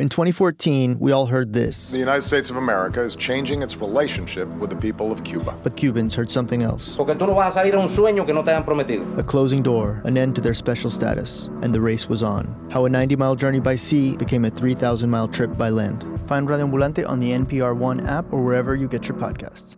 In 0.00 0.08
2014, 0.08 0.98
we 0.98 1.12
all 1.12 1.26
heard 1.26 1.52
this. 1.52 1.92
The 1.92 1.98
United 1.98 2.22
States 2.22 2.50
of 2.50 2.56
America 2.56 3.00
is 3.00 3.14
changing 3.14 3.62
its 3.62 3.76
relationship 3.76 4.48
with 4.58 4.70
the 4.70 4.74
people 4.74 5.12
of 5.12 5.22
Cuba. 5.22 5.56
But 5.62 5.76
Cubans 5.76 6.16
heard 6.16 6.28
something 6.28 6.64
else. 6.64 6.96
Porque 6.96 7.16
tú 7.16 7.28
no 7.28 7.34
vas 7.34 7.54
a 7.54 7.60
salir 7.60 7.74
a 7.74 7.78
un 7.78 7.86
sueño 7.86 8.26
que 8.26 8.34
no 8.34 8.42
te 8.42 8.50
han 8.50 8.64
prometido. 8.64 9.16
A 9.16 9.22
closing 9.22 9.62
door, 9.62 10.02
an 10.04 10.18
end 10.18 10.34
to 10.34 10.40
their 10.40 10.52
special 10.52 10.90
status, 10.90 11.48
and 11.62 11.72
the 11.72 11.80
race 11.80 12.08
was 12.08 12.24
on. 12.24 12.68
How 12.72 12.86
a 12.86 12.90
90 12.90 13.14
mile 13.14 13.36
journey 13.36 13.60
by 13.60 13.76
sea 13.76 14.16
became 14.16 14.44
a 14.44 14.50
3,000 14.50 15.08
mile 15.08 15.28
trip 15.28 15.56
by 15.56 15.70
land. 15.70 16.04
Find 16.26 16.48
Radio 16.48 16.66
Ambulante 16.66 17.08
on 17.08 17.20
the 17.20 17.30
NPR 17.30 17.76
One 17.76 18.04
app 18.04 18.32
or 18.32 18.42
wherever 18.42 18.74
you 18.74 18.88
get 18.88 19.06
your 19.06 19.16
podcasts. 19.16 19.76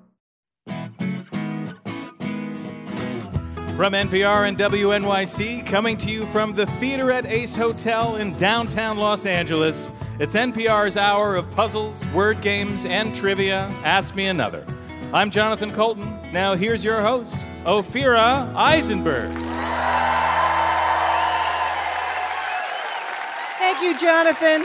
From 3.76 3.92
NPR 3.92 4.48
and 4.48 4.56
WNYC, 4.56 5.66
coming 5.66 5.98
to 5.98 6.10
you 6.10 6.24
from 6.32 6.54
the 6.54 6.64
Theater 6.64 7.10
at 7.10 7.26
Ace 7.26 7.54
Hotel 7.54 8.16
in 8.16 8.34
downtown 8.38 8.96
Los 8.96 9.26
Angeles, 9.26 9.92
it's 10.18 10.34
NPR's 10.34 10.96
hour 10.96 11.36
of 11.36 11.50
puzzles, 11.50 12.04
word 12.06 12.40
games, 12.40 12.84
and 12.84 13.14
trivia. 13.14 13.70
Ask 13.84 14.14
Me 14.14 14.26
Another. 14.26 14.64
I'm 15.12 15.30
Jonathan 15.30 15.70
Coulton. 15.70 16.06
Now, 16.32 16.54
here's 16.54 16.84
your 16.84 17.00
host, 17.00 17.36
Ophira 17.64 18.52
Eisenberg. 18.54 19.30
Thank 23.58 23.82
you, 23.82 23.98
Jonathan. 23.98 24.64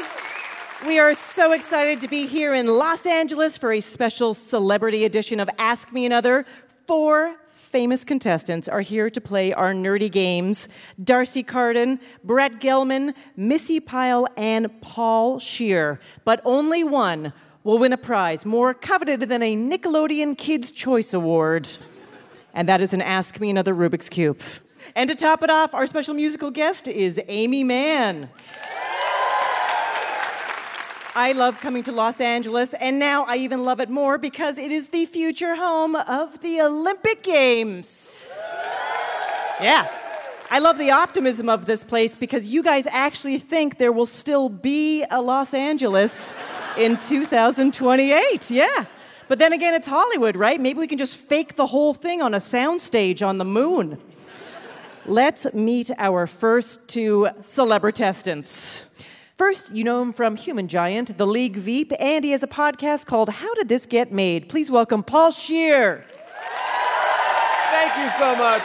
We 0.87 0.99
are 0.99 1.13
so 1.13 1.51
excited 1.51 2.01
to 2.01 2.07
be 2.07 2.25
here 2.25 2.53
in 2.53 2.67
Los 2.67 3.05
Angeles 3.05 3.57
for 3.57 3.73
a 3.73 3.81
special 3.81 4.33
celebrity 4.33 5.05
edition 5.05 5.39
of 5.39 5.49
Ask 5.59 5.91
Me 5.91 6.05
Another. 6.05 6.45
Four 6.87 7.35
famous 7.71 8.03
contestants 8.03 8.67
are 8.67 8.81
here 8.81 9.09
to 9.09 9.21
play 9.21 9.53
our 9.53 9.73
nerdy 9.73 10.11
games 10.11 10.67
D'Arcy 11.01 11.41
Carden, 11.41 12.01
Brett 12.23 12.59
Gelman, 12.59 13.15
Missi 13.37 13.79
Pyle, 13.79 14.27
and 14.35 14.81
Paul 14.81 15.39
Scheer. 15.39 15.99
But 16.25 16.41
only 16.43 16.83
one 16.83 17.31
will 17.63 17.77
win 17.77 17.93
a 17.93 17.97
prize 17.97 18.45
more 18.45 18.73
coveted 18.73 19.21
than 19.21 19.41
a 19.41 19.55
Nickelodeon 19.55 20.37
Kids' 20.37 20.71
Choice 20.71 21.13
Award. 21.13 21.69
And 22.53 22.67
that 22.67 22.81
is 22.81 22.93
an 22.93 23.01
Ask 23.01 23.39
Me 23.39 23.49
Another 23.49 23.73
Rubik's 23.73 24.09
Cube. 24.09 24.41
And 24.93 25.09
to 25.09 25.15
top 25.15 25.41
it 25.41 25.49
off, 25.49 25.73
our 25.73 25.85
special 25.85 26.13
musical 26.13 26.51
guest 26.51 26.89
is 26.89 27.21
Aimee 27.29 27.63
Mann. 27.63 28.29
I 31.13 31.33
love 31.33 31.59
coming 31.59 31.83
to 31.83 31.91
Los 31.91 32.21
Angeles, 32.21 32.73
and 32.75 32.97
now 32.97 33.25
I 33.25 33.35
even 33.35 33.65
love 33.65 33.81
it 33.81 33.89
more 33.89 34.17
because 34.17 34.57
it 34.57 34.71
is 34.71 34.89
the 34.89 35.05
future 35.05 35.57
home 35.57 35.97
of 35.97 36.39
the 36.39 36.61
Olympic 36.61 37.21
Games. 37.21 38.23
Yeah. 39.61 39.89
I 40.49 40.59
love 40.59 40.77
the 40.77 40.91
optimism 40.91 41.49
of 41.49 41.65
this 41.65 41.83
place 41.83 42.15
because 42.15 42.47
you 42.47 42.63
guys 42.63 42.87
actually 42.87 43.39
think 43.39 43.77
there 43.77 43.91
will 43.91 44.05
still 44.05 44.47
be 44.47 45.03
a 45.11 45.21
Los 45.21 45.53
Angeles 45.53 46.31
in 46.77 46.97
2028. 46.97 48.49
Yeah. 48.49 48.85
But 49.27 49.37
then 49.37 49.51
again, 49.51 49.73
it's 49.73 49.87
Hollywood, 49.87 50.37
right? 50.37 50.61
Maybe 50.61 50.79
we 50.79 50.87
can 50.87 50.97
just 50.97 51.17
fake 51.17 51.57
the 51.57 51.67
whole 51.67 51.93
thing 51.93 52.21
on 52.21 52.33
a 52.33 52.39
soundstage 52.39 53.25
on 53.25 53.37
the 53.37 53.45
moon. 53.45 53.97
Let's 55.05 55.53
meet 55.53 55.91
our 55.97 56.25
first 56.25 56.87
two 56.87 57.27
celebritestants. 57.41 58.85
First, 59.41 59.73
you 59.73 59.83
know 59.83 60.03
him 60.03 60.13
from 60.13 60.35
Human 60.35 60.67
Giant, 60.67 61.17
The 61.17 61.25
League 61.25 61.55
Veep, 61.55 61.91
and 61.99 62.23
he 62.23 62.29
has 62.29 62.43
a 62.43 62.47
podcast 62.47 63.07
called 63.07 63.27
How 63.29 63.51
Did 63.55 63.69
This 63.69 63.87
Get 63.87 64.11
Made? 64.11 64.47
Please 64.47 64.69
welcome 64.69 65.01
Paul 65.01 65.31
Scheer. 65.31 66.05
Thank 67.71 67.97
you 67.97 68.07
so 68.19 68.35
much. 68.35 68.61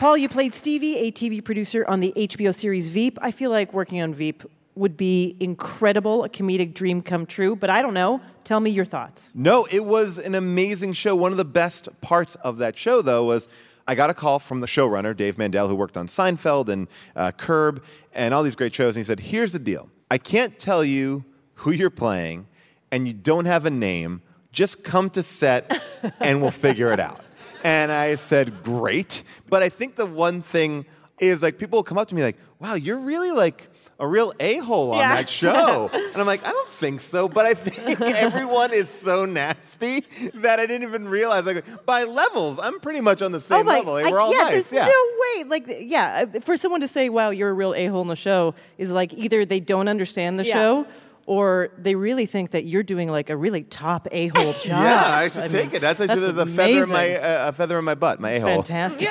Paul, 0.00 0.16
you 0.16 0.28
played 0.28 0.52
Stevie, 0.52 0.96
a 0.96 1.12
TV 1.12 1.44
producer 1.44 1.86
on 1.86 2.00
the 2.00 2.12
HBO 2.16 2.52
series 2.52 2.88
Veep. 2.88 3.20
I 3.22 3.30
feel 3.30 3.52
like 3.52 3.72
working 3.72 4.02
on 4.02 4.12
Veep 4.14 4.42
would 4.74 4.96
be 4.96 5.36
incredible, 5.38 6.24
a 6.24 6.28
comedic 6.28 6.74
dream 6.74 7.02
come 7.02 7.24
true, 7.24 7.54
but 7.54 7.70
I 7.70 7.82
don't 7.82 7.94
know. 7.94 8.20
Tell 8.42 8.58
me 8.58 8.70
your 8.70 8.84
thoughts. 8.84 9.30
No, 9.32 9.68
it 9.70 9.84
was 9.84 10.18
an 10.18 10.34
amazing 10.34 10.94
show. 10.94 11.14
One 11.14 11.30
of 11.30 11.38
the 11.38 11.44
best 11.44 11.88
parts 12.00 12.34
of 12.36 12.58
that 12.58 12.76
show, 12.76 13.00
though, 13.00 13.26
was 13.26 13.48
I 13.88 13.94
got 13.94 14.10
a 14.10 14.14
call 14.14 14.38
from 14.38 14.60
the 14.60 14.66
showrunner, 14.66 15.16
Dave 15.16 15.38
Mandel, 15.38 15.66
who 15.66 15.74
worked 15.74 15.96
on 15.96 16.08
Seinfeld 16.08 16.68
and 16.68 16.88
uh, 17.16 17.32
Curb 17.32 17.82
and 18.12 18.34
all 18.34 18.42
these 18.42 18.54
great 18.54 18.74
shows. 18.74 18.94
And 18.94 19.00
he 19.00 19.04
said, 19.04 19.20
Here's 19.20 19.52
the 19.52 19.58
deal 19.58 19.88
I 20.10 20.18
can't 20.18 20.58
tell 20.58 20.84
you 20.84 21.24
who 21.54 21.70
you're 21.70 21.88
playing, 21.88 22.46
and 22.92 23.08
you 23.08 23.14
don't 23.14 23.46
have 23.46 23.64
a 23.64 23.70
name. 23.70 24.20
Just 24.52 24.84
come 24.84 25.08
to 25.10 25.22
set 25.22 25.80
and 26.20 26.42
we'll 26.42 26.50
figure 26.50 26.92
it 26.92 27.00
out. 27.00 27.22
And 27.64 27.90
I 27.90 28.16
said, 28.16 28.62
Great. 28.62 29.24
But 29.48 29.62
I 29.62 29.70
think 29.70 29.96
the 29.96 30.06
one 30.06 30.42
thing 30.42 30.84
is 31.20 31.42
like 31.42 31.58
people 31.58 31.82
come 31.82 31.98
up 31.98 32.08
to 32.08 32.14
me 32.14 32.22
like, 32.22 32.36
Wow, 32.60 32.74
you're 32.74 32.98
really 32.98 33.30
like 33.30 33.68
a 34.00 34.06
real 34.08 34.32
a 34.40 34.56
hole 34.58 34.90
on 34.92 34.98
Yeah. 34.98 35.14
that 35.16 35.28
show. 35.28 35.88
and 35.92 36.16
I'm 36.16 36.26
like, 36.26 36.44
I 36.46 36.50
don't 36.50 36.68
think 36.68 37.00
so, 37.00 37.28
but 37.28 37.46
I 37.46 37.54
think 37.54 38.00
everyone 38.00 38.72
is 38.72 38.88
so 38.88 39.24
nasty 39.24 40.04
that 40.34 40.58
I 40.58 40.66
didn't 40.66 40.88
even 40.88 41.08
realize. 41.08 41.46
Like, 41.46 41.86
by 41.86 42.02
levels, 42.04 42.58
I'm 42.58 42.80
pretty 42.80 43.00
much 43.00 43.22
on 43.22 43.30
the 43.30 43.38
same 43.40 43.64
level. 43.66 43.94
They 43.94 44.04
I- 44.04 44.10
were 44.10 44.20
all 44.20 44.32
yeah, 44.32 44.38
nice. 44.42 44.52
there's 44.70 44.72
yeah. 44.72 44.86
no 44.86 45.04
way. 45.36 45.44
Like, 45.44 45.64
yeah, 45.80 46.24
uh, 46.34 46.40
for 46.40 46.56
someone 46.56 46.80
to 46.80 46.88
say, 46.88 47.08
"Wow, 47.08 47.30
you're 47.30 47.50
a 47.50 47.52
real 47.52 47.74
a-hole 47.74 48.02
in 48.02 48.08
the 48.08 48.16
show," 48.16 48.54
is 48.76 48.90
like 48.90 49.14
either 49.14 49.44
they 49.44 49.60
don't 49.60 49.86
understand 49.88 50.38
the 50.40 50.44
Yeah. 50.44 50.54
show, 50.54 50.86
or 51.26 51.68
they 51.78 51.94
really 51.94 52.26
think 52.26 52.50
that 52.50 52.64
you're 52.64 52.82
doing 52.82 53.08
like 53.08 53.30
a 53.30 53.36
really 53.36 53.62
top 53.62 54.08
a-hole 54.10 54.52
job. 54.64 54.82
yeah, 54.82 55.10
I 55.14 55.28
should 55.28 55.44
I 55.44 55.46
take 55.48 55.66
mean, 55.66 55.76
it. 55.76 55.80
That's, 55.80 56.00
actually 56.00 56.20
that's 56.32 56.36
the 56.36 56.46
feather 56.46 56.82
in 56.82 56.88
my 56.88 57.14
uh, 57.16 57.48
a 57.50 57.52
feather 57.52 57.78
in 57.78 57.84
my 57.84 57.94
butt, 57.94 58.18
my 58.18 58.30
a 58.30 58.34
It's 58.34 58.42
hole. 58.44 58.62
fantastic. 58.62 59.08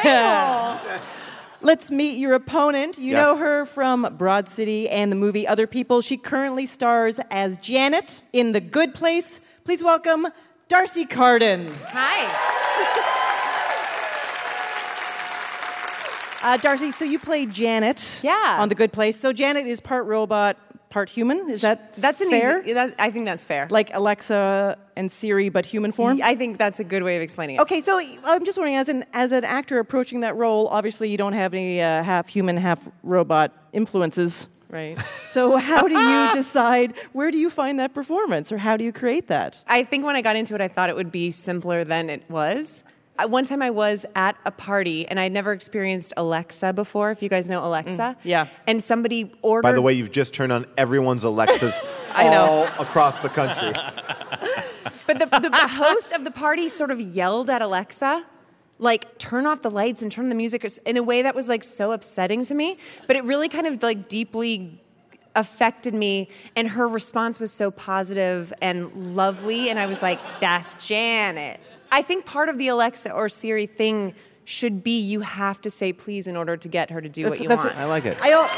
Let's 1.61 1.89
meet 1.89 2.17
your 2.17 2.33
opponent. 2.33 2.97
You 2.97 3.13
know 3.13 3.35
her 3.37 3.65
from 3.65 4.15
Broad 4.17 4.47
City 4.47 4.87
and 4.89 5.11
the 5.11 5.15
movie 5.15 5.47
Other 5.47 5.65
People. 5.65 6.01
She 6.01 6.15
currently 6.15 6.65
stars 6.67 7.19
as 7.31 7.57
Janet 7.57 8.23
in 8.31 8.51
The 8.51 8.61
Good 8.61 8.93
Place. 8.93 9.41
Please 9.63 9.83
welcome 9.83 10.27
D'Arcy 10.67 11.05
Carden. 11.05 11.73
Hi. 11.87 12.53
Uh, 16.43 16.55
Darcy, 16.57 16.91
so 16.91 17.03
you 17.03 17.17
play 17.19 17.45
Janet 17.47 18.19
Yeah. 18.23 18.57
on 18.59 18.69
The 18.69 18.75
Good 18.75 18.93
Place. 18.93 19.19
So 19.19 19.33
Janet 19.33 19.65
is 19.65 19.79
part 19.79 20.05
robot, 20.05 20.55
part 20.89 21.09
human. 21.09 21.49
Is 21.49 21.61
that 21.61 21.93
That's 21.95 22.21
an 22.21 22.29
fair? 22.29 22.61
easy. 22.61 22.73
That, 22.73 22.95
I 22.99 23.11
think 23.11 23.25
that's 23.25 23.43
fair. 23.43 23.67
like 23.69 23.93
Alexa 23.93 24.77
and 24.95 25.11
Siri, 25.11 25.49
but 25.49 25.65
human 25.65 25.91
form? 25.91 26.19
I 26.23 26.35
think 26.35 26.57
that's 26.57 26.79
a 26.79 26.83
good 26.83 27.03
way 27.03 27.15
of 27.17 27.21
explaining 27.21 27.57
it. 27.57 27.61
Okay, 27.61 27.81
so 27.81 27.99
I'm 28.23 28.45
just 28.45 28.57
wondering, 28.57 28.77
as 28.77 28.89
an 28.89 29.03
as 29.13 29.31
an 29.31 29.43
actor 29.43 29.79
approaching 29.79 30.21
that 30.21 30.35
role, 30.35 30.67
obviously 30.69 31.09
you 31.09 31.17
don't 31.17 31.33
have 31.33 31.53
any 31.53 31.81
uh, 31.81 32.03
half 32.03 32.29
human, 32.29 32.57
half 32.57 32.87
robot 33.03 33.51
influences. 33.73 34.47
Right. 34.69 34.97
So 35.37 35.57
how 35.57 35.87
do 35.87 35.93
you 35.93 36.33
decide? 36.33 36.95
Where 37.13 37.29
do 37.29 37.37
you 37.37 37.51
find 37.51 37.79
that 37.79 37.93
performance, 37.93 38.51
or 38.51 38.57
how 38.57 38.75
do 38.75 38.83
you 38.83 38.91
create 38.91 39.27
that? 39.27 39.61
I 39.67 39.83
think 39.83 40.03
when 40.03 40.15
I 40.15 40.23
got 40.23 40.35
into 40.35 40.55
it, 40.55 40.61
I 40.61 40.67
thought 40.67 40.89
it 40.89 40.95
would 40.95 41.11
be 41.11 41.29
simpler 41.29 41.83
than 41.83 42.09
it 42.09 42.23
was. 42.27 42.83
I- 43.19 43.25
One 43.25 43.45
time 43.45 43.61
I 43.61 43.69
was 43.71 44.05
at 44.15 44.35
a 44.45 44.51
party 44.51 45.07
and 45.07 45.19
I'd 45.19 45.31
never 45.31 45.51
experienced 45.51 46.13
Alexa 46.17 46.73
before, 46.73 47.11
if 47.11 47.21
you 47.21 47.29
guys 47.29 47.49
know 47.49 47.65
Alexa. 47.65 48.01
Mm, 48.01 48.15
yeah. 48.23 48.47
And 48.67 48.83
somebody 48.83 49.31
ordered. 49.41 49.63
By 49.63 49.71
the 49.73 49.81
way, 49.81 49.93
you've 49.93 50.11
just 50.11 50.33
turned 50.33 50.51
on 50.51 50.65
everyone's 50.77 51.23
Alexas 51.23 51.75
I 52.13 52.29
know. 52.29 52.45
all 52.45 52.63
across 52.83 53.17
the 53.19 53.29
country. 53.29 53.73
But 55.07 55.19
the, 55.19 55.25
the 55.49 55.67
host 55.67 56.11
of 56.11 56.23
the 56.23 56.31
party 56.31 56.67
sort 56.69 56.91
of 56.91 56.99
yelled 56.99 57.49
at 57.49 57.61
Alexa, 57.61 58.25
like, 58.79 59.17
turn 59.17 59.45
off 59.45 59.61
the 59.61 59.71
lights 59.71 60.01
and 60.01 60.11
turn 60.11 60.29
the 60.29 60.35
music 60.35 60.65
in 60.85 60.97
a 60.97 61.03
way 61.03 61.21
that 61.21 61.33
was 61.33 61.47
like 61.49 61.63
so 61.63 61.91
upsetting 61.93 62.43
to 62.45 62.53
me. 62.53 62.77
But 63.07 63.15
it 63.15 63.23
really 63.23 63.47
kind 63.49 63.65
of 63.67 63.81
like 63.81 64.09
deeply 64.09 64.79
affected 65.35 65.93
me. 65.93 66.29
And 66.55 66.67
her 66.69 66.87
response 66.87 67.39
was 67.39 67.51
so 67.53 67.71
positive 67.71 68.51
and 68.61 69.15
lovely. 69.15 69.69
And 69.69 69.79
I 69.79 69.85
was 69.85 70.01
like, 70.01 70.19
that's 70.41 70.73
Janet. 70.85 71.59
I 71.91 72.01
think 72.01 72.25
part 72.25 72.49
of 72.49 72.57
the 72.57 72.67
Alexa 72.67 73.11
or 73.11 73.29
Siri 73.29 73.65
thing 73.65 74.13
should 74.45 74.83
be 74.83 74.99
you 74.99 75.21
have 75.21 75.61
to 75.61 75.69
say 75.69 75.91
please 75.93 76.27
in 76.27 76.37
order 76.37 76.55
to 76.55 76.67
get 76.67 76.89
her 76.89 77.01
to 77.01 77.09
do 77.09 77.29
what 77.29 77.39
you 77.39 77.49
want. 77.49 77.75
I 77.75 77.85
like 77.85 78.05
it. 78.05 78.17
I 78.21 78.31
al- 78.31 78.49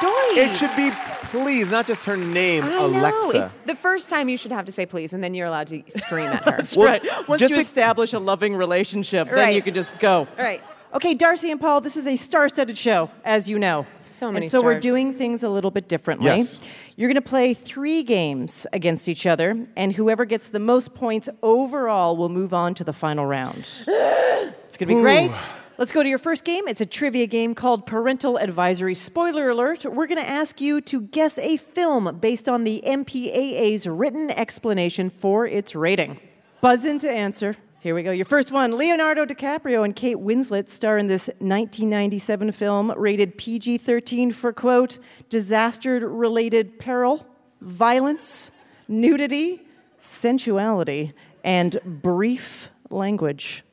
Dory. 0.00 0.40
It 0.42 0.56
should 0.56 0.74
be 0.76 0.90
please, 1.30 1.70
not 1.70 1.86
just 1.86 2.04
her 2.04 2.16
name, 2.16 2.64
I 2.64 2.68
know. 2.70 2.86
Alexa. 2.86 3.44
It's 3.44 3.58
the 3.58 3.76
first 3.76 4.10
time 4.10 4.28
you 4.28 4.36
should 4.36 4.50
have 4.52 4.64
to 4.66 4.72
say 4.72 4.86
please, 4.86 5.12
and 5.12 5.22
then 5.22 5.34
you're 5.34 5.46
allowed 5.46 5.68
to 5.68 5.82
scream 5.88 6.26
at 6.26 6.44
her. 6.44 6.50
That's 6.58 6.76
Well, 6.76 6.86
right. 6.88 7.28
Once 7.28 7.40
just 7.40 7.50
you 7.50 7.56
be- 7.56 7.62
establish 7.62 8.12
a 8.12 8.18
loving 8.18 8.54
relationship, 8.56 9.28
then 9.28 9.36
Right. 9.36 9.54
you 9.54 9.62
can 9.62 9.72
just 9.72 9.96
go. 10.00 10.26
Right. 10.36 10.60
Okay, 10.94 11.12
Darcy 11.12 11.50
and 11.50 11.60
Paul, 11.60 11.80
this 11.80 11.96
is 11.96 12.06
a 12.06 12.14
star-studded 12.14 12.78
show, 12.78 13.10
as 13.24 13.50
you 13.50 13.58
know. 13.58 13.84
So 14.04 14.30
many 14.30 14.46
and 14.46 14.50
so 14.52 14.62
we're 14.62 14.78
doing 14.78 15.12
things 15.12 15.42
a 15.42 15.48
little 15.48 15.72
bit 15.72 15.88
differently. 15.88 16.26
Yes. 16.26 16.60
You're 16.94 17.08
going 17.08 17.20
to 17.20 17.28
play 17.28 17.52
three 17.52 18.04
games 18.04 18.64
against 18.72 19.08
each 19.08 19.26
other, 19.26 19.66
and 19.74 19.92
whoever 19.92 20.24
gets 20.24 20.50
the 20.50 20.60
most 20.60 20.94
points 20.94 21.28
overall 21.42 22.16
will 22.16 22.28
move 22.28 22.54
on 22.54 22.74
to 22.74 22.84
the 22.84 22.92
final 22.92 23.26
round. 23.26 23.68
It's 24.66 24.76
going 24.76 24.88
to 24.88 24.96
be 24.96 25.02
great. 25.02 25.30
Let's 25.78 25.92
go 25.92 26.02
to 26.02 26.08
your 26.08 26.18
first 26.18 26.42
game. 26.42 26.66
It's 26.66 26.80
a 26.80 26.86
trivia 26.86 27.28
game 27.28 27.54
called 27.54 27.86
Parental 27.86 28.36
Advisory. 28.38 28.94
Spoiler 28.96 29.50
alert, 29.50 29.84
we're 29.84 30.08
going 30.08 30.20
to 30.20 30.28
ask 30.28 30.60
you 30.60 30.80
to 30.80 31.02
guess 31.02 31.38
a 31.38 31.58
film 31.58 32.18
based 32.18 32.48
on 32.48 32.64
the 32.64 32.82
MPAA's 32.84 33.86
written 33.86 34.32
explanation 34.32 35.10
for 35.10 35.46
its 35.46 35.76
rating. 35.76 36.18
Buzz 36.60 36.84
in 36.84 36.98
to 36.98 37.08
answer. 37.08 37.54
Here 37.84 37.94
we 37.94 38.02
go. 38.02 38.12
Your 38.12 38.24
first 38.24 38.50
one 38.50 38.78
Leonardo 38.78 39.26
DiCaprio 39.26 39.84
and 39.84 39.94
Kate 39.94 40.16
Winslet 40.16 40.70
star 40.70 40.96
in 40.96 41.06
this 41.06 41.26
1997 41.40 42.50
film 42.52 42.90
rated 42.96 43.36
PG 43.36 43.76
13 43.76 44.32
for, 44.32 44.54
quote, 44.54 44.98
disaster 45.28 46.08
related 46.08 46.78
peril, 46.78 47.26
violence, 47.60 48.50
nudity, 48.88 49.60
sensuality, 49.98 51.12
and 51.44 51.78
brief 51.84 52.70
language. 52.88 53.64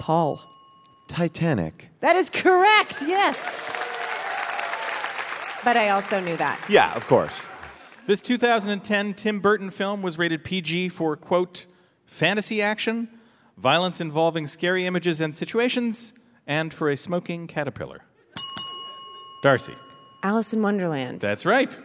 Paul. 0.00 0.40
Titanic. 1.06 1.90
That 2.00 2.16
is 2.16 2.30
correct, 2.30 3.02
yes. 3.02 3.68
But 5.62 5.76
I 5.76 5.90
also 5.90 6.20
knew 6.20 6.38
that. 6.38 6.58
Yeah, 6.70 6.90
of 6.94 7.06
course. 7.06 7.50
This 8.06 8.22
2010 8.22 9.12
Tim 9.12 9.40
Burton 9.40 9.68
film 9.68 10.00
was 10.00 10.16
rated 10.16 10.42
PG 10.42 10.88
for, 10.88 11.16
quote, 11.16 11.66
fantasy 12.06 12.62
action, 12.62 13.08
violence 13.56 14.00
involving 14.00 14.46
scary 14.46 14.86
images 14.86 15.20
and 15.20 15.36
situations, 15.36 16.12
and 16.46 16.72
for 16.72 16.90
a 16.90 16.96
smoking 16.96 17.46
caterpillar. 17.46 18.04
Darcy. 19.42 19.74
Alice 20.22 20.52
in 20.52 20.62
Wonderland. 20.62 21.20
That's 21.20 21.44
right. 21.44 21.78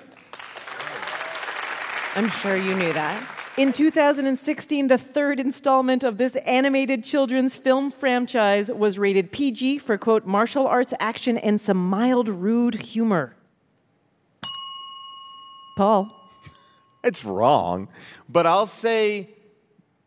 I'm 2.16 2.30
sure 2.30 2.56
you 2.56 2.76
knew 2.76 2.94
that. 2.94 3.36
In 3.58 3.74
2016, 3.74 4.88
the 4.88 4.98
third 4.98 5.40
installment 5.40 6.06
of 6.06 6.18
this 6.18 6.38
animated 6.38 7.04
children's 7.04 7.58
film 7.58 7.92
franchise 7.92 8.72
was 8.72 8.98
rated 8.98 9.34
PG 9.34 9.80
for, 9.80 9.98
quote, 9.98 10.26
martial 10.26 10.66
arts 10.66 10.94
action 11.00 11.38
and 11.38 11.60
some 11.60 11.78
mild, 11.78 12.30
rude 12.30 12.76
humor. 12.76 13.36
Paul. 15.76 16.16
It's 17.04 17.26
wrong, 17.26 17.90
but 18.30 18.46
I'll 18.46 18.68
say 18.68 19.30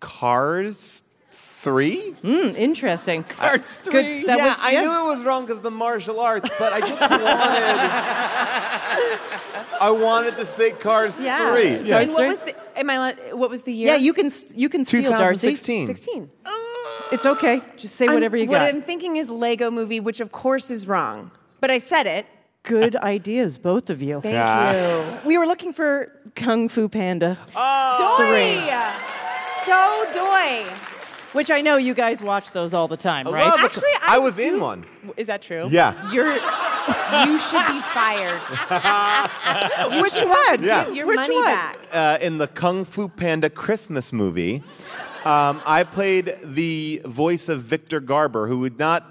Cars 0.02 1.04
3? 1.30 1.96
Hmm, 2.22 2.56
interesting. 2.56 3.22
Cars 3.22 3.76
3. 3.76 3.92
Good. 3.92 4.26
That 4.26 4.38
yeah, 4.38 4.46
was, 4.48 4.56
I 4.60 4.72
knew 4.82 5.00
it 5.00 5.04
was 5.14 5.24
wrong 5.24 5.46
because 5.46 5.60
the 5.62 5.70
martial 5.70 6.18
arts, 6.18 6.50
but 6.58 6.72
I 6.72 6.80
just 6.80 7.00
wanted. 7.00 7.22
I 9.80 9.90
wanted 9.90 10.36
to 10.38 10.44
say 10.44 10.72
Cars 10.72 11.20
Yeah. 11.20 11.52
3. 11.52 11.88
Yeah. 11.88 12.00
And 12.00 12.12
what 12.12 12.26
was 12.26 12.40
the? 12.40 12.54
Am 12.78 12.90
I? 12.90 13.14
What 13.32 13.48
was 13.48 13.62
the 13.62 13.72
year? 13.72 13.88
Yeah, 13.88 13.96
you 13.96 14.12
can 14.12 14.28
you 14.56 14.68
can 14.68 14.84
steal 14.84 15.10
Darcy. 15.10 15.54
2016. 15.54 15.86
16. 15.86 16.30
It's 17.12 17.26
okay. 17.26 17.60
Just 17.76 17.96
say 17.96 18.06
whatever 18.06 18.36
I'm- 18.38 18.42
you 18.42 18.46
got. 18.50 18.62
what. 18.62 18.74
I'm 18.74 18.80
thinking 18.80 19.16
is 19.16 19.28
Lego 19.28 19.70
Movie, 19.70 20.00
which 20.00 20.20
of 20.20 20.32
course 20.32 20.70
is 20.70 20.88
wrong. 20.88 21.30
But 21.60 21.70
I 21.70 21.76
said 21.78 22.06
it. 22.06 22.24
Good 22.62 22.96
ideas, 22.96 23.58
both 23.58 23.90
of 23.90 24.00
you. 24.00 24.20
Thank 24.22 24.32
Yeah. 24.34 24.72
you. 24.72 25.18
We 25.26 25.36
were 25.36 25.46
looking 25.46 25.74
for 25.74 26.10
Kung 26.34 26.70
Fu 26.70 26.88
Panda, 26.88 27.36
Doy. 27.52 28.56
So 29.64 30.06
doy. 30.12 30.64
which 31.32 31.50
I 31.50 31.60
know 31.60 31.76
you 31.76 31.94
guys 31.94 32.20
watch 32.20 32.50
those 32.52 32.74
all 32.74 32.88
the 32.88 32.96
time, 32.96 33.26
right? 33.28 33.46
love 33.46 33.60
it. 33.60 33.64
Actually, 33.64 33.90
I, 34.02 34.16
I 34.16 34.18
was 34.18 34.38
in 34.38 34.60
one. 34.60 34.84
Is 35.16 35.28
that 35.28 35.42
true? 35.42 35.68
Yeah. 35.70 36.10
You're. 36.12 36.32
You 36.32 37.38
should 37.38 37.66
be 37.68 37.80
fired. 37.94 38.40
Which 40.02 40.20
one? 40.20 40.62
Yeah. 40.64 40.84
Give 40.86 40.96
your 40.96 41.06
Which 41.06 41.16
money 41.16 41.36
one? 41.36 41.44
back. 41.44 41.78
Uh, 41.92 42.18
in 42.20 42.38
the 42.38 42.48
Kung 42.48 42.84
Fu 42.84 43.08
Panda 43.08 43.48
Christmas 43.48 44.12
movie, 44.12 44.64
um, 45.24 45.62
I 45.64 45.84
played 45.84 46.36
the 46.42 47.00
voice 47.04 47.48
of 47.48 47.62
Victor 47.62 48.00
Garber, 48.00 48.48
who 48.48 48.58
would 48.60 48.78
not 48.80 49.06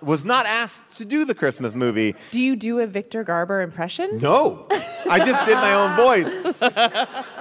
was 0.00 0.24
not 0.24 0.46
asked 0.46 0.80
to 0.96 1.04
do 1.04 1.26
the 1.26 1.34
Christmas 1.34 1.74
movie. 1.74 2.14
Do 2.30 2.40
you 2.40 2.56
do 2.56 2.78
a 2.78 2.86
Victor 2.86 3.22
Garber 3.22 3.60
impression? 3.60 4.16
No, 4.18 4.66
I 5.10 5.18
just 5.22 5.44
did 5.44 5.56
my 5.56 5.74
own 5.74 5.94
voice. 5.94 6.62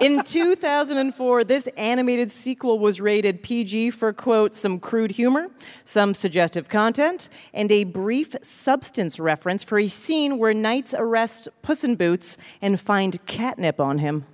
In 0.00 0.24
2004, 0.24 1.44
this 1.44 1.66
animated 1.76 2.30
sequel 2.30 2.78
was 2.78 3.02
rated 3.02 3.42
PG 3.42 3.90
for, 3.90 4.14
quote, 4.14 4.54
some 4.54 4.80
crude 4.80 5.10
humor, 5.10 5.48
some 5.84 6.14
suggestive 6.14 6.70
content, 6.70 7.28
and 7.52 7.70
a 7.70 7.84
brief 7.84 8.34
substance 8.42 9.20
reference 9.20 9.62
for 9.62 9.78
a 9.78 9.88
scene 9.88 10.38
where 10.38 10.54
knights 10.54 10.94
arrest 10.96 11.50
Puss 11.60 11.84
in 11.84 11.96
Boots 11.96 12.38
and 12.62 12.80
find 12.80 13.24
catnip 13.26 13.78
on 13.78 13.98
him. 13.98 14.24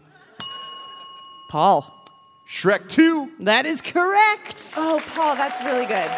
Paul. 1.51 1.93
Shrek 2.49 2.89
2. 2.89 3.33
That 3.41 3.67
is 3.67 3.83
correct. 3.83 4.75
Oh, 4.77 5.03
Paul, 5.15 5.35
that's 5.35 5.61
really 5.65 5.87
good. 5.87 6.11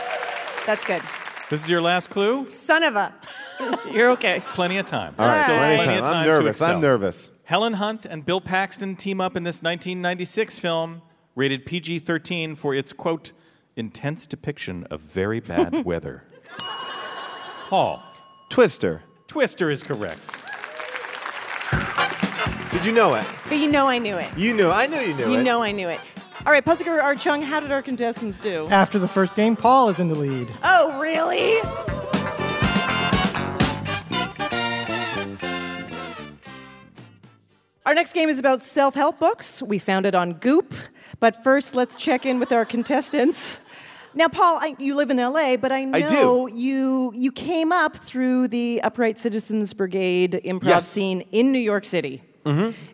That's 0.66 0.84
good. 0.84 1.00
This 1.50 1.64
is 1.64 1.70
your 1.70 1.80
last 1.80 2.10
clue? 2.10 2.48
Son 2.48 2.82
of 2.82 2.94
a. 2.96 3.14
You're 3.90 4.10
okay. 4.12 4.42
Plenty 4.54 4.76
of 4.76 4.86
time. 4.86 5.14
All 5.18 5.26
right, 5.26 5.44
Still 5.44 5.56
plenty 5.56 5.74
of 5.74 5.84
plenty 5.84 6.00
time. 6.00 6.04
of 6.04 6.10
time 6.10 6.16
I'm 6.20 6.26
nervous. 6.26 6.62
I'm 6.62 6.80
nervous. 6.80 7.30
Helen 7.44 7.72
Hunt 7.74 8.04
and 8.04 8.24
Bill 8.26 8.40
Paxton 8.42 8.96
team 8.96 9.20
up 9.20 9.34
in 9.34 9.44
this 9.44 9.62
1996 9.62 10.58
film, 10.58 11.00
rated 11.34 11.64
PG 11.64 12.00
13 12.00 12.54
for 12.54 12.74
its, 12.74 12.92
quote, 12.92 13.32
intense 13.76 14.26
depiction 14.26 14.84
of 14.90 15.00
very 15.00 15.40
bad 15.40 15.84
weather. 15.86 16.24
Paul. 17.68 18.02
Twister. 18.50 19.02
Twister 19.26 19.70
is 19.70 19.82
correct. 19.82 20.20
Did 22.72 22.84
you 22.84 22.92
know 22.92 23.14
it? 23.14 23.24
But 23.48 23.56
you 23.56 23.70
know 23.70 23.88
I 23.88 23.98
knew 23.98 24.16
it. 24.16 24.28
You 24.36 24.52
knew. 24.54 24.70
I 24.70 24.86
knew 24.86 25.00
you 25.00 25.14
knew 25.14 25.32
You 25.32 25.38
it. 25.40 25.42
know 25.42 25.62
I 25.62 25.72
knew 25.72 25.88
it. 25.88 26.00
All 26.46 26.52
right, 26.52 26.64
puzzle 26.64 26.84
guru 26.86 27.00
Art 27.00 27.18
Chung, 27.18 27.42
how 27.42 27.60
did 27.60 27.72
our 27.72 27.82
contestants 27.82 28.38
do? 28.38 28.68
After 28.70 28.98
the 28.98 29.08
first 29.08 29.34
game, 29.34 29.56
Paul 29.56 29.88
is 29.88 29.98
in 30.00 30.08
the 30.08 30.14
lead. 30.14 30.48
Oh, 30.62 30.98
really? 31.00 31.60
Our 37.86 37.94
next 37.94 38.12
game 38.12 38.28
is 38.28 38.38
about 38.38 38.60
self 38.62 38.94
help 38.94 39.18
books. 39.18 39.62
We 39.62 39.78
found 39.78 40.04
it 40.04 40.14
on 40.14 40.34
Goop. 40.34 40.74
But 41.20 41.42
first, 41.42 41.74
let's 41.74 41.96
check 41.96 42.26
in 42.26 42.38
with 42.38 42.52
our 42.52 42.64
contestants. 42.64 43.60
Now, 44.14 44.28
Paul, 44.28 44.58
I, 44.60 44.76
you 44.78 44.94
live 44.94 45.10
in 45.10 45.16
LA, 45.16 45.56
but 45.56 45.72
I 45.72 45.88
I 45.92 46.02
do. 46.02 46.14
know 46.14 46.46
you 46.48 47.12
you 47.14 47.32
came 47.32 47.72
up 47.72 47.96
through 47.96 48.48
the 48.48 48.80
Upright 48.82 49.18
Citizens 49.18 49.72
Brigade 49.72 50.40
improv 50.44 50.64
Yes. 50.64 50.88
scene 50.88 51.22
in 51.32 51.50
New 51.52 51.58
York 51.58 51.84
City. 51.86 52.22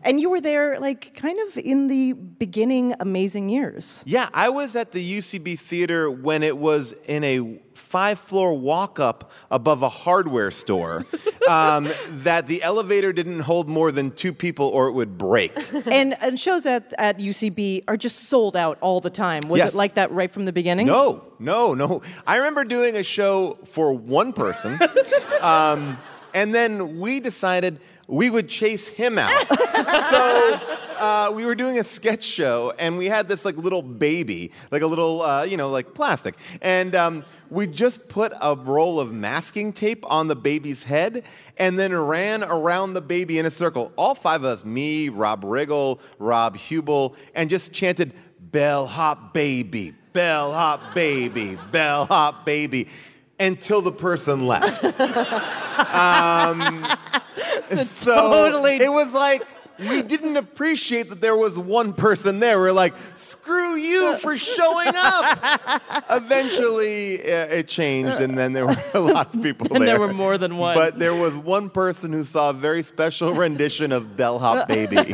And 0.05 0.21
you 0.21 0.31
were 0.31 0.41
there, 0.41 0.79
like, 0.81 1.15
kind 1.15 1.39
of 1.47 1.57
in 1.59 1.87
the 1.89 2.13
beginning 2.13 2.95
amazing 3.01 3.49
years. 3.49 4.03
Yeah, 4.07 4.29
I 4.35 4.49
was 4.49 4.75
at 4.77 4.93
the 4.93 5.19
UCB 5.19 5.59
theater 5.59 6.11
when 6.11 6.43
it 6.43 6.59
was 6.59 6.95
in 7.07 7.25
a 7.25 7.61
five 7.75 8.19
floor 8.21 8.55
walk 8.57 9.01
up 9.01 9.31
above 9.51 9.83
a 9.83 9.89
hardware 9.89 10.51
store 10.51 11.05
um, 11.49 11.89
that 12.09 12.47
the 12.47 12.63
elevator 12.63 13.13
didn't 13.13 13.41
hold 13.41 13.69
more 13.69 13.91
than 13.91 14.11
two 14.13 14.33
people 14.33 14.67
or 14.67 14.87
it 14.89 14.93
would 14.93 15.19
break. 15.19 15.53
and, 15.87 16.17
and 16.21 16.39
shows 16.39 16.67
at, 16.67 16.93
at 16.99 17.19
UCB 17.19 17.85
are 17.89 17.97
just 17.97 18.29
sold 18.29 18.55
out 18.57 18.79
all 18.81 19.01
the 19.01 19.11
time. 19.11 19.43
Was 19.49 19.59
Yes. 19.59 19.75
it 19.75 19.77
like 19.77 19.95
that 19.95 20.11
right 20.13 20.31
from 20.31 20.45
the 20.45 20.53
beginning? 20.53 20.87
No, 20.87 21.25
no, 21.39 21.75
no. 21.75 22.03
I 22.27 22.37
remember 22.37 22.65
doing 22.65 22.97
a 22.97 23.03
show 23.03 23.59
for 23.65 23.93
one 23.93 24.33
person, 24.33 24.79
um, 25.41 25.99
and 26.33 26.55
then 26.55 26.99
we 27.01 27.21
decided 27.21 27.81
we 28.07 28.31
would 28.31 28.49
chase 28.49 28.89
him 28.89 29.19
out. 29.19 29.31
so 30.11 30.61
uh, 30.99 31.33
we 31.35 31.45
were 31.45 31.55
doing 31.55 31.79
a 31.79 31.85
sketch 31.85 32.23
show, 32.23 32.73
and 32.79 32.99
we 32.99 33.07
had 33.07 33.29
this 33.29 33.45
like 33.45 33.57
little 33.57 33.83
baby, 33.83 34.53
like 34.71 34.83
a 34.83 34.87
little, 34.87 35.23
uh, 35.23 35.45
you 35.45 35.57
know, 35.57 35.71
like 35.71 35.95
plastic, 35.95 36.35
and. 36.63 36.95
Um, 36.95 37.25
we 37.51 37.69
just 37.69 38.09
put 38.09 38.33
a 38.41 38.57
roll 38.57 38.99
of 38.99 39.13
masking 39.13 39.73
tape 39.73 40.05
on 40.11 40.27
the 40.27 40.35
baby's 40.35 40.85
head 40.85 41.23
and 41.57 41.79
then 41.79 41.95
ran 41.95 42.43
around 42.43 42.95
the 42.95 43.01
baby 43.01 43.39
in 43.39 43.47
a 43.47 43.51
circle. 43.51 43.93
All 43.97 44.17
five 44.17 44.43
of 44.43 44.47
us, 44.47 44.65
me, 44.65 45.09
Rob 45.09 45.45
Riggle, 45.45 46.01
Rob 46.19 46.57
Huebel, 46.57 47.15
and 47.33 47.49
just 47.49 47.73
chanted, 47.73 48.13
Bellhop 48.41 49.33
baby, 49.35 49.95
bellhop 50.13 50.95
baby, 50.95 51.59
bellhop 51.73 52.45
baby, 52.45 52.89
until 53.45 53.83
the 53.83 53.93
person 53.93 54.47
left. 54.47 54.85
um, 55.95 56.87
so 57.85 58.15
totally- 58.15 58.77
it 58.77 58.91
was 58.93 59.15
like 59.15 59.43
we 59.79 60.03
didn't 60.03 60.37
appreciate 60.37 61.09
that 61.11 61.21
there 61.21 61.37
was 61.37 61.59
one 61.59 61.95
person 61.95 62.39
there. 62.39 62.61
We're 62.61 62.73
like, 62.73 62.95
screw 63.17 63.75
you 63.75 64.17
for 64.19 64.37
showing 64.37 64.93
up. 64.95 65.83
Eventually, 66.11 67.21
uh, 67.21 67.47
it 67.47 67.69
changed, 67.69 68.21
and 68.21 68.39
then 68.39 68.53
there 68.53 68.67
were 68.67 68.77
a 68.95 69.01
lot 69.01 69.35
of 69.35 69.43
people 69.43 69.67
And 69.75 69.83
there. 69.83 69.99
there 69.99 70.01
were 70.01 70.13
more 70.13 70.39
than 70.39 70.59
one. 70.59 70.77
But 70.77 70.99
there 70.99 71.15
was 71.15 71.35
one 71.35 71.71
person 71.71 72.13
who 72.13 72.23
saw 72.23 72.51
a 72.51 72.53
very 72.53 72.83
special 72.83 73.35
rendition 73.35 73.91
of 73.91 74.17
Bellhop 74.17 74.69
Baby. 74.69 74.97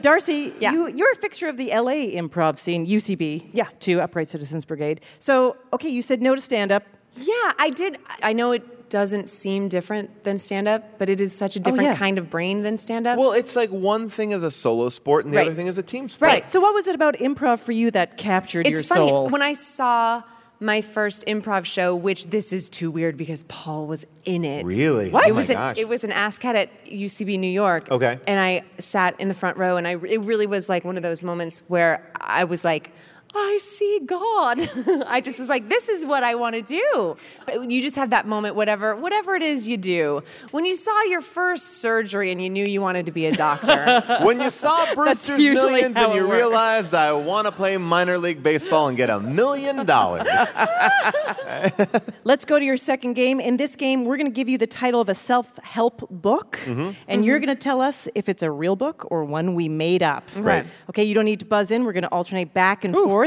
Darcy, 0.00 0.54
Yeah. 0.60 0.72
you, 0.72 0.88
you're 0.88 1.12
a 1.12 1.16
fixture 1.16 1.48
of 1.48 1.56
the 1.56 1.70
LA 1.70 2.10
improv 2.14 2.58
scene, 2.58 2.86
UCB, 2.86 3.50
Yeah. 3.52 3.66
to 3.80 4.00
Upright 4.00 4.30
Citizens 4.30 4.64
Brigade. 4.64 5.00
So, 5.18 5.56
okay, 5.72 5.88
you 5.88 6.02
said 6.02 6.22
no 6.22 6.34
to 6.34 6.40
stand 6.40 6.70
up. 6.72 6.84
Yeah, 7.16 7.52
I 7.58 7.70
did. 7.70 7.98
I 8.22 8.32
know 8.32 8.52
it 8.52 8.90
doesn't 8.90 9.28
seem 9.28 9.68
different 9.68 10.24
than 10.24 10.38
stand 10.38 10.66
up, 10.68 10.98
but 10.98 11.10
it 11.10 11.20
is 11.20 11.34
such 11.34 11.56
a 11.56 11.58
oh, 11.58 11.62
different 11.62 11.84
yeah. 11.90 11.96
kind 11.96 12.16
of 12.16 12.30
brain 12.30 12.62
than 12.62 12.78
stand 12.78 13.06
up. 13.06 13.18
well, 13.18 13.32
it's 13.32 13.54
like 13.56 13.70
one 13.70 14.08
thing 14.08 14.30
is 14.32 14.42
a 14.42 14.50
solo 14.50 14.88
sport, 14.88 15.24
and 15.24 15.34
the 15.34 15.38
Right. 15.38 15.46
other 15.46 15.54
thing 15.54 15.66
is 15.66 15.78
a 15.78 15.82
team 15.82 16.08
sport. 16.08 16.30
Right. 16.30 16.50
So, 16.50 16.60
what 16.60 16.74
was 16.74 16.86
it 16.86 16.94
about 16.94 17.14
improv 17.16 17.58
for 17.58 17.72
you 17.72 17.90
that 17.90 18.16
captured 18.16 18.66
it's 18.66 18.78
your 18.78 18.84
funny 18.84 19.08
soul? 19.08 19.28
when 19.28 19.42
I 19.42 19.52
saw 19.52 20.22
my 20.60 20.80
first 20.80 21.24
improv 21.26 21.64
show, 21.64 21.94
which 21.94 22.26
this 22.26 22.52
is 22.52 22.68
too 22.68 22.90
weird 22.90 23.16
because 23.16 23.44
Paul 23.44 23.86
was 23.86 24.06
in 24.24 24.44
it. 24.44 24.64
Really? 24.64 25.10
What? 25.10 25.24
Oh 25.24 25.28
it 25.28 25.32
my 25.32 25.36
was 25.36 25.50
an, 25.50 25.56
gosh. 25.56 25.78
it 25.78 25.88
was 25.88 26.04
an 26.04 26.10
ASSSSCAT 26.10 26.54
at 26.54 26.84
UCB 26.86 27.38
New 27.38 27.50
York. 27.50 27.90
Okay. 27.90 28.18
And 28.26 28.40
I 28.40 28.62
sat 28.78 29.18
in 29.20 29.28
the 29.28 29.34
front 29.34 29.56
row, 29.56 29.76
and 29.76 29.86
I 29.86 29.92
it 29.92 30.20
really 30.22 30.46
was 30.46 30.68
like 30.68 30.84
one 30.84 30.96
of 30.96 31.02
those 31.02 31.22
moments 31.22 31.62
where 31.68 32.10
I 32.20 32.44
was 32.44 32.64
like. 32.64 32.90
I 33.34 33.58
see 33.60 34.00
God. 34.06 34.58
I 35.06 35.20
just 35.20 35.38
was 35.38 35.48
like, 35.48 35.68
this 35.68 35.88
is 35.88 36.04
what 36.06 36.22
I 36.24 36.34
want 36.34 36.54
to 36.56 36.62
do. 36.62 37.16
But 37.46 37.70
you 37.70 37.82
just 37.82 37.96
have 37.96 38.10
that 38.10 38.26
moment, 38.26 38.54
whatever, 38.54 38.96
whatever 38.96 39.34
it 39.34 39.42
is 39.42 39.68
you 39.68 39.76
do. 39.76 40.22
When 40.50 40.64
you 40.64 40.74
saw 40.74 41.02
your 41.04 41.20
first 41.20 41.78
surgery 41.78 42.32
and 42.32 42.42
you 42.42 42.48
knew 42.50 42.64
you 42.64 42.80
wanted 42.80 43.06
to 43.06 43.12
be 43.12 43.26
a 43.26 43.32
doctor. 43.34 44.02
When 44.24 44.40
you 44.40 44.50
saw 44.50 44.94
Brewster's 44.94 45.38
Millions 45.42 45.96
and 45.96 46.14
you 46.14 46.26
works. 46.26 46.36
realized 46.36 46.94
I 46.94 47.12
want 47.12 47.46
to 47.46 47.52
play 47.52 47.76
minor 47.76 48.18
league 48.18 48.42
baseball 48.42 48.88
and 48.88 48.96
get 48.96 49.10
a 49.10 49.20
million 49.20 49.84
dollars. 49.86 50.26
Let's 52.24 52.44
go 52.44 52.58
to 52.58 52.64
your 52.64 52.76
second 52.76 53.14
game. 53.14 53.40
In 53.40 53.56
this 53.56 53.76
game, 53.76 54.04
we're 54.04 54.16
going 54.16 54.30
to 54.30 54.34
give 54.34 54.48
you 54.48 54.58
the 54.58 54.66
title 54.66 55.00
of 55.00 55.08
a 55.08 55.14
self 55.14 55.56
help 55.62 56.06
book, 56.10 56.58
Mm-hmm. 56.64 56.90
and 57.08 57.24
you're 57.24 57.38
going 57.38 57.48
to 57.48 57.54
tell 57.54 57.80
us 57.80 58.08
if 58.14 58.28
it's 58.28 58.42
a 58.42 58.50
real 58.50 58.76
book 58.76 59.06
or 59.10 59.24
one 59.24 59.54
we 59.54 59.68
made 59.68 60.02
up. 60.02 60.24
Right. 60.36 60.66
Okay, 60.90 61.04
you 61.04 61.14
don't 61.14 61.24
need 61.24 61.40
to 61.40 61.46
buzz 61.46 61.70
in. 61.70 61.84
We're 61.84 61.92
going 61.92 62.02
to 62.02 62.08
alternate 62.08 62.52
back 62.52 62.84
and 62.84 62.94
forth. 62.94 63.17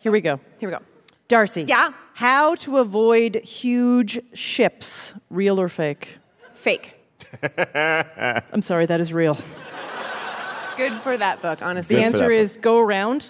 Here 0.00 0.12
we 0.12 0.20
go. 0.20 0.40
Here 0.58 0.68
we 0.68 0.74
go. 0.74 0.82
Darcy. 1.28 1.62
Yeah? 1.62 1.92
How 2.14 2.54
to 2.56 2.78
avoid 2.78 3.36
huge 3.36 4.18
ships, 4.34 5.14
real 5.30 5.60
or 5.60 5.68
fake? 5.68 6.18
Fake. 6.54 6.96
I'm 8.52 8.62
sorry, 8.62 8.86
that 8.86 9.00
is 9.00 9.12
real. 9.12 9.38
Good 10.76 10.94
for 10.94 11.16
that 11.16 11.42
book, 11.42 11.62
honestly. 11.62 11.96
The 11.96 12.02
Good 12.02 12.10
for 12.10 12.16
answer 12.16 12.28
that 12.28 12.34
is 12.34 12.56
go 12.56 12.78
around, 12.78 13.26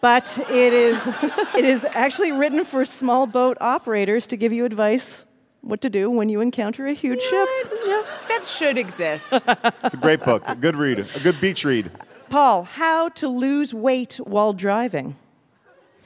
but 0.00 0.38
it 0.50 0.72
is 0.72 1.24
it 1.56 1.64
is 1.64 1.84
actually 1.92 2.32
written 2.32 2.64
for 2.64 2.84
small 2.84 3.26
boat 3.26 3.56
operators 3.60 4.26
to 4.28 4.36
give 4.36 4.52
you 4.52 4.64
advice 4.64 5.24
what 5.60 5.80
to 5.80 5.90
do 5.90 6.10
when 6.10 6.28
you 6.28 6.40
encounter 6.40 6.86
a 6.86 6.92
huge 6.92 7.20
ship. 7.20 7.48
Yeah. 7.86 8.02
That 8.28 8.44
should 8.44 8.78
exist. 8.78 9.32
It's 9.84 9.94
a 9.94 9.98
great 9.98 10.22
book, 10.22 10.42
a 10.46 10.54
good 10.54 10.76
read, 10.76 10.98
a 10.98 11.20
good 11.20 11.40
beach 11.40 11.64
read. 11.64 11.90
Paul, 12.30 12.64
how 12.64 13.08
to 13.10 13.28
lose 13.28 13.72
weight 13.72 14.16
while 14.22 14.52
driving? 14.52 15.16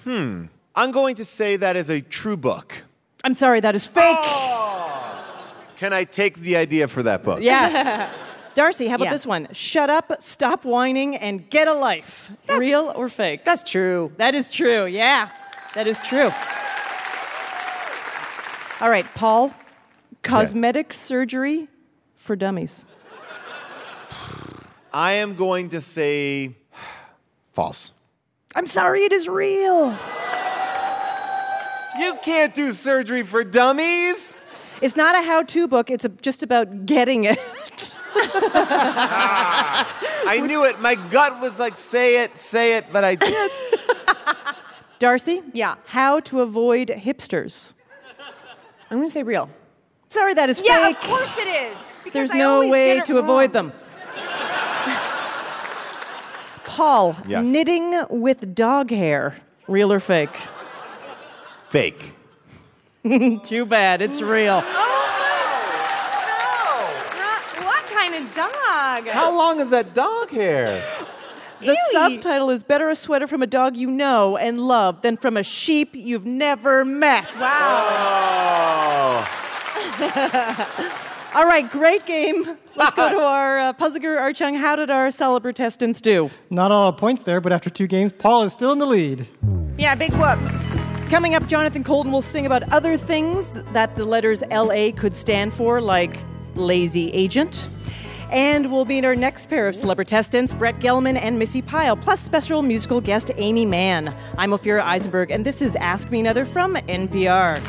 Hmm. 0.04 0.47
I'm 0.75 0.90
going 0.90 1.16
to 1.16 1.25
say 1.25 1.56
that 1.56 1.76
is 1.76 1.90
a 1.90 2.00
true 2.00 2.37
book. 2.37 2.85
I'm 3.25 3.35
sorry, 3.35 3.61
that 3.61 3.75
is 3.75 3.87
fake. 3.87 4.16
Oh! 4.21 5.47
Can 5.76 5.92
I 5.92 6.04
take 6.04 6.37
the 6.38 6.56
idea 6.56 6.88
for 6.88 7.02
that 7.02 7.23
book? 7.23 7.40
Yeah. 7.42 8.11
Darcy, 8.54 8.87
how 8.88 8.97
about 8.97 9.04
Yeah. 9.06 9.11
this 9.12 9.26
one? 9.26 9.49
Shut 9.52 9.88
up, 9.90 10.12
stop 10.21 10.64
whining, 10.64 11.16
and 11.16 11.49
get 11.49 11.68
a 11.68 11.73
life. 11.75 12.30
Real 12.49 12.92
or 12.94 13.09
fake? 13.09 13.44
That's 13.44 13.62
true. 13.62 14.12
That 14.18 14.35
is 14.35 14.50
true, 14.50 14.85
yeah. 14.87 15.30
That 15.75 15.87
is 15.87 15.99
true. 16.00 16.30
All 18.80 18.90
right, 18.90 19.06
Paul, 19.14 19.54
cosmetic 20.23 20.92
surgery 20.92 21.68
for 22.16 22.35
dummies. 22.37 22.85
I 24.92 25.12
am 25.14 25.35
going 25.35 25.71
to 25.71 25.80
say 25.80 26.54
false. 27.52 27.92
I'm 28.54 28.66
sorry, 28.66 29.02
it 29.04 29.12
is 29.12 29.28
real. 29.28 29.97
You 31.99 32.16
can't 32.23 32.54
do 32.54 32.73
surgery 32.73 33.23
for 33.23 33.44
dummies. 33.44 34.38
It's 34.80 34.97
not 34.97 35.14
a 35.14 35.23
how 35.23 35.42
to 35.44 35.68
book, 35.68 35.90
it's 35.90 36.04
a, 36.04 36.09
just 36.09 36.42
about 36.42 36.87
getting 36.87 37.25
it. 37.25 37.38
I 40.25 40.42
knew 40.47 40.64
it. 40.64 40.80
My 40.80 40.94
gut 41.11 41.40
was 41.40 41.59
like, 41.59 41.76
say 41.78 42.23
it, 42.23 42.37
say 42.38 42.76
it, 42.76 42.87
but 42.92 43.04
I 43.04 43.16
Darcy? 44.99 45.42
Yeah. 45.52 45.76
How 45.87 46.21
to 46.21 46.40
avoid 46.42 46.88
hipsters. 46.88 47.75
I'm 48.90 48.99
going 48.99 49.09
to 49.09 49.12
say 49.12 49.23
real. 49.23 49.49
Sorry, 50.11 50.35
that 50.35 50.50
is 50.50 50.61
Yeah, 50.64 50.87
fake. 50.88 50.97
of 50.97 51.02
course 51.09 51.38
it 51.38 51.47
is. 51.49 51.76
because 52.04 52.12
There's 52.12 52.30
I 52.30 52.38
no 52.38 52.61
way 52.68 52.94
get 52.94 52.99
it 52.99 53.04
to 53.06 53.18
avoid 53.18 53.52
them. 53.52 53.73
Paul, 56.76 57.16
Yes. 57.28 57.44
knitting 57.46 57.94
with 58.08 58.54
dog 58.54 58.90
hair. 58.90 59.36
Real 59.68 59.92
or 59.92 60.00
fake? 60.00 60.34
fake. 61.68 62.14
Too 63.44 63.66
bad, 63.66 64.00
it's 64.00 64.22
real. 64.22 64.62
Oh, 64.64 64.78
Not- 67.18 67.64
what 67.66 67.84
kind 67.86 68.14
of 68.14 68.34
dog? 68.34 69.06
How 69.08 69.36
long 69.36 69.60
is 69.60 69.68
that 69.70 69.92
dog 69.92 70.30
hair? 70.30 70.82
The 71.60 71.72
Ewy. 71.72 71.92
subtitle 71.92 72.48
is 72.50 72.62
Better 72.62 72.88
a 72.88 72.96
sweater 72.96 73.26
from 73.26 73.42
a 73.42 73.46
dog 73.46 73.76
you 73.76 73.90
know 73.90 74.36
and 74.38 74.58
love 74.58 75.02
than 75.02 75.16
from 75.18 75.36
a 75.36 75.42
sheep 75.42 75.90
you've 75.94 76.24
never 76.26 76.84
met. 76.86 77.26
Wow. 77.38 79.26
Oh. 80.00 81.08
All 81.34 81.46
right, 81.46 81.68
great 81.70 82.04
game. 82.04 82.44
Let's 82.76 82.94
go 82.94 83.08
to 83.08 83.16
our 83.20 83.58
uh, 83.58 83.72
puzzle 83.72 84.02
guru, 84.02 84.18
Art 84.18 84.36
Chung. 84.36 84.54
How 84.54 84.76
did 84.76 84.90
our 84.90 85.08
celebratestants 85.08 86.02
do? 86.02 86.28
Not 86.50 86.70
all 86.70 86.86
our 86.86 86.92
points 86.92 87.22
there, 87.22 87.40
but 87.40 87.52
after 87.52 87.70
two 87.70 87.86
games, 87.86 88.12
Paul 88.12 88.42
is 88.42 88.52
still 88.52 88.70
in 88.72 88.78
the 88.78 88.86
lead. 88.86 89.26
Yeah, 89.78 89.94
big 89.94 90.12
whoop. 90.12 90.38
Coming 91.08 91.34
up, 91.34 91.46
Jonathan 91.46 91.84
Coulton 91.84 92.12
will 92.12 92.20
sing 92.20 92.44
about 92.44 92.70
other 92.70 92.98
things 92.98 93.52
that 93.72 93.96
the 93.96 94.04
letters 94.04 94.42
LA 94.50 94.90
could 94.94 95.16
stand 95.16 95.54
for, 95.54 95.80
like 95.80 96.18
lazy 96.54 97.10
agent. 97.12 97.66
And 98.30 98.70
we'll 98.70 98.84
meet 98.84 99.04
our 99.06 99.16
next 99.16 99.46
pair 99.46 99.68
of 99.68 99.74
celebratestants, 99.74 100.58
Brett 100.58 100.80
Gelman 100.80 101.16
and 101.16 101.38
Missi 101.38 101.62
Pyle, 101.62 101.96
plus 101.96 102.20
special 102.20 102.60
musical 102.60 103.00
guest 103.00 103.30
Aimee 103.36 103.66
Mann. 103.66 104.14
I'm 104.36 104.50
Ophira 104.50 104.82
Eisenberg, 104.82 105.30
and 105.30 105.46
this 105.46 105.62
is 105.62 105.76
Ask 105.76 106.10
Me 106.10 106.20
Another 106.20 106.44
from 106.44 106.74
NPR. 106.74 107.60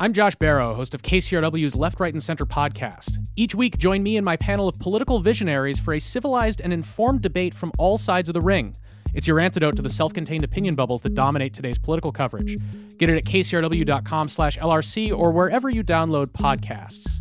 I'm 0.00 0.12
Josh 0.12 0.34
Barro, 0.34 0.74
host 0.74 0.92
of 0.96 1.02
KCRW's 1.02 1.76
Left, 1.76 2.00
Right, 2.00 2.12
and 2.12 2.20
Center 2.20 2.44
podcast. 2.44 3.18
Each 3.36 3.54
week, 3.54 3.78
join 3.78 4.02
me 4.02 4.16
and 4.16 4.24
my 4.24 4.36
panel 4.36 4.66
of 4.66 4.76
political 4.80 5.20
visionaries 5.20 5.78
for 5.78 5.94
a 5.94 6.00
civilized 6.00 6.60
and 6.60 6.72
informed 6.72 7.20
debate 7.20 7.54
from 7.54 7.70
all 7.78 7.96
sides 7.96 8.28
of 8.28 8.32
the 8.32 8.40
ring. 8.40 8.74
It's 9.14 9.28
your 9.28 9.38
antidote 9.38 9.76
to 9.76 9.82
the 9.82 9.88
self-contained 9.88 10.42
opinion 10.42 10.74
bubbles 10.74 11.00
that 11.02 11.14
dominate 11.14 11.54
today's 11.54 11.78
political 11.78 12.10
coverage. 12.10 12.56
Get 12.98 13.08
it 13.08 13.18
at 13.18 13.24
kcrw.com 13.24 14.28
slash 14.28 14.58
LRC 14.58 15.16
or 15.16 15.30
wherever 15.30 15.70
you 15.70 15.84
download 15.84 16.26
podcasts. 16.26 17.13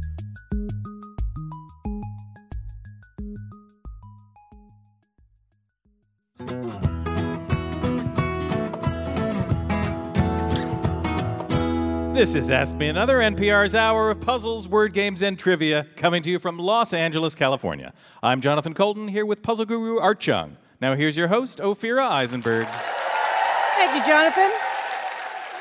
This 12.24 12.36
is 12.36 12.50
Ask 12.50 12.78
Me 12.78 12.88
Another, 12.88 13.18
NPR's 13.18 13.76
hour 13.76 14.10
of 14.10 14.22
puzzles, 14.22 14.66
word 14.66 14.94
games, 14.94 15.22
and 15.22 15.38
trivia, 15.38 15.88
coming 15.98 16.24
to 16.24 16.30
you 16.30 16.40
from 16.40 16.58
Los 16.58 16.94
Angeles, 16.94 17.36
California. 17.36 17.94
I'm 18.24 18.40
Jonathan 18.40 18.74
Coulton, 18.74 19.10
here 19.10 19.26
with 19.26 19.44
puzzle 19.44 19.66
guru 19.66 20.00
Art 20.00 20.22
Chung. 20.22 20.56
Now 20.80 20.96
here's 20.96 21.18
your 21.18 21.28
host, 21.28 21.60
Ophira 21.60 22.10
Eisenberg. 22.10 22.66
Thank 23.76 23.94
you, 23.94 24.06
Jonathan. 24.10 24.50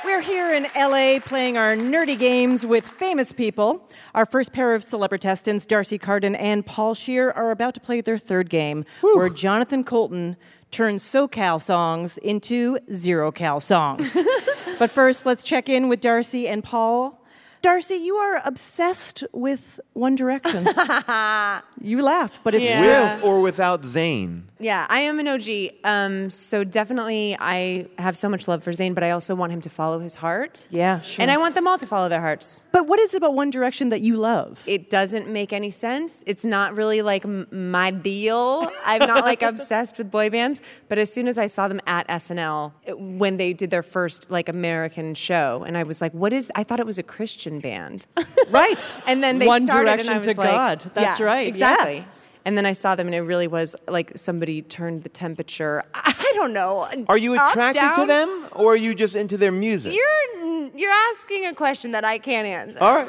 We're 0.05 0.21
here 0.21 0.55
in 0.55 0.69
LA 0.77 1.19
playing 1.19 1.59
our 1.59 1.75
nerdy 1.75 2.17
games 2.17 2.65
with 2.65 2.87
famous 2.87 3.33
people. 3.33 3.91
Our 4.15 4.25
first 4.25 4.53
pair 4.53 4.73
of 4.77 4.85
celebrity 4.85 5.27
celebritestants, 5.27 5.67
D'Arcy 5.67 5.99
Carden 5.99 6.37
and 6.37 6.65
Paul 6.65 6.95
Scheer, 6.95 7.33
are 7.33 7.51
about 7.51 7.75
to 7.75 7.81
play 7.81 8.01
their 8.01 8.19
third 8.19 8.49
game, 8.49 8.85
where 9.01 9.29
Jonathan 9.29 9.83
Coulton 9.83 10.37
turns 10.71 11.03
SoCal 11.03 11.61
songs 11.61 12.19
into 12.19 12.79
Zero 12.93 13.33
Cal 13.33 13.59
songs. 13.59 14.17
but 14.83 14.91
first, 14.91 15.25
let's 15.25 15.45
check 15.45 15.69
in 15.69 15.89
with 15.89 16.01
Darcy 16.01 16.49
and 16.49 16.65
Paul. 16.65 17.22
Darcy, 17.63 17.95
you 17.95 18.17
are 18.17 18.43
obsessed 18.45 19.23
with 19.33 19.79
One 19.93 20.17
Direction. 20.17 20.65
you 21.81 22.03
laugh, 22.03 22.41
but 22.43 22.57
it's 22.57 22.65
Yeah. 22.65 23.15
With 23.17 23.25
or 23.25 23.41
without 23.41 23.83
Zayn? 23.83 24.43
Yeah, 24.59 24.87
I 24.89 25.01
am 25.01 25.19
an 25.21 25.27
OG. 25.29 25.49
Um, 25.85 26.29
so 26.31 26.65
definitely, 26.65 27.37
I 27.39 27.87
have 27.99 28.17
so 28.17 28.29
much 28.29 28.47
love 28.49 28.63
for 28.65 28.71
Zayn, 28.73 28.95
but 28.95 29.03
I 29.05 29.11
also 29.11 29.35
want 29.37 29.53
him 29.53 29.61
to 29.63 29.71
follow 29.71 29.99
his 30.01 30.17
heart. 30.17 30.67
Yeah, 30.71 31.01
sure. 31.01 31.23
And 31.23 31.31
I 31.31 31.37
want 31.37 31.55
them 31.55 31.67
all 31.69 31.79
to 31.79 31.87
follow 31.87 32.09
their 32.09 32.21
hearts. 32.21 32.65
but 32.73 32.87
what 32.89 32.99
is 32.99 33.15
it 33.15 33.19
about 33.19 33.35
One 33.35 33.51
Direction 33.51 33.91
that 33.91 34.01
you 34.01 34.17
love? 34.17 34.63
It 34.67 34.91
doesn't 34.91 35.29
make 35.29 35.53
any 35.53 35.71
sense. 35.71 36.21
It's 36.27 36.45
not 36.45 36.77
really 36.77 37.01
like 37.03 37.25
m- 37.25 37.47
my 37.51 37.91
deal. 37.93 38.69
I'm 38.85 39.01
not 39.07 39.25
like 39.25 39.43
obsessed 39.53 39.99
with 39.99 40.11
boy 40.11 40.31
bands. 40.31 40.61
But 40.89 40.99
as 40.99 41.13
soon 41.13 41.29
as 41.29 41.39
I 41.39 41.47
saw 41.47 41.69
them 41.69 41.81
at 41.87 42.09
SNL 42.09 42.73
it- 42.85 42.99
when 42.99 43.37
they 43.37 43.53
did 43.53 43.71
their 43.71 43.83
first 43.85 44.31
like 44.33 44.49
American 44.49 45.15
show, 45.15 45.65
and 45.67 45.77
I 45.77 45.85
was 45.85 46.01
like, 46.01 46.13
"What 46.13 46.33
is?" 46.33 46.51
I 46.57 46.65
thought 46.65 46.81
it 46.81 46.87
was 46.87 46.99
a 46.99 47.05
Christian 47.05 47.52
band. 47.61 48.07
right. 48.51 48.79
And 49.07 49.23
then 49.23 49.39
they 49.39 49.47
One 49.47 49.63
started, 49.63 49.85
Direction 49.85 50.09
and 50.09 50.15
I 50.15 50.19
was 50.19 50.35
to 50.35 50.41
like, 50.41 50.51
God. 50.51 50.91
That's 50.95 51.21
yeah, 51.21 51.27
right. 51.27 51.47
exactly. 51.47 51.97
Yeah. 51.97 52.05
And 52.45 52.59
then 52.59 52.67
I 52.67 52.73
saw 52.73 52.97
them, 52.97 53.07
and 53.07 53.15
it 53.15 53.21
really 53.21 53.47
was 53.47 53.77
like 53.87 54.13
somebody 54.17 54.63
turned 54.63 55.05
the 55.05 55.09
temperature. 55.09 55.85
I 55.95 56.33
don't 56.35 56.53
know. 56.53 56.89
Are 57.09 57.19
you 57.19 57.37
up, 57.37 57.53
attracted 57.53 57.95
to 58.01 58.07
them 58.07 58.49
or 58.53 58.73
are 58.73 58.77
you 58.77 58.95
just 58.95 59.15
into 59.15 59.37
their 59.37 59.53
music? 59.53 59.95
You're 59.95 60.71
you're 60.75 60.93
asking 61.11 61.47
a 61.47 61.55
question 61.55 61.93
that 61.93 62.05
I 62.05 62.19
can't 62.19 62.47
answer. 62.47 62.79
All 62.81 62.97
right. 62.97 63.09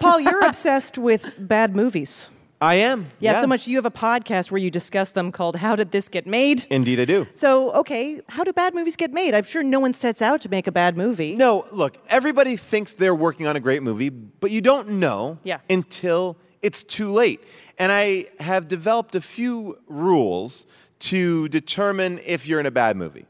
Paul, 0.00 0.20
you're 0.20 0.44
obsessed 0.46 0.98
with 0.98 1.34
bad 1.38 1.74
movies. 1.74 2.28
I 2.60 2.76
am. 2.76 3.08
Yeah, 3.20 3.40
so 3.42 3.46
much 3.46 3.66
you 3.66 3.76
have 3.76 3.84
a 3.84 3.90
podcast 3.90 4.50
where 4.50 4.58
you 4.58 4.70
discuss 4.70 5.12
them 5.12 5.30
called 5.30 5.56
How 5.56 5.76
Did 5.76 5.90
This 5.90 6.08
Get 6.08 6.26
Made? 6.26 6.64
Indeed, 6.70 6.98
I 7.00 7.04
do. 7.04 7.26
So, 7.34 7.70
okay, 7.72 8.20
how 8.30 8.44
do 8.44 8.52
bad 8.54 8.74
movies 8.74 8.96
get 8.96 9.12
made? 9.12 9.34
I'm 9.34 9.44
sure 9.44 9.62
no 9.62 9.78
one 9.78 9.92
sets 9.92 10.22
out 10.22 10.40
to 10.40 10.48
make 10.48 10.66
a 10.66 10.72
bad 10.72 10.96
movie. 10.96 11.34
No, 11.36 11.66
look, 11.70 11.98
everybody 12.08 12.56
thinks 12.56 12.94
they're 12.94 13.14
working 13.14 13.46
on 13.46 13.56
a 13.56 13.60
great 13.60 13.82
movie, 13.82 14.08
but 14.08 14.50
you 14.50 14.62
don't 14.62 14.88
know 14.88 15.38
Yeah. 15.44 15.58
until 15.68 16.38
it's 16.62 16.82
too 16.82 17.10
late. 17.10 17.40
And 17.78 17.92
I 17.92 18.28
have 18.40 18.68
developed 18.68 19.14
a 19.14 19.20
few 19.20 19.78
rules 19.86 20.64
to 21.00 21.48
determine 21.48 22.20
if 22.24 22.48
you're 22.48 22.58
in 22.60 22.64
a 22.66 22.70
bad 22.70 22.96
movie. 22.96 23.26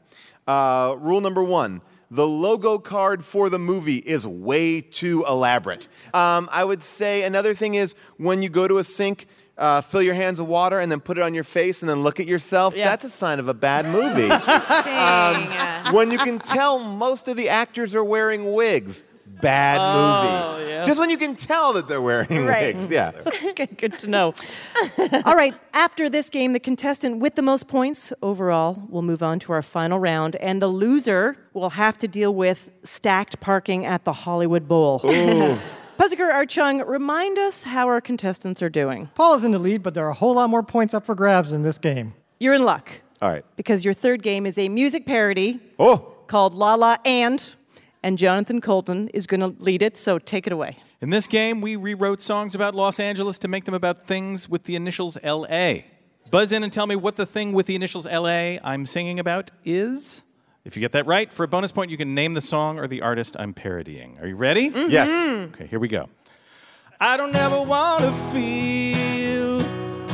Uh, 0.47 0.95
rule 0.99 1.19
number 1.19 1.43
one 1.43 1.81
the 2.09 2.27
logo 2.27 2.77
card 2.77 3.23
for 3.23 3.49
the 3.49 3.59
movie 3.59 3.97
is 3.97 4.25
way 4.25 4.81
too 4.81 5.25
elaborate. 5.27 5.87
Um, 6.13 6.47
I 6.51 6.63
would 6.63 6.83
say 6.83 7.23
another 7.23 7.53
thing 7.53 7.75
is 7.75 7.95
when 8.17 8.41
you 8.41 8.49
go 8.49 8.67
to 8.67 8.77
a 8.77 8.83
sink, 8.83 9.27
uh, 9.57 9.81
fill 9.81 10.01
your 10.01 10.13
hands 10.13 10.39
with 10.39 10.49
water 10.49 10.79
and 10.79 10.91
then 10.91 10.99
put 10.99 11.17
it 11.17 11.21
on 11.21 11.33
your 11.33 11.43
face 11.43 11.81
and 11.81 11.89
then 11.89 12.03
look 12.03 12.19
at 12.19 12.27
yourself. 12.27 12.75
Yeah. 12.75 12.85
That's 12.85 13.05
a 13.05 13.09
sign 13.09 13.39
of 13.39 13.47
a 13.47 13.53
bad 13.53 13.85
movie. 13.85 14.23
Interesting. 14.31 15.93
when 15.93 16.11
you 16.11 16.17
can 16.19 16.39
tell 16.39 16.79
most 16.79 17.27
of 17.27 17.37
the 17.37 17.49
actors 17.49 17.95
are 17.95 18.03
wearing 18.03 18.53
wigs. 18.53 19.03
Bad 19.41 19.77
oh, 19.79 20.57
movie. 20.57 20.69
yeah. 20.71 20.85
Just 20.85 20.99
when 20.99 21.09
you 21.09 21.17
can 21.17 21.35
tell 21.35 21.73
that 21.73 21.87
they're 21.87 22.01
wearing 22.01 22.45
Right. 22.45 22.75
wigs. 22.75 22.89
Yeah. 22.89 23.11
okay, 23.49 23.65
good 23.67 23.97
to 23.99 24.07
know. 24.07 24.33
All 25.25 25.35
right, 25.35 25.53
after 25.73 26.09
this 26.09 26.29
game, 26.29 26.53
the 26.53 26.59
contestant 26.59 27.17
with 27.19 27.35
the 27.35 27.41
most 27.41 27.67
points 27.67 28.13
overall 28.21 28.83
will 28.89 29.01
move 29.01 29.21
on 29.21 29.39
to 29.39 29.53
our 29.53 29.61
final 29.61 29.99
round, 29.99 30.35
and 30.37 30.61
the 30.61 30.67
loser 30.67 31.35
will 31.53 31.71
have 31.71 31.97
to 31.99 32.07
deal 32.07 32.33
with 32.33 32.69
stacked 32.83 33.39
parking 33.39 33.85
at 33.85 34.03
the 34.05 34.13
Hollywood 34.13 34.67
Bowl. 34.67 34.99
puzzle 35.97 36.17
guru 36.17 36.31
Art 36.31 36.49
Chung, 36.49 36.79
remind 36.85 37.37
us 37.39 37.63
how 37.63 37.87
our 37.87 38.01
contestants 38.01 38.61
are 38.61 38.69
doing. 38.69 39.09
Paul 39.15 39.35
is 39.35 39.43
in 39.43 39.51
the 39.51 39.59
lead, 39.59 39.81
but 39.83 39.93
there 39.93 40.05
are 40.05 40.11
a 40.11 40.13
whole 40.15 40.35
lot 40.35 40.49
more 40.49 40.63
points 40.63 40.93
up 40.93 41.05
for 41.05 41.15
grabs 41.15 41.51
in 41.51 41.63
this 41.63 41.77
game. 41.77 42.13
You're 42.39 42.53
in 42.53 42.63
luck 42.65 42.89
All 43.21 43.29
right. 43.29 43.43
because 43.55 43.83
your 43.83 43.95
third 43.95 44.21
game 44.21 44.45
is 44.45 44.57
a 44.59 44.69
music 44.69 45.05
parody 45.07 45.59
Oh. 45.79 46.13
called 46.27 46.53
La 46.53 46.75
La 46.75 46.97
And, 47.03 47.55
and 48.07 48.17
Jonathan 48.17 48.61
Coulton 48.61 49.09
is 49.09 49.27
going 49.27 49.41
to 49.41 49.47
lead 49.61 49.81
it, 49.81 49.97
so 49.97 50.17
take 50.17 50.47
it 50.47 50.53
away. 50.53 50.77
In 51.01 51.09
this 51.09 51.27
game, 51.27 51.59
we 51.59 51.75
rewrote 51.75 52.21
songs 52.21 52.55
about 52.55 52.73
Los 52.73 53.01
Angeles 53.01 53.37
to 53.39 53.49
make 53.49 53.65
them 53.65 53.73
about 53.73 54.01
things 54.01 54.47
with 54.47 54.63
the 54.63 54.77
initials 54.77 55.17
LA. 55.25 55.79
Buzz 56.31 56.53
in 56.53 56.63
and 56.63 56.71
tell 56.71 56.87
me 56.87 56.95
what 56.95 57.17
the 57.17 57.25
thing 57.25 57.51
with 57.51 57.65
the 57.65 57.75
initials 57.75 58.05
LA 58.05 58.59
I'm 58.63 58.85
singing 58.85 59.19
about 59.19 59.51
is. 59.65 60.21
If 60.63 60.77
you 60.77 60.79
get 60.79 60.93
that 60.93 61.05
right, 61.05 61.33
for 61.33 61.43
a 61.43 61.49
bonus 61.49 61.73
point, 61.73 61.91
you 61.91 61.97
can 61.97 62.15
name 62.15 62.33
the 62.33 62.39
song 62.39 62.79
or 62.79 62.87
the 62.87 63.01
artist 63.01 63.35
I'm 63.37 63.53
parodying. 63.53 64.17
Are 64.21 64.27
you 64.27 64.37
ready? 64.37 64.69
Mm-hmm. 64.69 64.89
Yes. 64.89 65.09
Okay, 65.53 65.67
here 65.67 65.79
we 65.79 65.89
go. 65.89 66.07
I 67.01 67.17
don't 67.17 67.35
ever 67.35 67.61
want 67.61 68.05
to 68.05 68.13
feel 68.31 69.63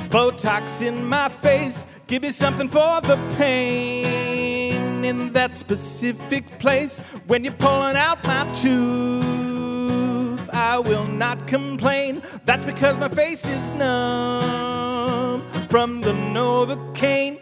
Botox 0.10 0.82
in 0.82 1.06
my 1.06 1.30
face. 1.30 1.86
Give 2.08 2.24
me 2.24 2.32
something 2.32 2.70
for 2.70 3.02
the 3.02 3.18
pain 3.38 4.13
in 5.06 5.34
that 5.34 5.56
specific 5.58 6.46
place. 6.60 7.00
When 7.28 7.44
you're 7.44 7.54
pulling 7.54 7.96
out 7.96 8.24
my 8.24 8.52
tooth, 8.54 10.50
I 10.54 10.80
will 10.80 11.06
not 11.06 11.48
complain. 11.48 12.22
That's 12.46 12.66
because 12.66 12.98
my 12.98 13.10
face 13.10 13.46
is 13.48 13.70
numb 13.72 15.42
from 15.70 16.02
the 16.02 16.12
Novocaine. 16.14 17.40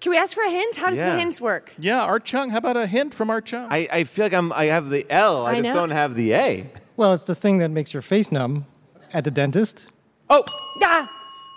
Can 0.00 0.10
we 0.10 0.16
ask 0.16 0.34
for 0.34 0.42
a 0.42 0.50
hint? 0.50 0.76
How 0.76 0.88
does 0.88 0.96
Yeah. 0.98 1.12
the 1.12 1.18
hints 1.18 1.40
work? 1.42 1.74
Yeah, 1.78 2.00
Art 2.02 2.24
Chung. 2.24 2.50
How 2.50 2.56
about 2.58 2.76
a 2.78 2.86
hint 2.86 3.12
from 3.12 3.28
Art 3.28 3.44
Chung? 3.44 3.66
I, 3.70 3.86
I 3.92 4.04
feel 4.04 4.24
like 4.24 4.32
I'm, 4.32 4.50
I 4.54 4.64
have 4.66 4.88
the 4.88 5.04
L, 5.10 5.44
I, 5.44 5.50
I 5.50 5.54
just 5.56 5.64
know. 5.64 5.74
don't 5.74 5.90
have 5.90 6.14
the 6.14 6.32
A. 6.32 6.70
Well, 6.96 7.12
it's 7.12 7.24
the 7.24 7.34
thing 7.34 7.58
that 7.58 7.70
makes 7.70 7.92
your 7.92 8.00
face 8.02 8.32
numb 8.32 8.64
at 9.12 9.24
the 9.24 9.30
dentist. 9.30 9.86
Oh, 10.30 10.42
Ah, 10.82 11.10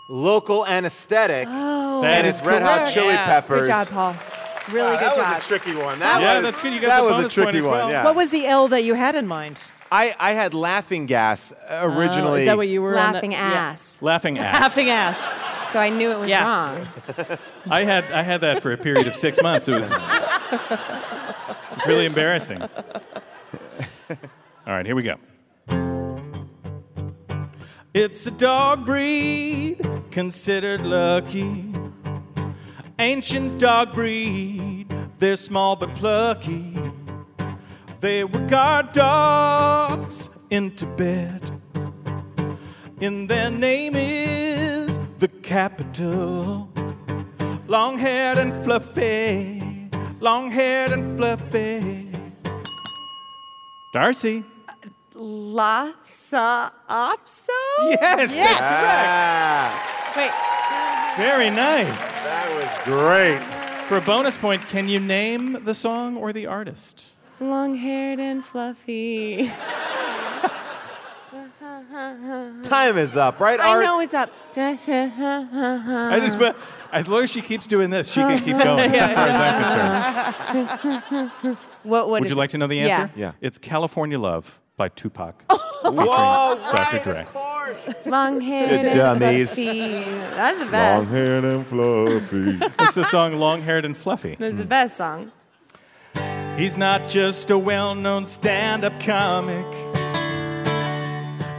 local 0.09 0.65
anesthetic. 0.65 1.47
Oh. 1.49 2.03
and 2.03 2.27
it's 2.27 2.41
Red 2.43 2.61
Hot 2.63 2.89
Chili 2.91 3.13
Yeah. 3.13 3.25
Peppers. 3.25 3.61
good 3.61 3.67
job, 3.67 3.87
Paul. 3.87 4.15
Really 4.72 4.96
Ah, 4.96 5.00
good 5.00 5.00
that 5.00 5.15
job. 5.15 5.36
was 5.36 5.43
a 5.43 5.48
tricky 5.48 5.75
one. 5.75 6.00
That 6.00 6.22
Yeah, 6.22 6.36
was, 6.36 6.43
that's 6.43 6.60
good. 6.60 6.74
You 6.74 6.79
got 6.79 6.88
that 6.88 6.98
the 6.98 7.03
was 7.03 7.13
bonus 7.13 7.32
a 7.32 7.41
tricky 7.41 7.62
one. 7.62 7.72
well. 7.72 7.89
Yeah. 7.89 8.03
What 8.05 8.15
was 8.15 8.29
the 8.32 8.46
L 8.46 8.67
that 8.70 8.84
you 8.84 8.93
had 8.93 9.15
in 9.15 9.27
mind? 9.27 9.58
I, 9.91 10.15
I 10.20 10.34
had 10.34 10.53
laughing 10.53 11.05
gas 11.05 11.51
uh, 11.70 11.82
originally. 11.84 12.32
Oh, 12.32 12.36
is 12.36 12.46
that 12.48 12.58
what 12.58 12.67
you 12.67 12.82
were 12.82 12.98
on 12.98 13.08
the- 13.12 13.13
Laughing 13.17 13.32
yeah. 13.34 13.39
ass. 13.53 14.01
Laughing 14.01 14.38
ass. 14.39 14.62
Laughing 14.62 14.89
ass. 14.89 15.70
So 15.72 15.79
I 15.79 15.89
knew 15.89 16.12
it 16.12 16.20
was 16.20 16.29
Yeah. 16.29 16.48
wrong. 16.48 16.88
I 17.70 17.84
had 17.84 18.05
I 18.12 18.22
had 18.24 18.41
that 18.41 18.62
for 18.62 18.72
a 18.72 18.77
period 18.77 19.05
of 19.08 19.13
six 19.13 19.41
months. 19.41 19.67
It 19.67 19.76
was, 19.76 19.91
it 19.91 19.99
was 19.99 20.80
really 21.88 22.06
embarrassing. 22.06 22.62
All 22.62 22.69
right, 24.73 24.86
here 24.86 24.95
we 24.95 25.04
go. 25.04 25.15
It's 27.93 28.26
a 28.26 28.32
dog 28.32 28.86
breed 28.86 29.78
considered 30.12 30.82
lucky. 30.86 31.65
Ancient 32.99 33.60
dog 33.60 33.93
breed, 33.93 34.86
they're 35.19 35.36
small 35.36 35.75
but 35.75 35.93
plucky. 35.95 36.75
They 37.99 38.23
were 38.23 38.45
guard 38.47 38.91
dogs 38.91 40.29
in 40.49 40.75
Tibet. 40.75 41.41
And 43.01 43.27
their 43.29 43.49
name 43.49 43.93
is 43.95 44.99
the 45.19 45.27
capital. 45.27 46.69
Long 47.67 47.97
haired 47.97 48.38
and 48.38 48.53
fluffy. 48.63 49.89
Long 50.19 50.51
haired 50.51 50.91
and 50.91 51.17
fluffy. 51.17 52.10
Darcy. 53.93 54.43
La 55.15 55.91
Sa 56.03 56.69
Opso? 56.89 57.49
Yes, 57.89 58.34
Yes. 58.36 58.60
Ah, 58.62 60.13
Wait. 60.17 60.62
Very 61.17 61.49
nice. 61.49 62.23
that 62.23 62.49
was 62.56 62.84
great. 62.86 63.39
For 63.88 63.97
a 63.97 64.02
bonus 64.02 64.36
point, 64.38 64.62
can 64.67 64.88
you 64.88 64.99
name 64.99 65.63
the 65.65 65.76
song 65.76 66.17
or 66.17 66.34
the 66.34 66.47
artist? 66.47 67.12
Long 67.39 67.76
haired 67.76 68.19
and 68.19 68.43
fluffy. 68.43 69.52
Time 72.63 72.97
is 72.97 73.15
up, 73.15 73.39
right, 73.39 73.60
I 73.60 73.69
Art? 73.69 73.84
know 73.86 73.99
it's 73.99 74.13
up. 74.13 74.32
I 74.56 76.19
just, 76.19 76.39
as 76.91 77.08
long 77.08 77.23
as 77.23 77.32
she 77.32 77.41
keeps 77.41 77.67
doing 77.67 77.89
this, 77.89 78.12
she 78.12 78.19
can 78.21 78.39
keep 78.39 78.58
going. 78.63 78.91
as 78.95 79.13
far 79.13 79.28
as 79.28 79.36
I'm 80.49 80.67
concerned. 80.78 81.58
What, 81.84 82.10
what 82.10 82.21
Would 82.21 82.30
you 82.30 82.36
it? 82.36 82.39
like 82.39 82.49
to 82.52 82.58
know 82.58 82.67
the 82.67 82.80
answer? 82.80 83.12
Yeah. 83.15 83.34
It's 83.41 83.58
California 83.58 84.17
Love 84.17 84.60
by 84.78 84.89
Tupac. 84.89 85.43
Whoa, 85.84 86.56
Dr. 86.56 86.73
right, 86.73 87.04
Dre. 87.04 87.26
Of 87.77 87.86
course. 87.86 88.05
Long 88.05 88.41
haired 88.41 88.71
You 88.71 88.77
and 88.77 88.93
dummies. 88.93 89.53
fluffy. 89.53 90.03
That's 90.36 90.59
the 90.59 90.65
best. 90.71 91.12
Long 91.12 91.17
haired 91.17 91.43
and 91.45 91.67
fluffy. 91.67 92.59
It's 92.79 92.95
the 92.95 93.03
song 93.05 93.38
Long 93.39 93.62
Haired 93.62 93.86
and 93.86 93.95
Fluffy. 93.97 94.36
That's 94.39 94.57
the 94.57 94.65
best 94.65 94.97
song. 94.97 95.31
He's 96.57 96.77
not 96.77 97.07
just 97.09 97.49
a 97.49 97.57
well 97.57 97.95
known 97.95 98.25
stand 98.25 98.86
up 98.86 98.99
comic, 98.99 99.65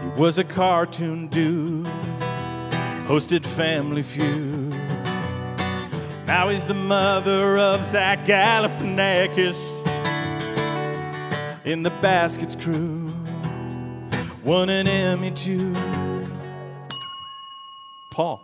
he 0.03 0.21
was 0.21 0.39
a 0.39 0.45
cartoon 0.45 1.27
dude, 1.29 1.87
hosted 3.07 3.45
Family 3.45 4.03
Feud. 4.03 4.73
Now 6.27 6.49
he's 6.49 6.67
the 6.67 6.75
mother 6.75 7.59
of 7.59 7.85
Zach 7.85 8.25
Galifianakis 8.25 9.83
in 11.65 11.83
the 11.83 11.91
Baskets 12.01 12.55
crew. 12.55 13.13
Won 14.45 14.69
an 14.69 14.87
Emmy 14.87 15.31
too. 15.33 15.75
Paul, 18.15 18.41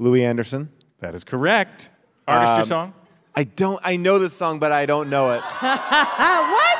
Louie 0.00 0.24
Anderson. 0.24 0.70
that 0.98 1.14
is 1.14 1.22
correct. 1.22 1.88
Artist, 2.26 2.50
your 2.52 2.58
Um, 2.60 2.64
song? 2.90 2.94
I 3.36 3.44
don't. 3.44 3.78
I 3.84 3.94
know 3.96 4.18
this 4.18 4.32
song, 4.32 4.58
but 4.58 4.72
I 4.72 4.86
don't 4.86 5.08
know 5.08 5.30
it. 5.32 5.40
what? 5.60 6.78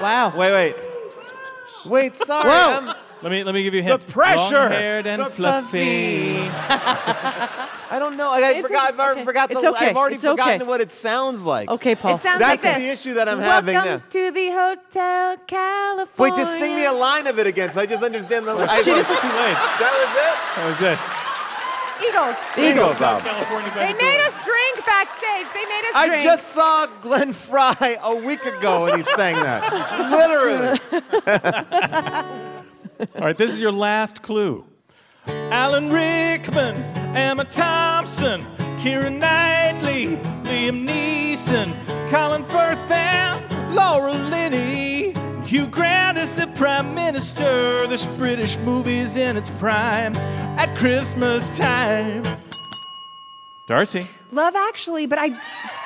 Wow. 0.00 0.32
Wait, 0.34 0.52
wait, 0.52 0.74
wait. 1.86 2.16
Sorry, 2.16 2.48
Whoa. 2.48 2.78
I'm, 2.88 2.96
Let 3.22 3.30
me 3.30 3.44
let 3.44 3.54
me 3.54 3.62
give 3.62 3.74
you 3.74 3.80
a 3.80 3.82
hint. 3.82 4.00
The 4.02 4.12
pressure. 4.12 4.54
Long-haired 4.54 5.06
and 5.06 5.20
The 5.22 5.26
fluffy. 5.26 6.38
I 6.38 7.96
don't 7.98 8.16
know. 8.16 8.30
I, 8.30 8.38
I 8.50 8.62
forgot. 8.62 8.90
Okay. 8.90 8.94
I've 8.94 9.00
already 9.00 9.24
forgot 9.24 9.48
the. 9.50 9.56
Okay. 9.70 9.88
I've 9.90 9.96
already 9.96 10.16
It's 10.16 10.24
okay. 10.24 10.42
forgotten 10.42 10.66
what 10.66 10.80
it 10.80 10.92
sounds 10.92 11.42
like. 11.44 11.68
Okay, 11.70 11.94
Paul. 11.94 12.16
It 12.16 12.20
sounds 12.20 12.40
That's 12.40 12.62
like 12.64 12.76
the 12.78 12.88
issue 12.88 13.14
that 13.14 13.28
I'm 13.28 13.38
Welcome 13.38 13.68
having 13.74 13.90
now. 13.90 14.02
to 14.08 14.30
the 14.30 14.50
Hotel 14.50 15.36
California. 15.46 16.32
Wait, 16.34 16.38
just 16.42 16.58
sing 16.58 16.74
me 16.76 16.84
a 16.86 16.92
line 16.92 17.26
of 17.26 17.38
it 17.38 17.46
again, 17.46 17.70
so 17.72 17.80
I 17.80 17.86
just 17.86 18.02
understand 18.02 18.46
the. 18.46 18.52
I, 18.52 18.78
It's 18.78 18.84
too 18.86 18.92
late. 18.94 19.04
that 19.06 19.76
That 19.80 19.92
was 20.00 20.10
it. 20.20 20.36
That 20.56 20.66
was 20.66 20.80
it. 21.10 21.13
Eagles 22.02 22.36
Eagles 22.58 22.98
California 22.98 23.70
They 23.74 23.92
made 23.92 24.20
us 24.26 24.34
drink 24.44 24.84
backstage. 24.84 25.52
They 25.52 25.64
made 25.64 25.84
us 25.86 25.94
I 25.94 26.06
drink. 26.08 26.22
just 26.22 26.52
saw 26.52 26.86
Glenn 27.02 27.32
Frey 27.32 27.96
a 28.02 28.14
week 28.16 28.44
ago, 28.44 28.86
and 28.86 28.96
he 28.98 29.02
sang 29.14 29.36
that. 29.36 29.72
Literally. 30.10 30.80
All 33.16 33.20
right, 33.26 33.38
this 33.38 33.52
is 33.52 33.60
your 33.60 33.72
last 33.72 34.22
clue. 34.22 34.64
Alan 35.26 35.90
Rickman, 35.90 36.76
Emma 37.16 37.44
Thompson, 37.44 38.42
Keira 38.78 39.10
Knightley, 39.10 40.16
Liam 40.44 40.86
Neeson, 40.86 41.72
Colin 42.10 42.42
Firth, 42.44 42.90
and 42.90 43.74
Laura 43.74 44.12
Linney. 44.12 44.93
Hugh 45.54 45.68
Grant 45.68 46.18
is 46.18 46.34
the 46.34 46.48
prime 46.56 46.96
minister. 46.96 47.86
This 47.86 48.06
British 48.18 48.58
movie's 48.58 49.16
in 49.16 49.36
its 49.36 49.50
prime 49.50 50.16
at 50.58 50.76
Christmas 50.76 51.48
time. 51.56 52.24
Darcy. 53.68 54.08
Love 54.32 54.56
Actually, 54.56 55.06
but 55.06 55.16
I 55.20 55.30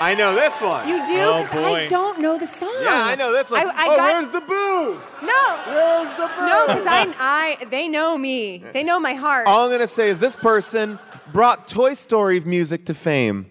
I 0.01 0.15
know 0.15 0.35
this 0.35 0.59
one. 0.63 0.89
you 0.89 0.97
do 1.07 1.21
Oh, 1.21 1.45
'cause 1.47 1.53
boy. 1.53 1.75
I 1.85 1.87
don't 1.87 2.19
know 2.19 2.39
the 2.39 2.47
song. 2.47 2.73
yeah, 2.81 3.09
I 3.13 3.15
know 3.15 3.31
this 3.31 3.51
one. 3.51 3.61
I, 3.61 3.65
I 3.65 3.89
oh, 3.91 3.97
got 3.97 4.05
where's 4.15 4.31
the 4.33 4.41
booze? 4.41 5.01
no, 5.23 5.59
Where's 5.67 6.17
the 6.17 6.27
booze? 6.29 6.49
no, 6.51 6.67
because 6.69 6.87
I, 6.87 7.15
I, 7.61 7.65
they 7.67 7.89
know 7.89 8.17
me. 8.17 8.65
They 8.73 8.83
know 8.83 8.99
my 8.99 9.13
heart. 9.13 9.47
All 9.49 9.67
I'm 9.67 9.71
gonna 9.71 9.87
say 9.87 10.09
is 10.09 10.19
this 10.19 10.35
person 10.35 10.99
brought 11.31 11.69
Toy 11.69 11.93
Story 11.93 12.41
music 12.41 12.87
to 12.87 12.95
fame. 12.95 13.51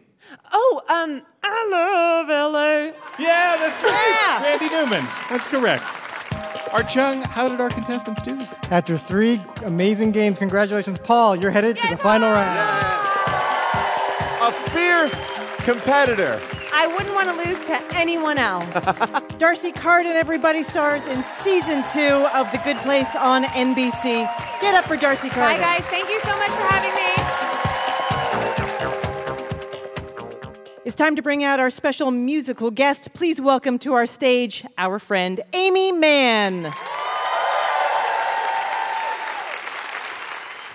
Oh, 0.52 0.82
um, 0.90 1.22
I 1.44 1.68
love 1.72 2.28
LA. 2.28 2.92
Yeah, 3.24 3.56
that's 3.60 3.84
right. 3.84 4.18
Yeah. 4.20 4.42
Randy 4.42 4.70
Newman. 4.70 5.06
That's 5.30 5.48
correct. 5.48 5.84
Art 6.72 6.90
Chung, 6.90 7.22
how 7.22 7.48
did 7.48 7.62
our 7.62 7.70
contestants 7.70 8.22
do? 8.22 8.40
After 8.72 8.98
three 8.98 9.42
amazing 9.64 10.12
games, 10.12 10.38
congratulations, 10.38 11.00
Paul. 11.00 11.36
You're 11.36 11.52
headed 11.52 11.78
to 11.78 11.88
the 11.88 11.98
final 11.98 12.30
round. 12.32 12.60
A 14.42 14.52
fierce 14.72 15.32
competitor. 15.64 16.40
I 16.74 16.88
wouldn't 16.88 17.16
want 17.16 17.30
to 17.30 17.50
lose 17.50 17.64
to 17.66 17.82
anyone 17.96 18.38
else. 18.38 19.00
D'Arcy 19.40 19.72
Carden, 19.72 20.12
everybody 20.12 20.64
stars 20.64 21.08
in 21.08 21.24
season 21.24 21.84
two 21.92 22.28
of 22.34 22.52
The 22.52 22.62
Good 22.64 22.78
Place 22.78 23.16
on 23.16 23.46
NBC. 23.46 24.30
Get 24.62 24.76
up 24.76 24.86
for 24.86 24.96
Darcy 24.96 25.30
Bye, 25.30 25.36
Hi, 25.36 25.58
guys. 25.58 25.86
Thank 25.88 26.10
you 26.10 26.20
so 26.20 26.38
much 26.38 26.50
for 26.52 26.62
having 26.62 26.94
me. 26.94 27.17
It's 30.88 30.95
time 30.95 31.17
to 31.17 31.21
bring 31.21 31.43
out 31.43 31.60
our 31.60 31.69
special 31.69 32.12
musical 32.12 32.71
guest. 32.71 33.12
Please 33.13 33.41
welcome 33.41 33.78
to 33.80 33.91
our 33.91 34.06
stage 34.06 34.65
our 34.78 35.00
friend 35.00 35.41
Aimee 35.52 35.91
Mann. 35.91 36.71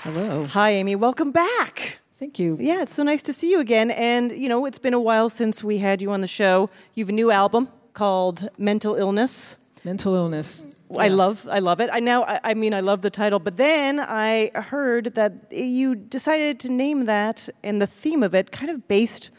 Hello. 0.03 0.45
Hi, 0.45 0.73
Amy. 0.73 0.97
Welcome 0.97 1.31
back. 1.33 2.01
Thank 2.19 2.39
you. 2.39 2.59
Yeah, 2.61 2.83
it's 2.83 2.93
so 2.93 3.03
nice 3.03 3.23
to 3.23 3.33
see 3.33 3.51
you 3.53 3.61
again. 3.61 3.91
And, 3.91 4.33
you 4.33 4.51
know, 4.51 4.67
it's 4.67 4.79
been 4.79 4.93
a 4.93 5.01
while 5.01 5.31
since 5.31 5.65
we 5.65 5.79
had 5.79 6.03
you 6.03 6.11
on 6.11 6.21
the 6.21 6.27
show. 6.27 6.69
You 6.95 7.05
have 7.05 7.09
a 7.09 7.13
new 7.13 7.31
album 7.31 7.69
called 7.95 8.51
Mental 8.59 8.95
Illness. 8.97 9.57
Mental 9.83 10.15
illness. 10.15 10.77
I 10.95 11.07
Yeah. 11.07 11.15
love, 11.15 11.49
I 11.51 11.61
love 11.61 11.81
it. 11.81 11.89
I 11.91 12.01
now, 12.01 12.25
I, 12.25 12.39
I 12.45 12.53
mean, 12.53 12.75
I 12.75 12.81
love 12.81 13.01
the 13.01 13.09
title. 13.09 13.39
But 13.39 13.57
then 13.57 13.99
I 13.99 14.51
heard 14.55 15.15
that 15.15 15.33
you 15.51 15.95
decided 15.95 16.61
to 16.61 16.71
name 16.71 17.07
that 17.07 17.49
and 17.65 17.81
the 17.81 17.87
theme 17.87 18.23
of 18.23 18.35
it 18.35 18.53
kind 18.53 18.71
of 18.71 18.87
based 18.89 19.31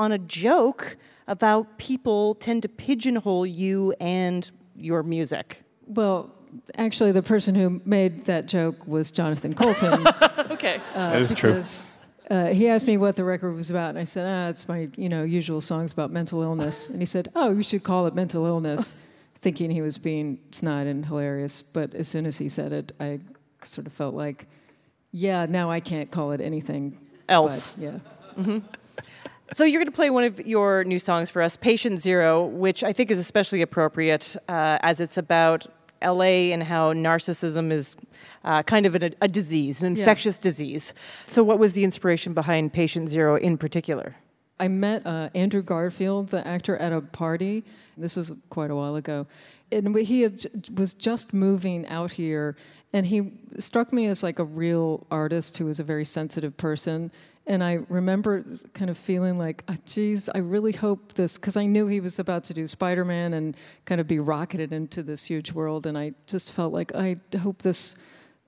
on 0.00 0.12
a 0.12 0.18
joke 0.18 0.96
about 1.28 1.78
people 1.78 2.34
tend 2.34 2.62
to 2.62 2.68
pigeonhole 2.68 3.46
you 3.46 3.94
and 4.00 4.50
your 4.74 5.02
music. 5.02 5.62
Well, 5.86 6.30
actually, 6.76 7.12
the 7.12 7.22
person 7.22 7.54
who 7.54 7.80
made 7.84 8.24
that 8.24 8.46
joke 8.46 8.86
was 8.86 9.10
Jonathan 9.10 9.54
Coulton. 9.54 10.06
Okay. 10.60 10.80
uh, 10.94 11.10
That 11.12 11.22
is 11.22 11.32
true. 11.34 11.62
Uh, 12.28 12.46
he 12.52 12.68
asked 12.68 12.86
me 12.86 12.96
what 12.98 13.14
the 13.16 13.24
record 13.24 13.54
was 13.54 13.70
about, 13.70 13.88
and 13.90 13.98
I 13.98 14.04
said, 14.04 14.26
"Ah, 14.26 14.48
it's 14.50 14.68
my 14.68 14.88
you 14.96 15.08
know 15.08 15.22
usual 15.22 15.60
songs 15.60 15.92
about 15.92 16.10
mental 16.10 16.42
illness." 16.42 16.88
And 16.90 16.98
he 17.00 17.06
said, 17.06 17.28
"Oh, 17.34 17.50
you 17.52 17.62
should 17.62 17.82
call 17.82 18.06
it 18.08 18.14
mental 18.14 18.44
illness," 18.46 18.82
thinking 19.36 19.70
he 19.70 19.80
was 19.80 19.96
being 19.96 20.38
snide 20.50 20.86
and 20.86 21.06
hilarious. 21.06 21.62
But 21.62 21.94
as 21.94 22.08
soon 22.08 22.26
as 22.26 22.36
he 22.38 22.48
said 22.48 22.72
it, 22.72 22.92
I 23.00 23.20
sort 23.62 23.86
of 23.86 23.92
felt 23.92 24.14
like, 24.14 24.46
"Yeah, 25.12 25.46
now 25.46 25.70
I 25.70 25.80
can't 25.80 26.10
call 26.10 26.32
it 26.32 26.40
anything 26.40 26.98
Else. 27.28 27.74
But, 27.74 27.82
yeah. 27.82 28.60
So 29.52 29.64
you're 29.64 29.80
going 29.80 29.90
to 29.90 29.96
play 29.96 30.10
one 30.10 30.24
of 30.24 30.46
your 30.46 30.84
new 30.84 30.98
songs 31.00 31.28
for 31.28 31.42
us, 31.42 31.56
Patient 31.56 32.00
Zero, 32.00 32.44
which 32.46 32.84
I 32.84 32.92
think 32.92 33.10
is 33.10 33.18
especially 33.18 33.62
appropriate 33.62 34.36
uh, 34.48 34.78
as 34.82 35.00
it's 35.00 35.16
about 35.16 35.66
LA 36.04 36.52
and 36.54 36.62
how 36.62 36.92
narcissism 36.92 37.72
is 37.72 37.96
uh, 38.44 38.62
kind 38.62 38.86
of 38.86 38.94
an, 38.94 39.14
a 39.20 39.26
disease, 39.26 39.82
an 39.82 39.86
Yeah. 39.96 40.00
infectious 40.02 40.38
disease. 40.38 40.94
So 41.26 41.42
what 41.42 41.58
was 41.58 41.72
the 41.74 41.82
inspiration 41.82 42.32
behind 42.32 42.72
Patient 42.72 43.08
Zero 43.08 43.36
in 43.36 43.58
particular? 43.58 44.14
I 44.60 44.68
met 44.68 45.04
uh, 45.04 45.30
Andrew 45.34 45.62
Garfield, 45.62 46.28
the 46.28 46.46
actor, 46.46 46.76
at 46.76 46.92
a 46.92 47.00
party. 47.00 47.64
This 47.96 48.14
was 48.14 48.32
quite 48.50 48.70
a 48.70 48.76
while 48.76 48.94
ago. 48.94 49.26
And 49.72 49.96
he 49.96 50.22
had, 50.22 50.46
was 50.78 50.94
just 50.94 51.32
moving 51.32 51.86
out 51.86 52.12
here, 52.12 52.56
and 52.92 53.06
he 53.06 53.32
struck 53.58 53.92
me 53.92 54.06
as 54.06 54.22
like 54.22 54.38
a 54.38 54.44
real 54.44 55.06
artist 55.10 55.56
who 55.58 55.66
was 55.66 55.80
a 55.80 55.84
very 55.84 56.04
sensitive 56.04 56.56
person. 56.56 57.10
And 57.50 57.64
I 57.64 57.80
remember 57.88 58.44
kind 58.74 58.90
of 58.90 58.96
feeling 58.96 59.36
like, 59.36 59.64
oh, 59.66 59.74
geez, 59.84 60.28
I 60.28 60.38
really 60.38 60.70
hope 60.70 61.14
this, 61.14 61.34
because 61.34 61.56
I 61.56 61.66
knew 61.66 61.88
he 61.88 61.98
was 61.98 62.20
about 62.20 62.44
to 62.44 62.54
do 62.54 62.68
Spider 62.68 63.04
Man 63.04 63.32
and 63.32 63.56
kind 63.86 64.00
of 64.00 64.06
be 64.06 64.20
rocketed 64.20 64.72
into 64.72 65.02
this 65.02 65.24
huge 65.24 65.50
world. 65.50 65.88
And 65.88 65.98
I 65.98 66.12
just 66.28 66.52
felt 66.52 66.72
like, 66.72 66.94
I 66.94 67.16
hope 67.42 67.62
this 67.62 67.96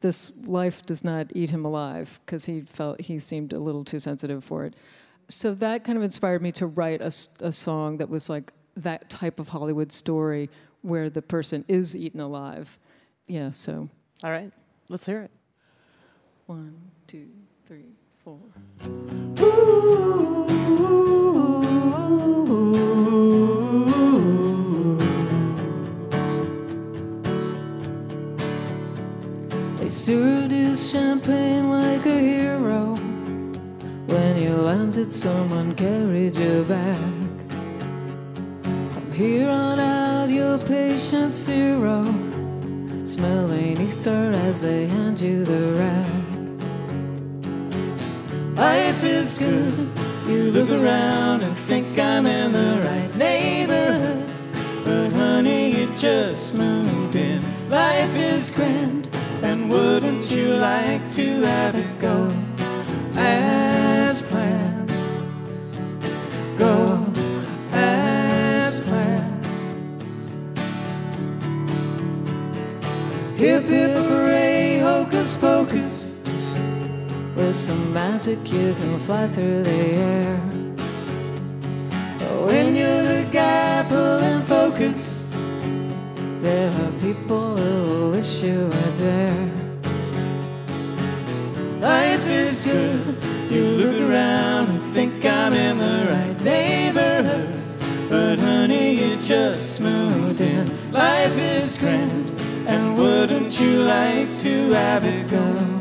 this 0.02 0.32
life 0.44 0.86
does 0.86 1.02
not 1.02 1.28
eat 1.34 1.50
him 1.50 1.64
alive 1.64 2.20
because 2.24 2.44
he 2.44 2.60
felt 2.60 3.00
he 3.00 3.18
seemed 3.18 3.52
a 3.52 3.58
little 3.58 3.84
too 3.84 3.98
sensitive 3.98 4.44
for 4.44 4.64
it. 4.66 4.74
So 5.28 5.52
that 5.54 5.82
kind 5.82 5.96
of 5.96 6.04
inspired 6.04 6.40
me 6.42 6.52
to 6.52 6.66
write 6.66 7.00
a 7.00 7.52
song 7.52 7.96
that 7.98 8.08
was 8.08 8.28
like 8.28 8.52
that 8.76 9.10
type 9.10 9.40
of 9.40 9.48
Hollywood 9.48 9.90
story 9.92 10.48
where 10.82 11.08
the 11.08 11.22
person 11.22 11.64
is 11.66 11.96
eaten 11.96 12.20
alive. 12.20 12.78
Yeah, 13.26 13.52
so 13.52 13.88
All 14.22 14.30
right, 14.30 14.52
let's 14.88 15.06
hear 15.06 15.22
it. 15.22 15.30
one, 16.46 16.74
two, 17.06 17.28
three, 17.64 17.94
They 18.24 18.30
served 29.88 30.52
his 30.52 30.92
champagne 30.92 31.70
like 31.70 32.06
a 32.06 32.20
hero. 32.20 32.94
When 34.06 34.40
you 34.40 34.50
landed, 34.50 35.12
someone 35.12 35.74
carried 35.74 36.36
you 36.36 36.62
back. 36.62 36.96
From 38.92 39.10
here 39.12 39.48
on 39.48 39.80
out, 39.80 40.30
you're 40.30 40.58
patient 40.58 41.34
zero. 41.34 42.04
Smelling 43.02 43.80
ether 43.80 44.30
as 44.46 44.60
they 44.60 44.86
hand 44.86 45.20
you 45.20 45.44
the 45.44 45.72
rack. 45.76 46.21
Life 48.54 49.02
is 49.02 49.38
good. 49.38 49.98
You 50.26 50.50
look 50.50 50.68
around 50.68 51.42
and 51.42 51.56
think 51.56 51.98
I'm 51.98 52.26
in 52.26 52.52
the 52.52 52.82
right 52.84 53.14
neighborhood. 53.16 54.30
But 54.84 55.12
honey, 55.12 55.80
you 55.80 55.86
just 55.94 56.54
moved 56.54 57.16
in. 57.16 57.42
Life 57.70 58.14
is 58.14 58.50
grand. 58.50 59.08
And 59.42 59.70
wouldn't 59.70 60.30
you 60.30 60.54
like 60.54 61.10
to 61.12 61.42
have 61.42 61.74
it 61.74 61.98
go 61.98 62.30
as 63.16 64.20
planned? 64.22 64.92
Go 66.58 67.06
as 67.72 68.80
planned. 68.80 69.46
Hip 73.38 73.64
hip 73.64 73.96
hooray, 73.96 74.78
hocus 74.78 75.36
pocus. 75.36 76.01
With 77.34 77.56
some 77.56 77.92
magic, 77.94 78.38
you 78.52 78.74
can 78.74 78.98
fly 79.00 79.26
through 79.26 79.62
the 79.62 79.70
air. 79.70 80.36
When 82.46 82.76
you're 82.76 83.02
the 83.02 83.26
guy 83.32 83.86
pulling 83.88 84.42
focus, 84.42 85.26
there 86.42 86.70
are 86.70 86.92
people 87.00 87.56
who 87.56 88.10
wish 88.10 88.42
you 88.42 88.66
were 88.66 88.92
there. 88.98 89.50
Life 91.80 92.28
is 92.28 92.64
good. 92.66 93.16
You 93.50 93.64
look 93.64 94.10
around 94.10 94.68
and 94.70 94.80
think 94.80 95.24
I'm 95.24 95.54
in 95.54 95.78
the 95.78 96.06
right 96.10 96.40
neighborhood. 96.42 97.58
But 98.10 98.40
honey, 98.40 98.92
you 98.92 99.16
just 99.16 99.80
moved 99.80 100.42
in. 100.42 100.92
Life 100.92 101.36
is 101.38 101.78
grand. 101.78 102.30
And 102.66 102.96
wouldn't 102.98 103.58
you 103.58 103.82
like 103.82 104.38
to 104.40 104.70
have 104.72 105.04
it 105.04 105.28
go 105.30 105.72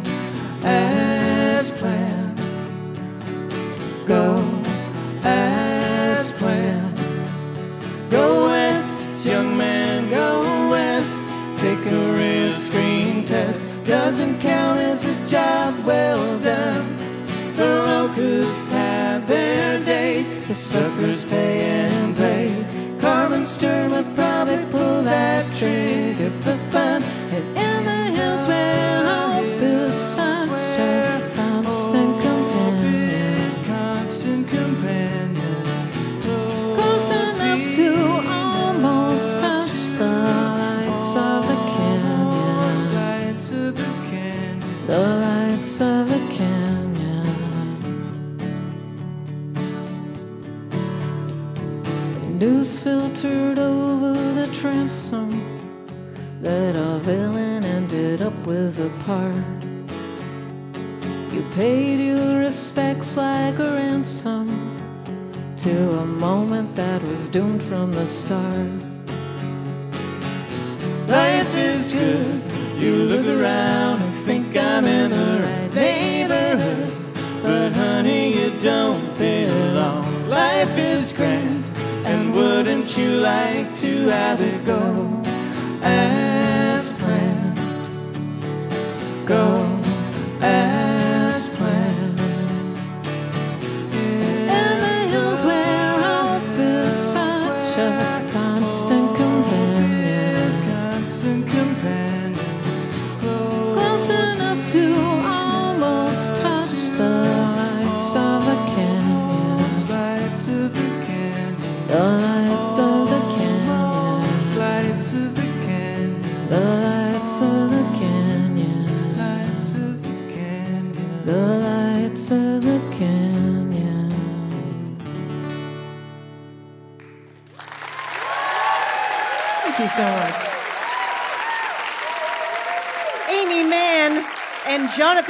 as 1.62 1.70
planned? 1.70 2.11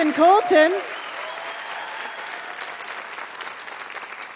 Jonathan 0.02 0.14
Coulton. 0.14 0.82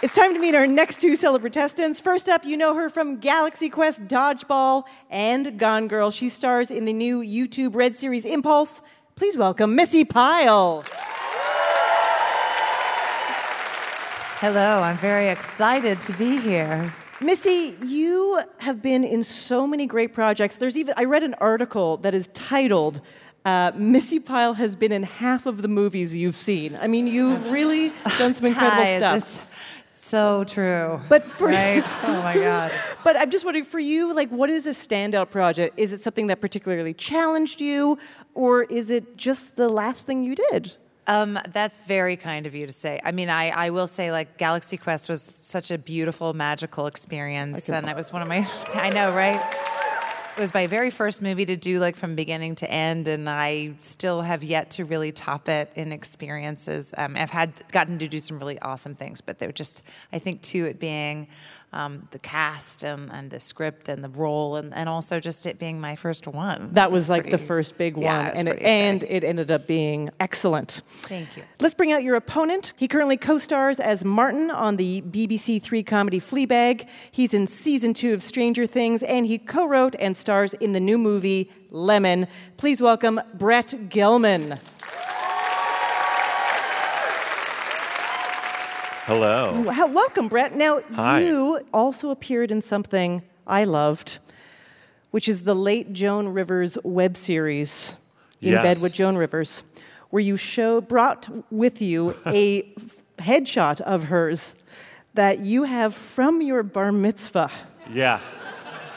It's 0.03 0.13
time 0.13 0.35
to 0.35 0.39
meet 0.39 0.53
our 0.53 0.67
next 0.67 1.01
two 1.01 1.13
celebritestants. 1.13 1.99
First 1.99 2.29
up, 2.29 2.45
you 2.45 2.55
know 2.55 2.75
her 2.75 2.87
from 2.87 3.17
Galaxy 3.17 3.69
Quest, 3.69 4.03
Dodgeball, 4.03 4.83
and 5.09 5.57
Gone 5.57 5.87
Girl. 5.87 6.11
She 6.11 6.29
stars 6.29 6.69
in 6.69 6.85
the 6.85 6.93
new 6.93 7.21
YouTube 7.21 7.73
Red 7.73 7.95
series 7.95 8.25
Impulse. 8.25 8.81
Please 9.15 9.37
welcome 9.37 9.75
Missi 9.75 10.05
Pyle. 10.05 10.83
Hello, 14.37 14.81
I'm 14.81 14.97
very 14.97 15.29
excited 15.29 15.99
to 16.01 16.13
be 16.13 16.37
here. 16.39 16.93
Missy, 17.21 17.73
you 17.83 18.39
have 18.57 18.81
been 18.81 19.03
in 19.03 19.23
so 19.23 19.65
many 19.65 19.87
great 19.87 20.13
projects. 20.13 20.57
There's 20.57 20.77
even 20.77 20.93
I 20.97 21.05
read 21.05 21.23
an 21.23 21.33
article 21.35 21.97
that 21.97 22.13
is 22.13 22.27
titled 22.33 23.01
uh, 23.45 23.71
"Missi 23.75 24.19
Pyle 24.19 24.55
has 24.55 24.75
been 24.75 24.91
in 24.91 25.03
half 25.03 25.45
of 25.45 25.61
the 25.61 25.67
movies 25.67 26.15
you've 26.15 26.35
seen." 26.35 26.75
I 26.81 26.87
mean, 26.87 27.07
you've 27.07 27.51
really 27.51 27.91
done 28.17 28.33
some 28.33 28.45
incredible 28.47 28.83
Guys, 28.99 29.23
stuff. 29.25 29.47
so 29.91 30.43
true. 30.43 30.99
But 31.09 31.23
for 31.25 31.47
right? 31.47 31.83
Oh 32.03 32.21
my 32.21 32.35
God. 32.35 32.71
But 33.03 33.17
I'm 33.17 33.29
just 33.29 33.45
wondering, 33.45 33.65
for 33.65 33.79
you, 33.79 34.13
like, 34.13 34.29
what 34.29 34.49
is 34.49 34.67
a 34.67 34.71
standout 34.71 35.31
project? 35.31 35.79
Is 35.79 35.93
it 35.93 35.99
something 35.99 36.27
that 36.27 36.41
particularly 36.41 36.93
challenged 36.93 37.61
you, 37.61 37.97
or 38.33 38.63
is 38.63 38.89
it 38.89 39.17
just 39.17 39.55
the 39.55 39.69
last 39.69 40.05
thing 40.05 40.23
you 40.23 40.35
did? 40.35 40.73
Um, 41.07 41.37
that's 41.49 41.81
very 41.81 42.17
kind 42.17 42.47
of 42.47 42.55
you 42.55 42.65
to 42.65 42.71
say. 42.71 42.99
I 43.03 43.11
mean, 43.11 43.29
I, 43.29 43.49
I 43.49 43.69
will 43.69 43.85
say, 43.85 44.11
like, 44.11 44.37
Galaxy 44.37 44.75
Quest 44.75 45.07
was 45.07 45.21
such 45.21 45.69
a 45.69 45.77
beautiful, 45.77 46.33
magical 46.33 46.87
experience. 46.87 47.69
And 47.69 47.87
it 47.87 47.95
was 47.95 48.11
one 48.11 48.23
of 48.23 48.27
my, 48.27 48.47
I 48.73 48.89
know, 48.89 49.13
right? 49.13 49.39
It 50.37 50.41
was 50.41 50.53
my 50.53 50.67
very 50.67 50.89
first 50.89 51.21
movie 51.21 51.45
to 51.45 51.55
do, 51.55 51.79
like, 51.79 51.95
from 51.95 52.15
beginning 52.15 52.55
to 52.55 52.69
end. 52.69 53.07
And 53.07 53.29
I 53.29 53.71
still 53.79 54.21
have 54.21 54.43
yet 54.43 54.71
to 54.71 54.83
really 54.83 55.13
top 55.13 55.47
it 55.47 55.71
in 55.75 55.93
experiences. 55.93 56.93
Um, 56.97 57.15
I've 57.15 57.29
had 57.29 57.61
gotten 57.71 57.99
to 57.99 58.07
do 58.09 58.19
some 58.19 58.37
really 58.37 58.59
awesome 58.59 58.95
things, 58.95 59.21
but 59.21 59.39
they're 59.39 59.53
just, 59.53 59.81
I 60.11 60.19
think, 60.19 60.41
too, 60.41 60.65
it 60.65 60.77
being 60.77 61.27
um, 61.75 62.05
the 62.11 62.19
cast 62.19 62.83
and, 62.83 63.11
and 63.11 63.29
the 63.29 63.39
script 63.39 63.89
and 63.89 64.03
the 64.03 64.09
role, 64.09 64.55
and, 64.55 64.73
and 64.73 64.87
also 64.87 65.19
just 65.19 65.45
it 65.45 65.59
being 65.59 65.79
my 65.79 65.95
first 65.95 66.25
one. 66.25 66.69
That 66.71 66.91
was 66.91 67.03
It's 67.03 67.09
like 67.09 67.29
the 67.29 67.37
first 67.37 67.77
big 67.77 67.97
yeah, 67.97 68.17
one, 68.17 68.27
it's 68.27 68.39
and 68.39 68.47
it, 68.47 68.61
and 68.61 69.03
it 69.03 69.23
ended 69.23 69.51
up 69.51 69.67
being 69.67 70.09
excellent. 70.19 70.81
Thank 71.01 71.35
you. 71.35 71.43
Let's 71.59 71.73
bring 71.73 71.91
out 71.91 72.01
your 72.01 72.15
opponent. 72.15 72.71
He 72.77 72.87
currently 72.87 73.17
co 73.17 73.37
stars 73.39 73.79
as 73.81 74.05
Martin 74.05 74.49
on 74.49 74.77
the 74.77 75.01
BBC 75.01 75.61
Three 75.61 75.83
comedy 75.83 76.19
Fleabag. 76.19 76.87
He's 77.11 77.33
in 77.33 77.45
season 77.45 77.93
two 77.93 78.13
of 78.13 78.23
Stranger 78.23 78.65
Things, 78.65 79.03
and 79.03 79.25
he 79.25 79.37
co 79.37 79.67
wrote 79.67 79.95
and 79.99 80.15
stars 80.15 80.53
in 80.55 80.71
the 80.71 80.79
new 80.79 80.97
movie 80.97 81.51
Lemon. 81.71 82.27
Please 82.55 82.81
welcome 82.81 83.19
Brett 83.33 83.67
Gelman. 83.89 84.57
Hello. 89.05 89.61
Well, 89.65 89.89
welcome, 89.89 90.27
Brett. 90.27 90.55
Now, 90.55 90.81
Hi. 90.95 91.21
you 91.23 91.59
also 91.71 92.09
appeared 92.09 92.51
in 92.51 92.59
something 92.61 93.21
I 93.45 93.63
loved, 93.63 94.17
which 95.11 95.27
is 95.29 95.43
the 95.43 95.53
late 95.53 95.93
Joan 95.93 96.29
Rivers 96.29 96.75
web 96.83 97.15
series, 97.15 97.93
In 98.41 98.53
Bed 98.55 98.77
with 98.81 98.95
Joan 98.95 99.15
Rivers, 99.15 99.63
where 100.09 100.21
you 100.21 100.35
show 100.37 100.81
brought 100.81 101.29
with 101.51 101.83
you 101.83 102.15
a 102.25 102.63
headshot 103.19 103.79
of 103.81 104.05
hers 104.05 104.55
that 105.13 105.37
you 105.39 105.63
have 105.63 105.93
from 105.93 106.41
your 106.41 106.63
bar 106.63 106.91
mitzvah 106.91 107.51
Yeah. 107.91 108.19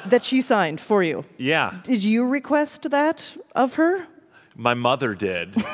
that 0.06 0.24
she 0.24 0.40
signed 0.40 0.80
for 0.80 1.02
you. 1.02 1.26
Yeah. 1.36 1.80
Did 1.82 2.02
you 2.02 2.24
request 2.24 2.90
that 2.90 3.36
of 3.54 3.74
her? 3.74 4.06
My 4.56 4.72
mother 4.72 5.14
did. 5.14 5.54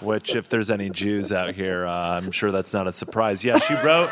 Which, 0.00 0.34
if 0.36 0.48
there's 0.48 0.70
any 0.70 0.90
Jews 0.90 1.32
out 1.32 1.54
here, 1.54 1.86
uh, 1.86 2.16
I'm 2.16 2.30
sure 2.30 2.50
that's 2.50 2.74
not 2.74 2.86
a 2.86 2.92
surprise. 2.92 3.44
Yeah, 3.44 3.58
she 3.58 3.74
wrote, 3.74 4.10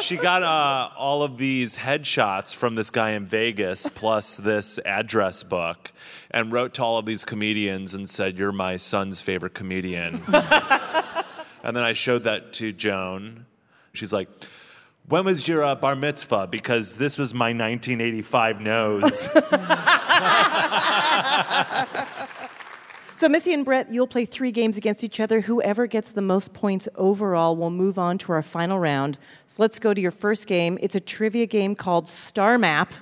she 0.00 0.16
got 0.16 0.42
uh, 0.42 0.90
all 0.96 1.22
of 1.22 1.36
these 1.36 1.76
headshots 1.78 2.54
from 2.54 2.74
this 2.74 2.90
guy 2.90 3.10
in 3.10 3.26
Vegas, 3.26 3.88
plus 3.88 4.36
this 4.36 4.78
address 4.84 5.42
book, 5.42 5.92
and 6.30 6.52
wrote 6.52 6.74
to 6.74 6.82
all 6.82 6.98
of 6.98 7.06
these 7.06 7.24
comedians 7.24 7.92
and 7.94 8.08
said, 8.08 8.36
You're 8.36 8.52
my 8.52 8.76
son's 8.76 9.20
favorite 9.20 9.54
comedian. 9.54 10.22
and 11.62 11.76
then 11.76 11.82
I 11.82 11.92
showed 11.92 12.24
that 12.24 12.52
to 12.54 12.72
Joan. 12.72 13.46
She's 13.92 14.12
like, 14.12 14.28
when 15.08 15.24
was 15.24 15.46
your 15.46 15.62
uh, 15.64 15.76
bar 15.76 15.94
mitzvah? 15.94 16.48
Because 16.48 16.98
this 16.98 17.16
was 17.16 17.32
my 17.32 17.52
1985 17.52 18.60
nose. 18.60 19.28
So, 23.16 23.30
Missy 23.30 23.54
and 23.54 23.64
Brett, 23.64 23.90
you'll 23.90 24.06
play 24.06 24.26
three 24.26 24.52
games 24.52 24.76
against 24.76 25.02
each 25.02 25.20
other. 25.20 25.40
Whoever 25.40 25.86
gets 25.86 26.12
the 26.12 26.20
most 26.20 26.52
points 26.52 26.86
overall 26.96 27.56
will 27.56 27.70
move 27.70 27.98
on 27.98 28.18
to 28.18 28.32
our 28.32 28.42
final 28.42 28.78
round. 28.78 29.16
So, 29.46 29.62
let's 29.62 29.78
go 29.78 29.94
to 29.94 30.00
your 30.02 30.10
first 30.10 30.46
game. 30.46 30.76
It's 30.82 30.94
a 30.94 31.00
trivia 31.00 31.46
game 31.46 31.74
called 31.74 32.10
Star 32.10 32.58
Map. 32.58 32.92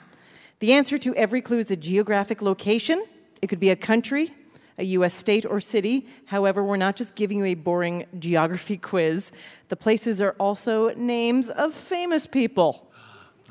The 0.61 0.73
answer 0.73 0.99
to 0.99 1.17
every 1.17 1.43
clue 1.43 1.59
is 1.59 1.73
a 1.73 1.77
geographic 1.77 2.43
location. 2.43 3.05
It 3.43 3.49
could 3.49 3.59
be 3.59 3.71
a 3.71 3.77
country, 3.77 4.33
a 4.79 4.85
U.S. 4.85 5.15
state, 5.15 5.45
or 5.45 5.59
city. 5.59 6.07
However, 6.27 6.63
we're 6.63 6.77
not 6.77 6.95
just 6.95 7.17
giving 7.17 7.39
you 7.39 7.47
a 7.47 7.55
boring 7.55 8.07
geography 8.21 8.77
quiz. 8.77 9.33
The 9.67 9.75
places 9.75 10.23
are 10.23 10.37
also 10.39 10.95
names 10.95 11.51
of 11.51 11.75
famous 11.75 12.25
people. 12.25 12.84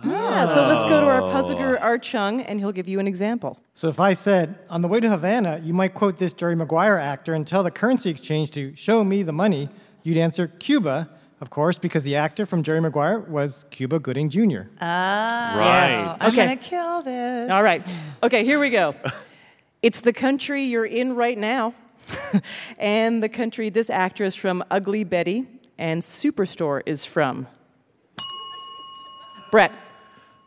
Yeah, 0.06 0.46
so 0.48 0.68
let's 0.68 0.84
go 0.84 1.00
to 1.02 1.08
our 1.08 1.22
puzzle 1.32 1.56
guru, 1.58 1.78
Art 1.78 2.04
Chung, 2.04 2.42
and 2.42 2.60
he'll 2.60 2.72
give 2.74 2.88
you 2.90 3.00
an 3.00 3.08
example. 3.08 3.58
So 3.74 3.88
if 3.88 4.00
I 4.00 4.14
said, 4.14 4.60
on 4.70 4.82
the 4.82 4.88
way 4.88 5.00
to 5.00 5.10
Havana, 5.10 5.62
you 5.64 5.74
might 5.74 5.94
quote 5.94 6.18
this 6.18 6.34
Jerry 6.34 6.56
Maguire 6.56 6.98
actor 6.98 7.34
and 7.34 7.48
tell 7.48 7.64
the 7.64 7.72
currency 7.72 8.10
exchange 8.10 8.52
to 8.52 8.76
show 8.76 9.04
me 9.04 9.24
the 9.24 9.32
money, 9.34 9.70
you'd 10.04 10.18
answer 10.18 10.48
Cuba, 10.48 11.10
of 11.40 11.50
course, 11.50 11.78
because 11.78 12.04
the 12.04 12.16
actor 12.16 12.46
from 12.46 12.64
Jerry 12.64 12.82
Maguire 12.82 13.20
was 13.20 13.66
Cuba 13.70 14.00
Gooding 14.00 14.30
Jr. 14.30 14.64
Ah, 14.82 15.54
Right. 15.58 16.18
I'm 16.20 16.28
Okay. 16.30 16.38
gonna 16.46 16.58
kill 16.58 17.02
this. 17.02 17.52
All 17.52 17.64
right. 17.64 17.82
Okay, 18.22 18.44
here 18.44 18.60
we 18.60 18.70
go. 18.70 18.96
It's 19.82 20.00
the 20.00 20.14
country 20.14 20.64
you're 20.64 20.86
in 20.86 21.14
right 21.14 21.38
now, 21.38 21.74
and 22.80 23.22
the 23.22 23.28
country 23.28 23.70
this 23.70 23.90
actress 23.90 24.34
from 24.34 24.64
Ugly 24.72 25.04
Betty 25.04 25.46
and 25.78 26.02
Superstore 26.02 26.82
is 26.86 27.04
from. 27.04 27.48
Brett, 29.52 29.74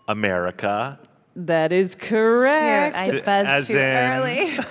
America. 0.09 0.99
that 1.35 1.73
is 1.73 1.95
correct. 1.95 2.97
Shoot, 3.07 3.15
I 3.15 3.25
buzzed 3.25 3.49
As 3.49 3.69
too 3.69 3.79
in- 3.79 4.13
early. 4.13 4.59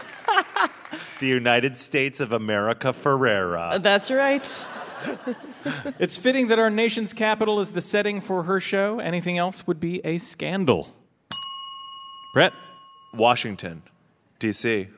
The 1.19 1.27
United 1.27 1.77
States 1.77 2.19
of 2.19 2.33
America 2.33 2.89
Ferrera. 2.93 3.71
Uh, 3.73 3.77
that's 3.77 4.11
right. 4.11 4.65
It's 5.99 6.15
fitting 6.17 6.47
that 6.49 6.59
our 6.59 6.69
nation's 6.69 7.11
capital 7.11 7.59
is 7.59 7.71
the 7.71 7.81
setting 7.81 8.21
for 8.21 8.43
her 8.43 8.59
show. 8.59 8.99
Anything 8.99 9.37
else 9.39 9.65
would 9.65 9.79
be 9.79 9.99
a 10.05 10.19
scandal. 10.19 10.93
Brett. 12.35 12.53
Washington, 13.13 13.81
D.C. 14.39 14.89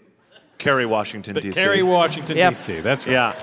Kerry, 0.57 0.85
Washington, 0.85 1.35
D.C. 1.35 1.53
Kerry, 1.61 1.83
Washington, 1.83 2.35
Yep. 2.35 2.51
D.C. 2.53 2.79
That's 2.81 3.05
right. 3.05 3.13
Yeah. 3.13 3.35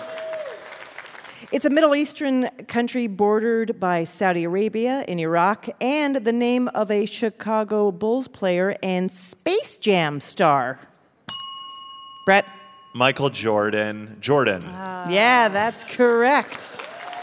It's 1.55 1.65
a 1.65 1.71
Middle 1.71 1.95
Eastern 1.95 2.49
country 2.67 3.07
bordered 3.07 3.79
by 3.79 4.03
Saudi 4.03 4.43
Arabia 4.43 5.05
and 5.07 5.21
Iraq, 5.21 5.69
and 5.81 6.17
the 6.17 6.33
name 6.33 6.67
of 6.75 6.91
a 6.91 7.07
Chicago 7.07 7.93
Bulls 7.93 8.27
player 8.27 8.75
and 8.83 9.09
Space 9.09 9.77
Jam 9.77 10.21
star. 10.21 10.81
Brett. 12.27 12.45
Michael 12.93 13.31
Jordan. 13.31 14.17
Jordan. 14.21 14.63
Ah. 14.65 15.09
yeah, 15.09 15.47
that's 15.47 15.85
correct. 15.85 16.77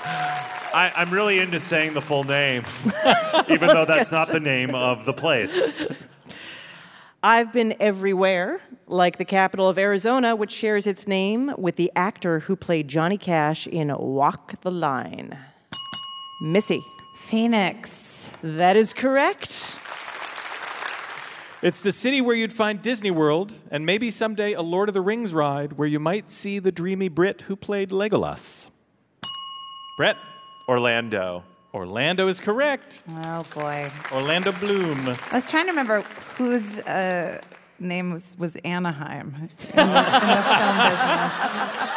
I, 0.05 0.93
I'm 0.95 1.09
really 1.09 1.39
into 1.39 1.59
saying 1.59 1.93
the 1.93 2.01
full 2.01 2.23
name, 2.23 2.63
even 3.49 3.67
though 3.67 3.83
that's 3.83 4.13
not 4.13 4.29
the 4.29 4.39
name 4.39 4.73
of 4.73 5.03
the 5.03 5.11
place. 5.11 5.85
I've 7.21 7.51
been 7.51 7.75
everywhere, 7.81 8.61
like 8.91 9.17
the 9.17 9.25
capital 9.25 9.67
of 9.67 9.77
Arizona, 9.77 10.35
which 10.35 10.51
shares 10.51 10.85
its 10.85 11.07
name 11.07 11.53
with 11.57 11.77
the 11.77 11.91
actor 11.95 12.39
who 12.39 12.55
played 12.55 12.87
Johnny 12.87 13.17
Cash 13.17 13.67
in 13.67 13.95
Walk 13.97 14.61
the 14.61 14.71
Line. 14.71 15.37
Missi. 16.41 16.85
Phoenix. 17.15 18.31
That 18.41 18.75
is 18.75 18.93
correct. 18.93 19.75
It's 21.61 21.81
the 21.81 21.91
city 21.91 22.19
where 22.19 22.35
you'd 22.35 22.51
find 22.51 22.81
Disney 22.81 23.11
World, 23.11 23.53
and 23.69 23.85
maybe 23.85 24.09
someday 24.09 24.53
a 24.53 24.63
Lord 24.63 24.89
of 24.89 24.93
the 24.93 25.01
Rings 25.01 25.31
ride 25.31 25.73
where 25.73 25.87
you 25.87 25.99
might 25.99 26.31
see 26.31 26.57
the 26.57 26.71
dreamy 26.71 27.07
Brit 27.07 27.41
who 27.41 27.55
played 27.55 27.89
Legolas. 27.91 28.69
Brett. 29.97 30.17
Orlando. 30.67 31.43
Orlando 31.73 32.27
is 32.27 32.39
correct. 32.39 33.03
Oh 33.07 33.45
boy. 33.53 33.91
Orlando 34.11 34.51
Bloom. 34.53 34.97
I 35.07 35.35
was 35.35 35.49
trying 35.49 35.65
to 35.65 35.71
remember 35.71 36.01
whose 36.35 36.79
uh, 36.79 37.39
name 37.81 38.11
was, 38.13 38.35
was 38.37 38.55
Anaheim 38.57 39.27
in 39.35 39.47
the, 39.47 39.47
in 39.47 39.47
the 39.47 39.63
film 39.67 40.87
business. 40.87 41.33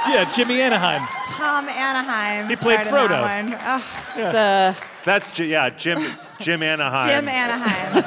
Yeah, 0.08 0.30
Jimmy 0.34 0.60
Anaheim. 0.60 1.06
Tom 1.28 1.68
Anaheim. 1.68 2.48
He 2.48 2.56
played 2.56 2.86
starred 2.86 3.10
in 3.10 3.16
Frodo. 3.16 3.22
that 3.22 3.44
one. 3.44 3.54
Oh, 3.62 3.84
It's, 4.16 4.34
uh, 4.34 4.74
That's 5.04 5.32
J- 5.32 5.46
yeah, 5.46 5.70
Jim 5.70 6.04
Jim 6.40 6.62
Anaheim. 6.62 7.08
Jim 7.08 7.28
Anaheim. 7.28 8.02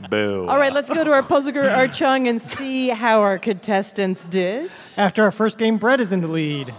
Boo. 0.10 0.46
all 0.48 0.58
right, 0.58 0.72
let's 0.72 0.88
go 0.90 1.04
to 1.04 1.12
our 1.12 1.22
puzzle 1.22 1.52
guru, 1.52 1.68
Art 1.68 1.92
Chung, 1.92 2.26
and 2.28 2.40
see 2.40 2.88
how 2.88 3.20
our 3.20 3.38
contestants 3.38 4.24
did. 4.24 4.70
After 4.96 5.22
our 5.22 5.30
first 5.30 5.58
game, 5.58 5.76
Brett 5.78 6.00
is 6.00 6.12
in 6.12 6.20
the 6.22 6.28
lead. 6.28 6.74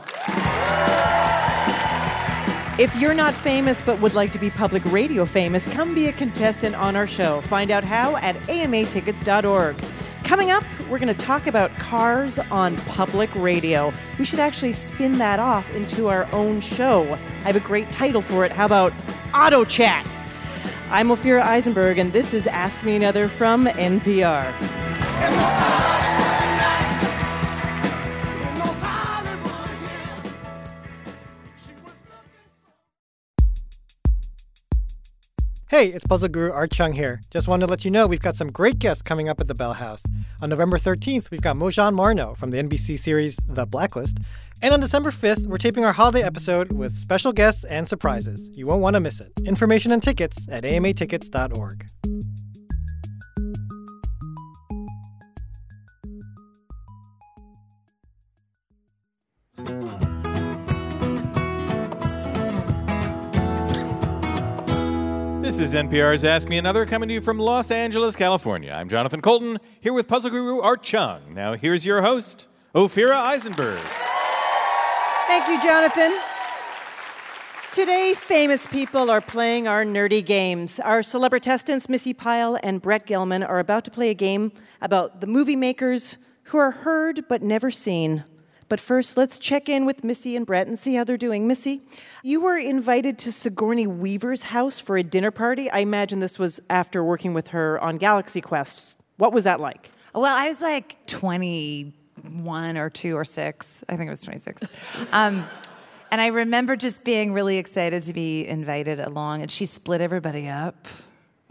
If 2.84 3.00
you're 3.00 3.14
not 3.14 3.34
famous 3.34 3.82
but 3.82 4.02
would 4.02 4.14
like 4.14 4.34
to 4.34 4.38
be 4.38 4.50
public 4.50 4.84
radio 4.84 5.24
famous, 5.24 5.68
come 5.68 5.96
be 5.96 6.08
a 6.08 6.12
contestant 6.12 6.76
on 6.76 6.98
our 6.98 7.08
show. 7.08 7.40
Find 7.40 7.72
out 7.72 7.86
how 7.86 8.18
at 8.18 8.36
amatickets.org. 8.36 9.78
Coming 10.26 10.52
up, 10.52 10.66
we're 10.90 11.00
going 11.00 11.08
to 11.08 11.14
talk 11.14 11.48
about 11.48 11.74
cars 11.78 12.40
on 12.40 12.76
public 12.76 13.34
radio. 13.36 13.94
We 14.20 14.26
should 14.26 14.42
actually 14.42 14.74
spin 14.74 15.18
that 15.20 15.40
off 15.40 15.74
into 15.74 16.10
our 16.10 16.28
own 16.34 16.60
show. 16.60 17.04
I 17.14 17.48
have 17.48 17.56
a 17.56 17.62
great 17.62 17.90
title 17.90 18.22
for 18.22 18.44
it. 18.44 18.52
How 18.52 18.66
about 18.66 18.92
Auto 19.34 19.64
Chat? 19.64 20.06
I'm 20.92 21.08
Ophira 21.08 21.42
Eisenberg, 21.42 22.00
and 22.00 22.12
this 22.12 22.34
is 22.34 22.48
Ask 22.48 22.84
Me 22.84 22.98
Another 22.98 23.30
from 23.30 23.66
NPR. 23.66 24.44
Hey, 35.74 35.88
it's 35.88 36.06
Puzzle 36.06 36.30
Guru 36.30 36.52
Art 36.52 36.70
Chung 36.70 36.94
here. 36.94 37.20
Just 37.32 37.48
wanted 37.48 37.66
to 37.66 37.72
let 37.72 37.84
you 37.84 37.90
know 37.90 38.06
we've 38.06 38.20
got 38.20 38.36
some 38.36 38.52
great 38.52 38.78
guests 38.78 39.02
coming 39.02 39.28
up 39.28 39.42
at 39.42 39.48
the 39.48 39.56
Bell 39.56 39.74
House. 39.74 40.04
On 40.40 40.48
November 40.48 40.78
13th, 40.78 41.32
we've 41.32 41.42
got 41.42 41.56
Mozhan 41.56 41.94
Marnò 41.94 42.38
from 42.38 42.52
the 42.52 42.62
NBC 42.62 43.00
series 43.00 43.38
The 43.48 43.66
Blacklist. 43.66 44.20
And 44.62 44.72
on 44.72 44.82
December 44.82 45.10
5th, 45.10 45.48
we're 45.48 45.58
taping 45.58 45.84
our 45.84 45.92
holiday 45.92 46.22
episode 46.22 46.74
with 46.74 46.94
special 46.94 47.34
guests 47.34 47.64
and 47.64 47.88
surprises. 47.88 48.52
You 48.54 48.68
won't 48.68 48.82
want 48.82 48.94
to 48.94 49.00
miss 49.00 49.20
it. 49.20 49.32
Information 49.46 49.92
and 49.92 50.04
tickets 50.04 50.48
at 50.48 50.64
amatickets.org. 50.64 51.88
This 65.54 65.72
is 65.72 65.76
NPR's 65.76 66.24
Ask 66.24 66.50
Me 66.50 66.58
Another, 66.58 66.84
coming 66.84 67.08
to 67.10 67.14
you 67.14 67.22
from 67.22 67.38
Los 67.38 67.70
Angeles, 67.70 68.16
California. 68.16 68.72
I'm 68.72 68.90
Jonathan 68.90 69.22
Coulton, 69.22 69.60
here 69.82 69.94
with 69.94 70.08
puzzle 70.08 70.32
guru 70.32 70.60
Art 70.60 70.82
Chung. 70.82 71.36
Now, 71.36 71.54
here's 71.54 71.86
your 71.86 72.02
host, 72.02 72.48
Ophira 72.74 73.18
Eisenberg. 73.18 73.78
Thank 75.28 75.48
you, 75.48 75.62
Jonathan. 75.62 76.12
Today, 77.72 78.16
famous 78.16 78.66
people 78.66 79.12
are 79.12 79.22
playing 79.22 79.68
our 79.68 79.86
nerdy 79.86 80.26
games. 80.26 80.80
Our 80.80 81.02
celebritestants, 81.02 81.88
Missi 81.88 82.16
Pyle 82.16 82.58
and 82.64 82.82
Brett 82.82 83.06
Gelman, 83.06 83.48
are 83.48 83.60
about 83.60 83.86
to 83.86 83.92
play 83.92 84.10
a 84.10 84.16
game 84.16 84.52
about 84.82 85.22
the 85.22 85.28
movie 85.28 85.56
makers 85.56 86.18
who 86.46 86.58
are 86.58 86.72
heard 86.72 87.26
but 87.30 87.44
never 87.44 87.70
seen. 87.70 88.24
But 88.74 88.82
first, 88.82 89.18
let's 89.18 89.38
check 89.38 89.70
in 89.70 89.86
with 89.86 90.04
Missi 90.04 90.36
and 90.36 90.48
Brett 90.48 90.66
and 90.66 90.80
see 90.80 90.96
how 90.96 91.04
they're 91.04 91.16
doing. 91.16 91.48
Missi, 91.48 91.84
you 92.24 92.42
were 92.42 92.58
invited 92.58 93.20
to 93.20 93.32
Sigourney 93.32 93.86
Weaver's 93.86 94.42
house 94.42 94.80
for 94.80 94.98
a 94.98 95.04
dinner 95.04 95.30
party. 95.30 95.70
I 95.70 95.78
imagine 95.82 96.18
this 96.18 96.40
was 96.40 96.60
after 96.72 97.04
working 97.04 97.36
with 97.36 97.50
her 97.50 97.80
on 97.82 98.00
Galaxy 98.00 98.42
Quests. 98.42 98.98
What 99.18 99.32
was 99.32 99.44
that 99.44 99.60
like? 99.60 99.92
Well, 100.16 100.26
I 100.26 100.48
was 100.48 100.60
like 100.60 101.06
21 101.06 102.76
or 102.76 102.90
2 102.90 103.16
or 103.16 103.24
6. 103.24 103.84
I 103.88 103.96
think 103.96 104.08
it 104.08 104.10
was 104.10 104.24
26. 104.24 104.64
Um, 105.12 105.48
and 106.10 106.20
I 106.20 106.28
remember 106.28 106.76
just 106.76 107.04
being 107.04 107.32
really 107.32 107.60
excited 107.60 108.02
to 108.02 108.14
be 108.14 108.48
invited 108.48 109.00
along, 109.00 109.44
and 109.44 109.52
she 109.52 109.66
split 109.66 110.02
everybody 110.02 110.48
up. 110.48 110.88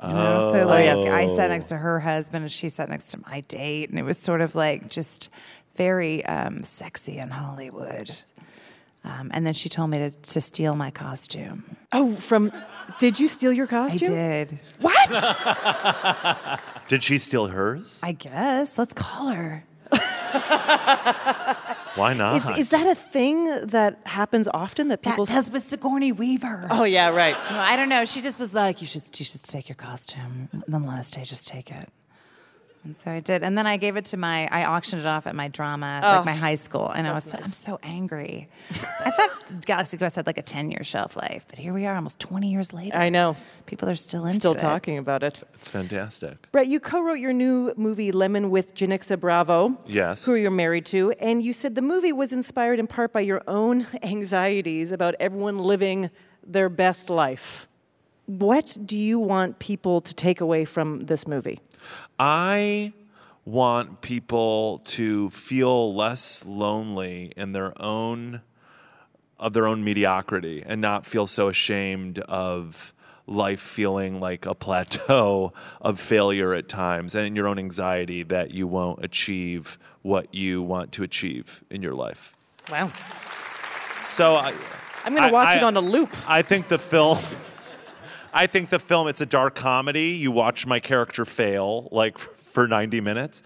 You 0.03 0.13
know? 0.13 0.51
So, 0.53 0.67
like, 0.67 0.89
I 0.89 1.29
sat 1.29 1.51
next 1.51 1.67
to 1.67 1.77
her 1.77 2.01
husband, 2.01 2.43
and 2.43 2.51
she 2.51 2.69
sat 2.69 2.89
next 2.89 3.13
to 3.13 3.21
my 3.29 3.43
date, 3.43 3.91
and 3.91 3.99
it 4.01 4.03
was 4.03 4.19
sort 4.19 4.41
of 4.41 4.57
like 4.57 4.89
just 4.89 5.31
very 5.77 6.25
um, 6.27 6.65
sexy 6.65 7.19
in 7.19 7.31
Hollywood. 7.31 8.11
Um, 9.05 9.31
and 9.35 9.45
then 9.45 9.55
she 9.55 9.69
told 9.69 9.91
me 9.91 9.99
to, 9.99 10.11
to 10.11 10.41
steal 10.41 10.77
my 10.77 10.91
costume. 10.91 11.77
Oh, 11.93 12.15
from. 12.15 12.53
Did 13.01 13.19
you 13.19 13.27
steal 13.27 13.53
your 13.53 13.67
costume? 13.67 14.13
I 14.13 14.17
did. 14.17 14.61
What? 14.81 16.61
Did 16.89 17.03
she 17.03 17.19
steal 17.19 17.49
hers? 17.49 17.99
I 18.03 18.13
guess. 18.13 18.79
Let's 18.79 18.93
call 18.93 19.31
her. 19.31 19.65
Why 21.95 22.15
not? 22.15 22.37
Is, 22.37 22.49
is 22.59 22.69
that 22.71 22.87
a 22.87 22.95
thing 22.95 23.45
that 23.67 23.99
happens 24.07 24.49
often 24.55 24.89
that 24.89 25.03
people 25.03 25.27
That 25.27 25.35
does 25.35 25.51
with 25.51 25.63
Sigourney 25.63 26.13
Weaver. 26.13 26.69
Oh 26.71 26.85
yeah, 26.85 27.09
right. 27.09 27.37
No, 27.51 27.59
I 27.59 27.77
don't 27.77 27.89
know. 27.91 28.05
She 28.07 28.23
just 28.23 28.39
was 28.39 28.55
like, 28.55 28.81
you 28.81 28.87
should, 28.87 29.03
you 29.19 29.25
should 29.27 29.43
take 29.43 29.69
your 29.69 29.77
costume. 29.77 30.49
And 30.53 30.65
then 30.67 30.83
the 30.83 30.89
last 30.89 31.15
day, 31.15 31.25
just 31.25 31.47
take 31.49 31.71
it. 31.71 31.91
And 32.85 32.97
so 32.97 33.12
I 33.12 33.21
did. 33.21 33.45
And 33.45 33.57
then 33.57 33.64
I 33.66 33.77
gave 33.77 33.97
it 33.97 34.07
to 34.07 34.16
my, 34.16 34.49
I 34.51 34.66
auctioned 34.66 35.03
it 35.03 35.07
off 35.07 35.29
at 35.29 35.37
my 35.37 35.47
drama, 35.47 36.01
Oh, 36.03 36.16
like 36.16 36.25
my 36.25 36.35
high 36.35 36.57
school. 36.57 36.88
And 36.90 37.07
I 37.07 37.12
was, 37.12 37.33
nice. 37.33 37.42
I'm 37.45 37.53
so 37.53 37.79
angry. 37.85 38.49
I 38.99 39.11
thought 39.12 39.61
Galaxy 39.66 39.97
Quest 39.99 40.16
had 40.16 40.27
like 40.27 40.37
a 40.38 40.42
10 40.42 40.73
year 40.73 40.83
shelf 40.83 41.14
life, 41.16 41.45
but 41.49 41.61
here 41.61 41.73
we 41.73 41.87
are 41.87 41.95
almost 41.95 42.18
20 42.18 42.51
years 42.51 42.73
later. 42.73 42.97
I 42.97 43.09
know. 43.09 43.37
People 43.66 43.88
are 43.88 43.95
still 43.95 44.27
into 44.27 44.40
Still 44.40 44.55
it. 44.55 44.61
talking 44.61 44.99
about 44.99 45.23
it. 45.23 45.45
It's 45.55 45.68
fantastic. 45.68 46.51
Brett, 46.51 46.66
you 46.66 46.81
co-wrote 46.81 47.21
your 47.21 47.33
new 47.33 47.73
movie 47.77 48.11
Lemon 48.11 48.51
with 48.51 48.75
Janicza 48.75 49.18
Bravo. 49.18 49.79
Yes. 49.87 50.25
Who 50.25 50.35
you're 50.35 50.51
married 50.51 50.85
to, 50.87 51.12
and 51.12 51.40
you 51.40 51.53
said 51.53 51.77
the 51.77 51.83
movie 51.83 52.12
was 52.12 52.33
inspired 52.33 52.81
in 52.81 52.88
part 52.88 53.12
by 53.12 53.21
your 53.21 53.42
own 53.47 53.87
anxieties 54.03 54.90
about 54.90 55.14
everyone 55.21 55.59
living 55.59 56.11
their 56.45 56.68
best 56.68 57.09
life. 57.09 57.68
What 58.38 58.77
do 58.87 58.97
you 58.97 59.18
want 59.18 59.59
people 59.59 60.01
to 60.01 60.14
take 60.14 60.40
away 60.40 60.64
from 60.64 61.05
this 61.05 61.27
movie? 61.27 61.61
I 62.18 62.95
want 63.45 64.01
people 64.01 64.80
to 64.85 65.28
feel 65.30 65.95
less 65.95 66.45
lonely 66.47 67.33
in 67.37 67.53
their 67.53 67.72
own 67.83 68.41
of 69.39 69.53
their 69.53 69.66
own 69.66 69.83
mediocrity 69.85 70.62
and 70.64 70.80
not 70.80 71.05
feel 71.05 71.26
so 71.26 71.49
ashamed 71.49 72.20
of 72.20 72.95
life 73.26 73.61
feeling 73.61 74.20
like 74.20 74.47
a 74.47 74.55
plateau 74.55 75.53
of 75.80 76.01
failure 76.01 76.55
at 76.55 76.68
times 76.68 77.14
and 77.14 77.37
your 77.37 77.49
own 77.49 77.59
anxiety 77.59 78.22
that 78.22 78.53
you 78.53 78.66
won't 78.66 79.05
achieve 79.05 79.78
what 80.03 80.33
you 80.33 80.62
want 80.62 80.93
to 80.93 81.03
achieve 81.03 81.62
in 81.70 81.83
your 81.83 81.93
life. 81.95 82.35
Wow. 82.70 82.91
So 84.03 84.37
I, 84.37 84.55
I'm 85.05 85.14
going 85.14 85.28
to 85.28 85.33
watch 85.33 85.49
I- 85.49 85.57
it 85.57 85.62
on 85.64 85.76
a 85.76 85.80
loop. 85.80 86.14
I 86.26 86.43
think 86.43 86.68
the 86.68 86.78
film. 86.78 87.18
I 88.33 88.47
think 88.47 88.70
the 88.70 88.78
film. 88.78 89.09
It's 89.09 89.20
a 89.20 89.26
dark 89.26 89.55
comedy. 89.55 90.11
You 90.11 90.30
watch 90.30 90.66
my 90.66 90.80
character 90.80 91.24
fail 91.24 91.89
like 91.93 92.18
for 92.18 92.68
90 92.68 93.01
minutes. 93.01 93.43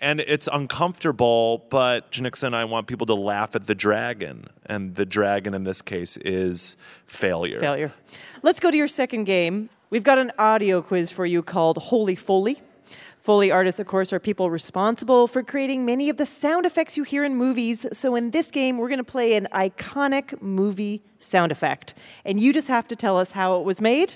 And 0.00 0.20
it's 0.20 0.48
uncomfortable, 0.52 1.66
but 1.70 2.20
Nixon, 2.20 2.54
I 2.54 2.64
want 2.64 2.86
people 2.86 3.06
to 3.06 3.14
laugh 3.14 3.54
at 3.54 3.66
the 3.66 3.74
dragon. 3.74 4.46
And 4.66 4.96
the 4.96 5.06
dragon 5.06 5.54
in 5.54 5.64
this 5.64 5.80
case 5.80 6.16
is 6.18 6.76
failure. 7.06 7.60
Failure. 7.60 7.92
Let's 8.42 8.60
go 8.60 8.70
to 8.70 8.76
your 8.76 8.88
second 8.88 9.24
game. 9.24 9.70
We've 9.90 10.02
got 10.02 10.18
an 10.18 10.32
audio 10.38 10.82
quiz 10.82 11.10
for 11.10 11.24
you 11.24 11.42
called 11.42 11.78
Holy 11.78 12.16
Foley. 12.16 12.60
Foley 13.20 13.50
artists, 13.50 13.78
of 13.78 13.86
course, 13.86 14.12
are 14.12 14.18
people 14.18 14.50
responsible 14.50 15.26
for 15.26 15.42
creating 15.42 15.84
many 15.84 16.08
of 16.08 16.16
the 16.16 16.26
sound 16.26 16.64
effects 16.64 16.96
you 16.96 17.02
hear 17.02 17.24
in 17.24 17.36
movies. 17.36 17.86
So 17.92 18.16
in 18.16 18.30
this 18.30 18.50
game, 18.50 18.78
we're 18.78 18.88
going 18.88 18.98
to 18.98 19.04
play 19.04 19.34
an 19.34 19.48
iconic 19.52 20.40
movie 20.40 21.02
sound 21.20 21.52
effect. 21.52 21.94
And 22.24 22.40
you 22.40 22.52
just 22.52 22.68
have 22.68 22.88
to 22.88 22.96
tell 22.96 23.18
us 23.18 23.32
how 23.32 23.60
it 23.60 23.64
was 23.64 23.80
made. 23.80 24.14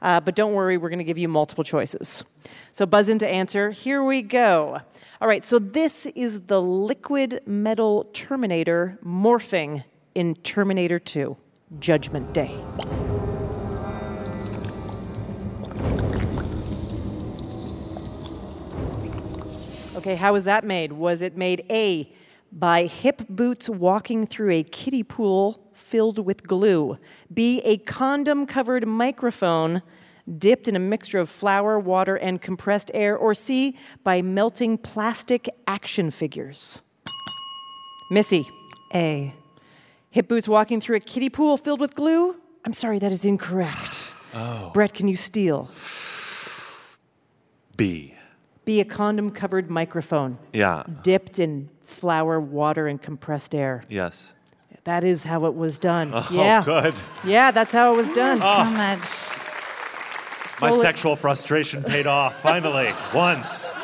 Uh, 0.00 0.20
but 0.20 0.34
don't 0.34 0.52
worry, 0.52 0.76
we're 0.76 0.88
going 0.88 0.98
to 0.98 1.04
give 1.04 1.18
you 1.18 1.28
multiple 1.28 1.64
choices. 1.64 2.24
So 2.70 2.86
buzz 2.86 3.08
in 3.08 3.18
to 3.18 3.28
answer. 3.28 3.70
Here 3.70 4.02
we 4.02 4.22
go. 4.22 4.80
All 5.20 5.28
right, 5.28 5.44
so 5.44 5.58
this 5.58 6.06
is 6.06 6.42
the 6.42 6.60
liquid 6.60 7.40
metal 7.46 8.08
Terminator 8.12 8.98
morphing 9.04 9.84
in 10.14 10.34
Terminator 10.36 10.98
2 10.98 11.36
Judgment 11.80 12.32
Day. 12.32 12.54
Okay, 19.96 20.14
how 20.14 20.32
was 20.32 20.44
that 20.44 20.64
made? 20.64 20.92
Was 20.92 21.22
it 21.22 21.36
made 21.36 21.66
A, 21.70 22.10
by 22.52 22.86
hip 22.86 23.22
boots 23.28 23.68
walking 23.68 24.26
through 24.26 24.50
a 24.52 24.62
kiddie 24.62 25.02
pool 25.02 25.68
filled 25.72 26.24
with 26.24 26.46
glue? 26.46 26.98
B, 27.32 27.60
a 27.64 27.78
condom 27.78 28.46
covered 28.46 28.86
microphone 28.86 29.82
dipped 30.38 30.68
in 30.68 30.76
a 30.76 30.78
mixture 30.78 31.18
of 31.18 31.28
flour, 31.28 31.78
water, 31.78 32.16
and 32.16 32.40
compressed 32.40 32.90
air? 32.94 33.16
Or 33.16 33.32
C, 33.34 33.76
by 34.04 34.20
melting 34.22 34.78
plastic 34.78 35.48
action 35.66 36.10
figures? 36.10 36.82
Missi. 38.10 38.48
A. 38.94 39.34
Hip 40.10 40.28
boots 40.28 40.48
walking 40.48 40.80
through 40.80 40.96
a 40.96 41.00
kiddie 41.00 41.28
pool 41.30 41.56
filled 41.58 41.80
with 41.80 41.94
glue? 41.94 42.36
I'm 42.64 42.72
sorry, 42.72 42.98
that 42.98 43.12
is 43.12 43.24
incorrect. 43.24 44.14
Oh. 44.34 44.70
Brett, 44.74 44.94
can 44.94 45.08
you 45.08 45.16
steal? 45.16 45.70
B. 47.76 48.14
Be 48.64 48.80
a 48.80 48.84
condom 48.84 49.30
covered 49.30 49.70
microphone 49.70 50.38
Yeah. 50.52 50.82
dipped 51.02 51.38
in 51.38 51.70
flour, 51.88 52.38
water, 52.38 52.86
and 52.86 53.00
compressed 53.00 53.54
air. 53.54 53.82
Yes. 53.88 54.34
That 54.84 55.04
is 55.04 55.24
how 55.24 55.46
it 55.46 55.54
was 55.54 55.78
done. 55.78 56.12
Oh, 56.14 56.28
yeah. 56.30 56.62
good. 56.64 56.94
Yeah, 57.24 57.50
that's 57.50 57.72
how 57.72 57.92
it 57.92 57.96
was 57.96 58.12
done. 58.12 58.38
So 58.38 58.64
much. 58.64 59.00
My 60.60 60.70
Fully- 60.70 60.80
sexual 60.82 61.16
frustration 61.16 61.82
paid 61.82 62.06
off, 62.06 62.40
finally, 62.40 62.92
once. 63.14 63.74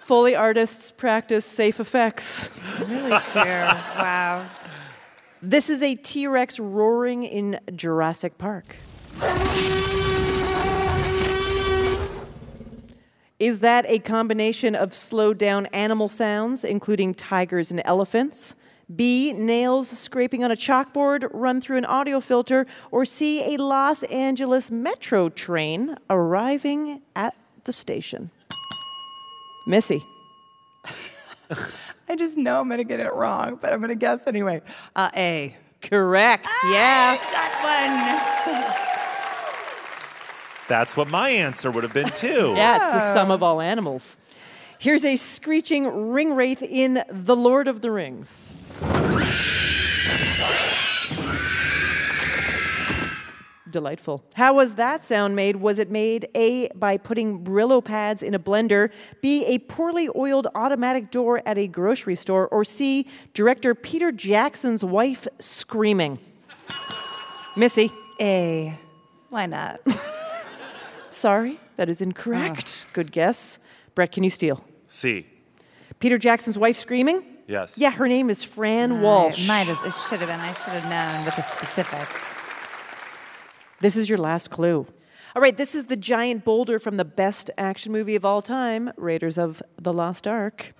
Foley 0.00 0.36
artists 0.36 0.90
practice 0.90 1.44
safe 1.44 1.80
effects. 1.80 2.50
Really 2.86 3.10
too. 3.22 3.38
wow. 3.40 4.46
This 5.42 5.68
is 5.70 5.82
a 5.82 5.94
T 5.96 6.26
Rex 6.26 6.58
roaring 6.60 7.24
in 7.24 7.58
Jurassic 7.74 8.38
Park. 8.38 8.76
Is 13.38 13.60
that 13.60 13.84
a 13.86 13.98
combination 13.98 14.74
of 14.74 14.94
slowed 14.94 15.36
down 15.36 15.66
animal 15.66 16.08
sounds, 16.08 16.64
including 16.64 17.14
tigers 17.14 17.70
and 17.70 17.82
elephants? 17.84 18.54
B, 18.94 19.32
nails 19.32 19.88
scraping 19.88 20.42
on 20.44 20.50
a 20.50 20.56
chalkboard 20.56 21.28
run 21.32 21.60
through 21.60 21.76
an 21.76 21.84
audio 21.84 22.20
filter? 22.20 22.66
Or 22.90 23.04
C, 23.04 23.54
a 23.54 23.62
Los 23.62 24.04
Angeles 24.04 24.70
metro 24.70 25.28
train 25.28 25.96
arriving 26.08 27.02
at 27.14 27.34
the 27.64 27.72
station? 27.72 28.30
Missi. 29.66 30.02
I 32.08 32.16
just 32.16 32.38
know 32.38 32.60
I'm 32.60 32.68
going 32.68 32.78
to 32.78 32.84
get 32.84 33.00
it 33.00 33.12
wrong, 33.12 33.58
but 33.60 33.72
I'm 33.72 33.80
going 33.80 33.90
to 33.90 33.96
guess 33.96 34.26
anyway. 34.26 34.62
Uh, 34.94 35.10
A. 35.16 35.56
Correct. 35.82 36.46
Yeah. 36.70 37.16
That 37.16 38.82
That's 40.68 40.96
what 40.96 41.08
my 41.08 41.30
answer 41.30 41.70
would 41.70 41.84
have 41.84 41.94
been 41.94 42.10
too. 42.10 42.54
Yeah, 42.56 42.76
it's 42.76 42.90
the 42.90 43.12
sum 43.12 43.30
of 43.30 43.42
all 43.42 43.60
animals. 43.60 44.16
Here's 44.78 45.04
a 45.04 45.16
screeching 45.16 46.10
ring 46.10 46.34
wraith 46.34 46.62
in 46.62 47.02
The 47.10 47.36
Lord 47.36 47.68
of 47.68 47.80
the 47.80 47.90
Rings. 47.90 48.52
Delightful. 53.70 54.24
How 54.34 54.54
was 54.54 54.76
that 54.76 55.02
sound 55.02 55.36
made? 55.36 55.56
Was 55.56 55.78
it 55.78 55.90
made 55.90 56.28
A, 56.34 56.68
by 56.74 56.96
putting 56.96 57.44
Brillo 57.44 57.84
pads 57.84 58.22
in 58.22 58.34
a 58.34 58.38
blender, 58.38 58.90
B, 59.20 59.44
a 59.46 59.58
poorly 59.58 60.08
oiled 60.16 60.46
automatic 60.54 61.10
door 61.10 61.42
at 61.44 61.58
a 61.58 61.66
grocery 61.66 62.14
store, 62.14 62.48
or 62.48 62.64
C, 62.64 63.06
director 63.34 63.74
Peter 63.74 64.12
Jackson's 64.12 64.84
wife 64.84 65.26
screaming? 65.40 66.18
Missi. 67.56 67.92
A. 68.20 68.78
Why 69.28 69.46
not? 69.46 69.80
Sorry, 71.10 71.58
that 71.76 71.88
is 71.88 72.00
incorrect. 72.00 72.84
Ah. 72.86 72.90
Good 72.92 73.12
guess. 73.12 73.58
Brett, 73.94 74.12
can 74.12 74.24
you 74.24 74.30
steal? 74.30 74.64
C. 74.86 75.26
Peter 75.98 76.18
Jackson's 76.18 76.58
wife 76.58 76.76
screaming? 76.76 77.22
Yes. 77.46 77.78
Yeah, 77.78 77.90
her 77.92 78.08
name 78.08 78.28
is 78.28 78.42
Fran 78.42 78.92
Right. 78.94 79.02
Walsh. 79.02 79.46
Might 79.48 79.68
as, 79.68 79.78
it 79.80 79.92
should 79.94 80.18
have 80.20 80.28
been. 80.28 80.40
I 80.40 80.52
should 80.52 80.72
have 80.74 80.90
known 80.90 81.24
with 81.24 81.36
the 81.36 81.42
specifics. 81.42 82.20
This 83.80 83.96
is 83.96 84.08
your 84.08 84.18
last 84.18 84.50
clue. 84.50 84.86
All 85.34 85.42
right, 85.42 85.56
this 85.56 85.74
is 85.74 85.84
the 85.84 85.96
giant 85.96 86.44
boulder 86.44 86.78
from 86.78 86.96
the 86.96 87.04
best 87.04 87.50
action 87.58 87.92
movie 87.92 88.14
of 88.16 88.24
all 88.24 88.40
time, 88.42 88.90
Raiders 88.96 89.36
of 89.38 89.62
the 89.80 89.92
Lost 89.92 90.26
Ark. 90.26 90.74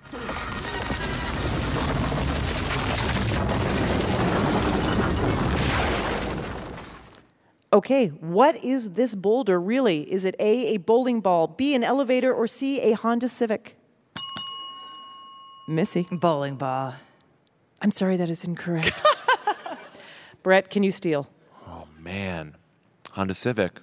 Okay, 7.73 8.07
what 8.07 8.63
is 8.63 8.91
this 8.91 9.13
boulder 9.13 9.59
really? 9.59 10.09
Is 10.11 10.23
it 10.23 10.35
A, 10.39 10.75
a 10.75 10.77
bowling 10.77 11.19
ball, 11.19 11.47
B, 11.47 11.75
an 11.75 11.83
elevator, 11.83 12.33
or 12.33 12.47
C, 12.47 12.79
a 12.79 12.93
Honda 12.93 13.27
Civic? 13.27 13.77
Missi. 15.67 16.07
Bowling 16.11 16.55
ball. 16.55 16.93
I'm 17.81 17.91
sorry, 17.91 18.15
that 18.17 18.29
is 18.29 18.45
incorrect. 18.45 18.91
Brett, 20.43 20.69
can 20.69 20.83
you 20.83 20.91
steal? 20.91 21.27
Oh 21.67 21.87
man, 21.99 22.55
Honda 23.11 23.33
Civic. 23.33 23.81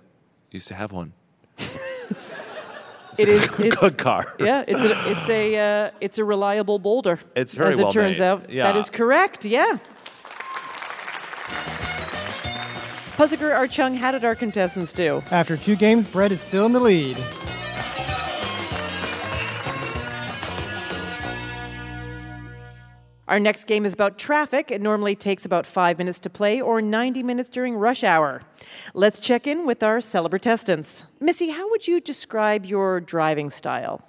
Used 0.51 0.69
to 0.69 0.75
have 0.75 0.91
one. 0.93 1.13
It's 1.59 3.21
It 3.21 3.29
a 3.29 3.33
is- 3.33 3.51
good, 3.51 3.67
it's- 3.67 3.81
good 3.81 3.99
car. 3.99 4.35
Yeah, 4.41 4.65
it's 4.67 4.81
a 4.81 5.11
it's 5.13 5.29
a 5.29 5.57
uh, 5.87 5.91
it's 6.01 6.19
a 6.19 6.25
reliable 6.25 6.79
boulder. 6.81 7.21
It's 7.37 7.55
very 7.55 7.75
as 7.75 7.79
it 7.79 7.83
well 7.83 7.93
turns 7.93 8.19
made. 8.19 8.25
out. 8.25 8.51
Yeah. 8.51 8.73
That 8.73 8.77
is 8.79 8.89
correct. 8.89 9.45
Yeah. 9.45 9.77
Puziker, 13.17 13.55
Art 13.55 13.71
Chung, 13.71 13.95
how 13.95 14.11
did 14.11 14.25
our 14.25 14.35
contestants 14.35 14.93
do? 14.93 15.23
After 15.31 15.57
two 15.57 15.77
games, 15.77 16.09
Brett 16.09 16.33
is 16.33 16.41
still 16.41 16.67
in 16.67 16.73
the 16.73 16.81
lead. 16.81 17.17
Our 23.27 23.41
next 23.41 23.65
game 23.65 23.87
is 23.87 23.95
about 23.95 24.19
traffic. 24.19 24.71
It 24.71 24.83
normally 24.83 25.17
takes 25.17 25.47
about 25.47 25.65
five 25.65 25.97
minutes 25.97 26.21
to 26.21 26.31
play 26.31 26.61
or 26.61 26.83
90 26.83 27.23
minutes 27.23 27.49
during 27.49 27.75
rush 27.75 28.05
hour. 28.05 28.43
Let's 28.93 29.19
check 29.19 29.47
in 29.47 29.65
with 29.65 29.83
our 29.83 29.99
celebritestants. 29.99 31.05
Missi, 31.21 31.49
how 31.49 31.69
would 31.71 31.89
you 31.89 32.01
describe 32.03 32.67
your 32.67 33.01
driving 33.01 33.49
style? 33.49 34.03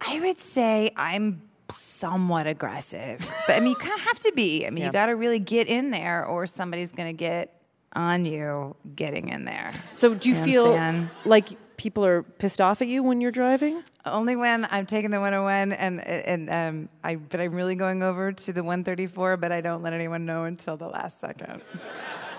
I 0.00 0.20
would 0.20 0.38
say 0.38 0.90
I'm 0.96 1.42
somewhat 1.70 2.46
aggressive, 2.46 3.18
but 3.46 3.56
I 3.56 3.60
mean, 3.60 3.70
you 3.70 3.76
kind 3.76 3.92
of 3.94 4.00
have 4.06 4.18
to 4.20 4.32
be. 4.34 4.66
I 4.66 4.70
mean, 4.70 4.78
Yeah. 4.80 4.86
you 4.86 4.92
got 4.92 5.06
to 5.06 5.12
really 5.16 5.38
get 5.38 5.68
in 5.68 5.90
there, 5.90 6.24
or 6.24 6.46
somebody's 6.46 6.92
going 6.92 7.08
to 7.08 7.18
get 7.18 7.61
on 7.94 8.24
you 8.24 8.76
getting 8.94 9.28
in 9.28 9.44
there. 9.44 9.72
So, 9.94 10.14
do 10.14 10.28
you 10.28 10.34
know 10.34 10.44
feel 10.44 10.64
saying? 10.74 11.10
like 11.24 11.76
people 11.76 12.04
are 12.04 12.22
pissed 12.22 12.60
off 12.60 12.80
at 12.80 12.88
you 12.88 13.02
when 13.02 13.20
you're 13.20 13.32
driving? 13.32 13.82
Only 14.06 14.36
when 14.36 14.66
I'm 14.70 14.86
taking 14.86 15.10
the 15.10 15.20
101 15.20 15.72
and 15.72 16.00
and 16.06 16.50
um, 16.50 16.88
I 17.02 17.16
but 17.16 17.40
I'm 17.40 17.54
really 17.54 17.74
going 17.74 18.02
over 18.02 18.32
to 18.32 18.52
the 18.52 18.62
134, 18.62 19.36
but 19.36 19.52
I 19.52 19.60
don't 19.60 19.82
let 19.82 19.92
anyone 19.92 20.24
know 20.24 20.44
until 20.44 20.76
the 20.76 20.88
last 20.88 21.20
second. 21.20 21.62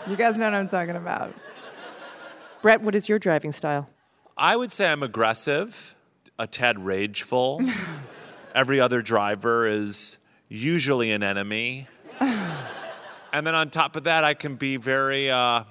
You 0.08 0.16
guys 0.16 0.38
know 0.38 0.46
what 0.46 0.54
I'm 0.54 0.70
talking 0.70 0.96
about. 0.96 1.34
Brett, 2.62 2.82
what 2.82 2.96
is 2.96 3.10
your 3.10 3.20
driving 3.20 3.52
style? 3.52 3.90
I 4.38 4.56
would 4.56 4.72
say 4.72 4.88
I'm 4.88 5.04
aggressive, 5.04 5.96
a 6.40 6.48
tad 6.48 6.80
rageful. 6.84 7.62
Every 8.56 8.80
other 8.80 9.02
driver 9.02 9.68
is 9.68 10.18
usually 10.48 11.12
an 11.12 11.24
enemy. 11.24 11.88
and 13.34 13.46
then 13.46 13.56
on 13.56 13.70
top 13.72 13.96
of 13.96 14.06
that, 14.06 14.24
I 14.24 14.36
can 14.36 14.56
be 14.56 14.78
very, 14.78 15.30
uh, 15.30 15.64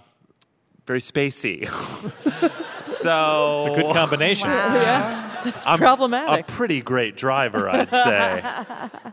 very 0.86 0.98
spacey. 0.98 1.66
so 2.84 3.58
It's 3.64 3.78
a 3.78 3.80
good 3.80 3.94
combination. 3.94 4.50
Wow. 4.50 4.74
Yeah, 4.74 5.40
that's 5.44 5.66
I'm 5.66 5.78
problematic. 5.78 6.48
A 6.48 6.52
pretty 6.52 6.80
great 6.82 7.16
driver, 7.16 7.70
I'd 7.70 7.88
say. 7.88 8.42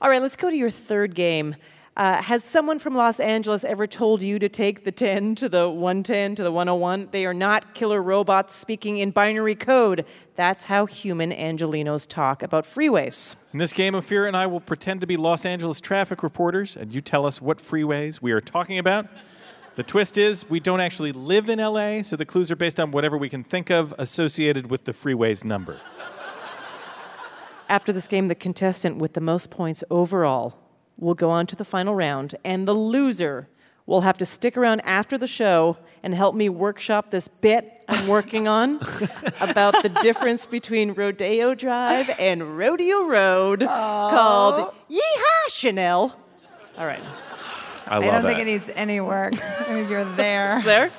All 0.00 0.08
right, 0.08 0.22
let's 0.22 0.36
go 0.36 0.48
to 0.48 0.56
your 0.56 0.70
third 0.70 1.14
game. 1.14 1.56
Uh, 2.00 2.22
has 2.22 2.42
someone 2.42 2.78
from 2.78 2.94
Los 2.94 3.20
Angeles 3.20 3.62
ever 3.62 3.86
told 3.86 4.22
you 4.22 4.38
to 4.38 4.48
take 4.48 4.84
the 4.84 4.90
10 4.90 5.34
to 5.34 5.50
the 5.50 5.68
110 5.68 6.34
to 6.36 6.42
the 6.42 6.50
101? 6.50 7.08
They 7.10 7.26
are 7.26 7.34
not 7.34 7.74
killer 7.74 8.02
robots 8.02 8.54
speaking 8.54 8.96
in 8.96 9.10
binary 9.10 9.54
code. 9.54 10.06
That's 10.34 10.64
how 10.64 10.86
human 10.86 11.30
Angelenos 11.30 12.08
talk 12.08 12.42
about 12.42 12.64
freeways. 12.64 13.36
In 13.52 13.58
this 13.58 13.74
game, 13.74 13.92
Ophira 13.92 14.26
and 14.26 14.34
I 14.34 14.46
will 14.46 14.62
pretend 14.62 15.02
to 15.02 15.06
be 15.06 15.18
Los 15.18 15.44
Angeles 15.44 15.78
traffic 15.78 16.22
reporters, 16.22 16.74
and 16.74 16.90
you 16.90 17.02
tell 17.02 17.26
us 17.26 17.42
what 17.42 17.58
freeways 17.58 18.22
we 18.22 18.32
are 18.32 18.40
talking 18.40 18.78
about. 18.78 19.06
The 19.74 19.82
twist 19.82 20.16
is 20.16 20.48
we 20.48 20.58
don't 20.58 20.80
actually 20.80 21.12
live 21.12 21.50
in 21.50 21.58
LA, 21.58 22.00
so 22.00 22.16
the 22.16 22.24
clues 22.24 22.50
are 22.50 22.56
based 22.56 22.80
on 22.80 22.92
whatever 22.92 23.18
we 23.18 23.28
can 23.28 23.44
think 23.44 23.68
of 23.68 23.94
associated 23.98 24.70
with 24.70 24.84
the 24.84 24.94
freeway's 24.94 25.44
number. 25.44 25.78
After 27.68 27.92
this 27.92 28.06
game, 28.06 28.28
the 28.28 28.34
contestant 28.34 28.96
with 28.96 29.12
the 29.12 29.20
most 29.20 29.50
points 29.50 29.84
overall 29.90 30.56
will 31.00 31.14
go 31.14 31.30
on 31.30 31.46
to 31.46 31.56
the 31.56 31.64
final 31.64 31.94
round, 31.94 32.36
and 32.44 32.68
the 32.68 32.74
loser 32.74 33.48
will 33.86 34.02
have 34.02 34.18
to 34.18 34.26
stick 34.26 34.56
around 34.56 34.80
after 34.82 35.18
the 35.18 35.26
show 35.26 35.76
and 36.02 36.14
help 36.14 36.34
me 36.34 36.48
workshop 36.48 37.10
this 37.10 37.26
bit 37.26 37.82
I'm 37.88 38.06
working 38.06 38.46
on 38.46 38.76
about 39.40 39.82
the 39.82 39.88
difference 40.00 40.46
between 40.46 40.92
Rodeo 40.92 41.54
Drive 41.54 42.08
and 42.20 42.56
Rodeo 42.56 43.06
Road 43.06 43.60
called 43.60 44.72
Yeehaw 44.88 45.50
Chanel. 45.50 46.16
All 46.78 46.86
right. 46.86 47.02
I 47.86 47.96
I, 47.96 48.00
don't 48.00 48.24
it. 48.24 48.28
think 48.28 48.38
it 48.38 48.44
needs 48.44 48.70
any 48.76 49.00
work. 49.00 49.34
I 49.34 49.64
think 49.64 49.90
You're 49.90 50.04
there. 50.14 50.62
There? 50.64 50.92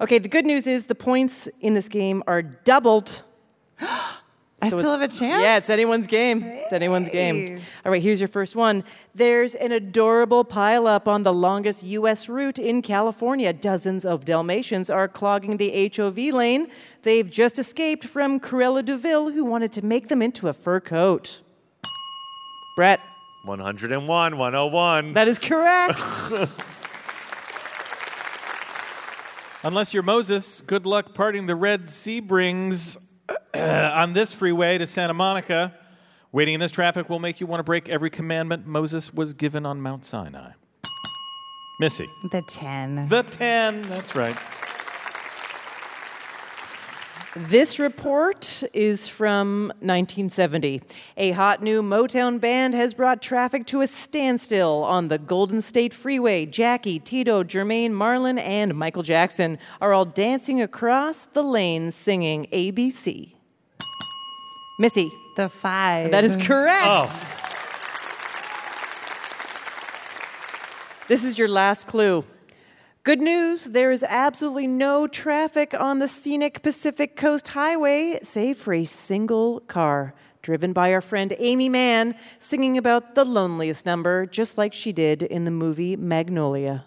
Okay, 0.00 0.18
the 0.18 0.28
good 0.28 0.44
news 0.44 0.66
is 0.66 0.86
the 0.86 0.94
points 0.94 1.48
in 1.60 1.74
this 1.74 1.88
game 1.88 2.22
are 2.26 2.42
doubled. 2.42 3.22
I 4.66 4.70
So 4.70 4.78
still 4.78 4.90
have 4.92 5.00
a 5.02 5.08
chance? 5.08 5.42
Yeah, 5.42 5.56
it's 5.58 5.70
anyone's 5.70 6.06
game. 6.06 6.42
It's 6.42 6.72
anyone's 6.72 7.08
game. 7.08 7.58
All 7.84 7.92
right, 7.92 8.02
here's 8.02 8.20
your 8.20 8.28
first 8.28 8.56
one. 8.56 8.84
There's 9.14 9.54
an 9.54 9.72
adorable 9.72 10.44
pileup 10.44 11.06
on 11.06 11.22
the 11.22 11.32
longest 11.32 11.82
U.S. 11.84 12.28
route 12.28 12.58
in 12.58 12.82
California. 12.82 13.52
Dozens 13.52 14.04
of 14.04 14.24
Dalmatians 14.24 14.90
are 14.90 15.08
clogging 15.08 15.56
the 15.56 15.90
HOV 15.96 16.18
lane. 16.18 16.68
They've 17.02 17.30
just 17.30 17.58
escaped 17.58 18.04
from 18.04 18.40
Cruella 18.40 18.84
de 18.84 18.96
Vil, 18.96 19.30
who 19.30 19.44
wanted 19.44 19.72
to 19.72 19.84
make 19.84 20.08
them 20.08 20.20
into 20.20 20.48
a 20.48 20.52
fur 20.52 20.80
coat. 20.80 21.42
Brett, 22.76 23.00
101, 23.44 24.36
101. 24.36 25.12
that 25.12 25.28
is 25.28 25.38
correct. 25.38 25.98
Unless 29.64 29.94
you're 29.94 30.02
Moses, 30.02 30.60
good 30.60 30.86
luck 30.86 31.14
parting 31.14 31.46
the 31.46 31.56
Red 31.56 31.88
Sea 31.88 32.20
brings 32.20 32.96
on 33.54 34.12
this 34.12 34.34
freeway 34.34 34.78
to 34.78 34.86
Santa 34.86 35.14
Monica. 35.14 35.74
Waiting 36.32 36.54
in 36.54 36.60
this 36.60 36.72
traffic 36.72 37.08
will 37.08 37.18
make 37.18 37.40
you 37.40 37.46
want 37.46 37.60
to 37.60 37.64
break 37.64 37.88
every 37.88 38.10
commandment 38.10 38.66
Moses 38.66 39.14
was 39.14 39.32
given 39.32 39.64
on 39.64 39.80
Mount 39.80 40.04
Sinai. 40.04 40.50
Missi. 41.80 42.06
The 42.30 42.42
10. 42.42 43.08
The 43.08 43.22
10, 43.22 43.82
that's 43.82 44.14
right. 44.14 44.36
This 47.38 47.78
report 47.78 48.62
is 48.72 49.08
from 49.08 49.66
1970. 49.80 50.80
A 51.18 51.32
hot 51.32 51.62
new 51.62 51.82
Motown 51.82 52.40
band 52.40 52.72
has 52.72 52.94
brought 52.94 53.20
traffic 53.20 53.66
to 53.66 53.82
a 53.82 53.86
standstill 53.86 54.82
on 54.84 55.08
the 55.08 55.18
Golden 55.18 55.60
State 55.60 55.92
Freeway. 55.92 56.46
Jackie, 56.46 56.98
Tito, 56.98 57.44
Jermaine, 57.44 57.90
Marlon, 57.90 58.40
and 58.40 58.74
Michael 58.74 59.02
Jackson 59.02 59.58
are 59.82 59.92
all 59.92 60.06
dancing 60.06 60.62
across 60.62 61.26
the 61.26 61.42
lanes 61.42 61.94
singing 61.94 62.46
ABC. 62.54 63.34
Missi. 64.78 65.12
The 65.36 65.50
5. 65.50 66.12
That 66.12 66.24
is 66.24 66.38
correct. 66.38 66.86
Oh, 66.86 67.32
This 71.06 71.22
is 71.22 71.38
your 71.38 71.48
last 71.48 71.86
clue. 71.86 72.24
Good 73.06 73.20
news 73.20 73.66
there 73.66 73.92
is 73.92 74.02
absolutely 74.02 74.66
no 74.66 75.06
traffic 75.06 75.72
on 75.78 76.00
the 76.00 76.08
scenic 76.08 76.60
Pacific 76.60 77.14
Coast 77.14 77.46
Highway, 77.46 78.18
save 78.24 78.58
for 78.58 78.74
a 78.74 78.82
single 78.84 79.60
car 79.60 80.12
driven 80.42 80.72
by 80.72 80.92
our 80.92 81.00
friend 81.00 81.32
Aimee 81.38 81.68
Mann 81.68 82.16
singing 82.40 82.76
about 82.76 83.14
the 83.14 83.24
loneliest 83.24 83.86
number, 83.86 84.26
just 84.26 84.58
like 84.58 84.72
she 84.72 84.90
did 84.92 85.22
in 85.22 85.44
the 85.44 85.52
movie 85.52 85.94
Magnolia. 85.94 86.84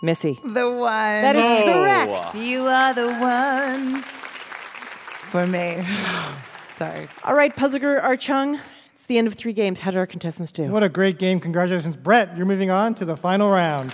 Missi. 0.00 0.38
The 0.44 0.70
one. 0.70 1.22
That 1.22 1.34
is 1.34 1.50
No. 1.50 1.64
correct. 1.64 2.36
You 2.36 2.66
are 2.66 2.94
the 2.94 3.14
one 3.14 4.02
for 4.02 5.44
me. 5.48 5.84
Sorry. 6.76 7.08
All 7.24 7.34
right, 7.34 7.54
Puzzler 7.56 8.00
Art 8.00 8.20
Chung, 8.20 8.60
it's 8.92 9.06
the 9.06 9.18
end 9.18 9.26
of 9.26 9.34
three 9.34 9.52
games. 9.52 9.80
How 9.80 9.90
did 9.90 9.98
our 9.98 10.06
contestants 10.06 10.52
do? 10.52 10.70
What 10.70 10.84
a 10.84 10.88
great 10.88 11.18
game. 11.18 11.40
Congratulations, 11.40 11.96
Brett. 11.96 12.36
You're 12.36 12.46
moving 12.46 12.70
on 12.70 12.94
to 12.94 13.04
the 13.04 13.16
final 13.16 13.50
round. 13.50 13.92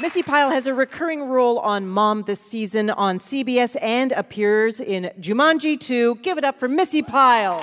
Missi 0.00 0.22
Pyle 0.22 0.50
has 0.50 0.66
a 0.66 0.72
recurring 0.72 1.24
role 1.24 1.58
on 1.58 1.86
Mom 1.86 2.22
this 2.22 2.40
season 2.40 2.88
on 2.88 3.18
CBS 3.18 3.76
and 3.82 4.12
appears 4.12 4.80
in 4.80 5.10
Jumanji 5.20 5.78
2. 5.78 6.14
Give 6.22 6.38
it 6.38 6.44
up 6.44 6.58
for 6.58 6.68
Missi 6.68 7.02
Pyle. 7.02 7.58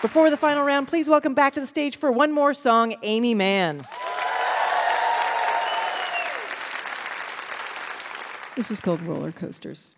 Before 0.00 0.30
the 0.30 0.38
final 0.38 0.64
round, 0.64 0.88
please 0.88 1.10
welcome 1.10 1.34
back 1.34 1.52
to 1.54 1.60
the 1.60 1.66
stage 1.66 1.96
for 1.96 2.10
one 2.10 2.32
more 2.32 2.54
song, 2.54 2.94
Aimee 3.02 3.34
Mann. 3.34 3.84
This 8.56 8.70
is 8.70 8.80
called 8.80 9.02
Roller 9.02 9.30
Coasters. 9.30 9.94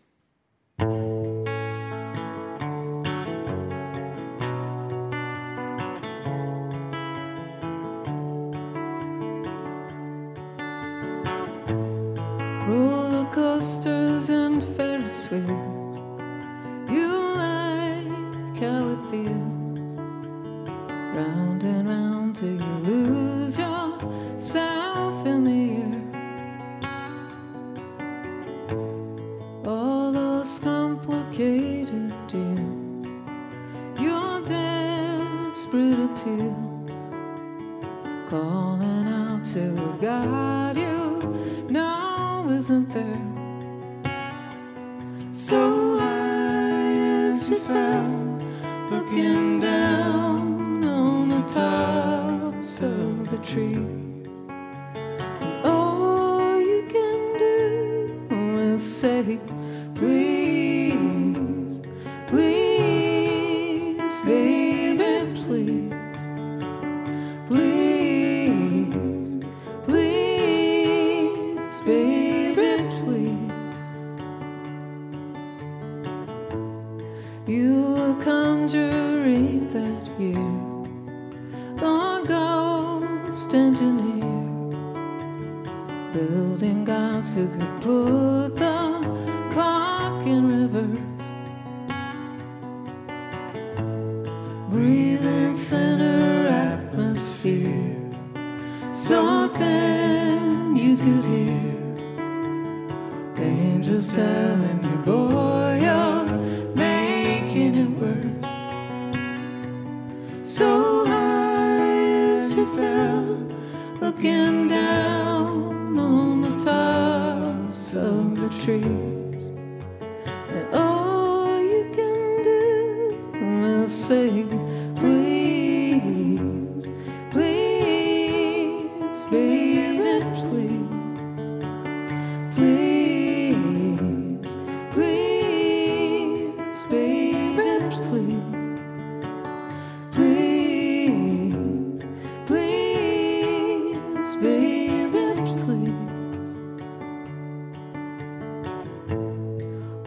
baby, 144.36 145.34
please. 145.62 145.94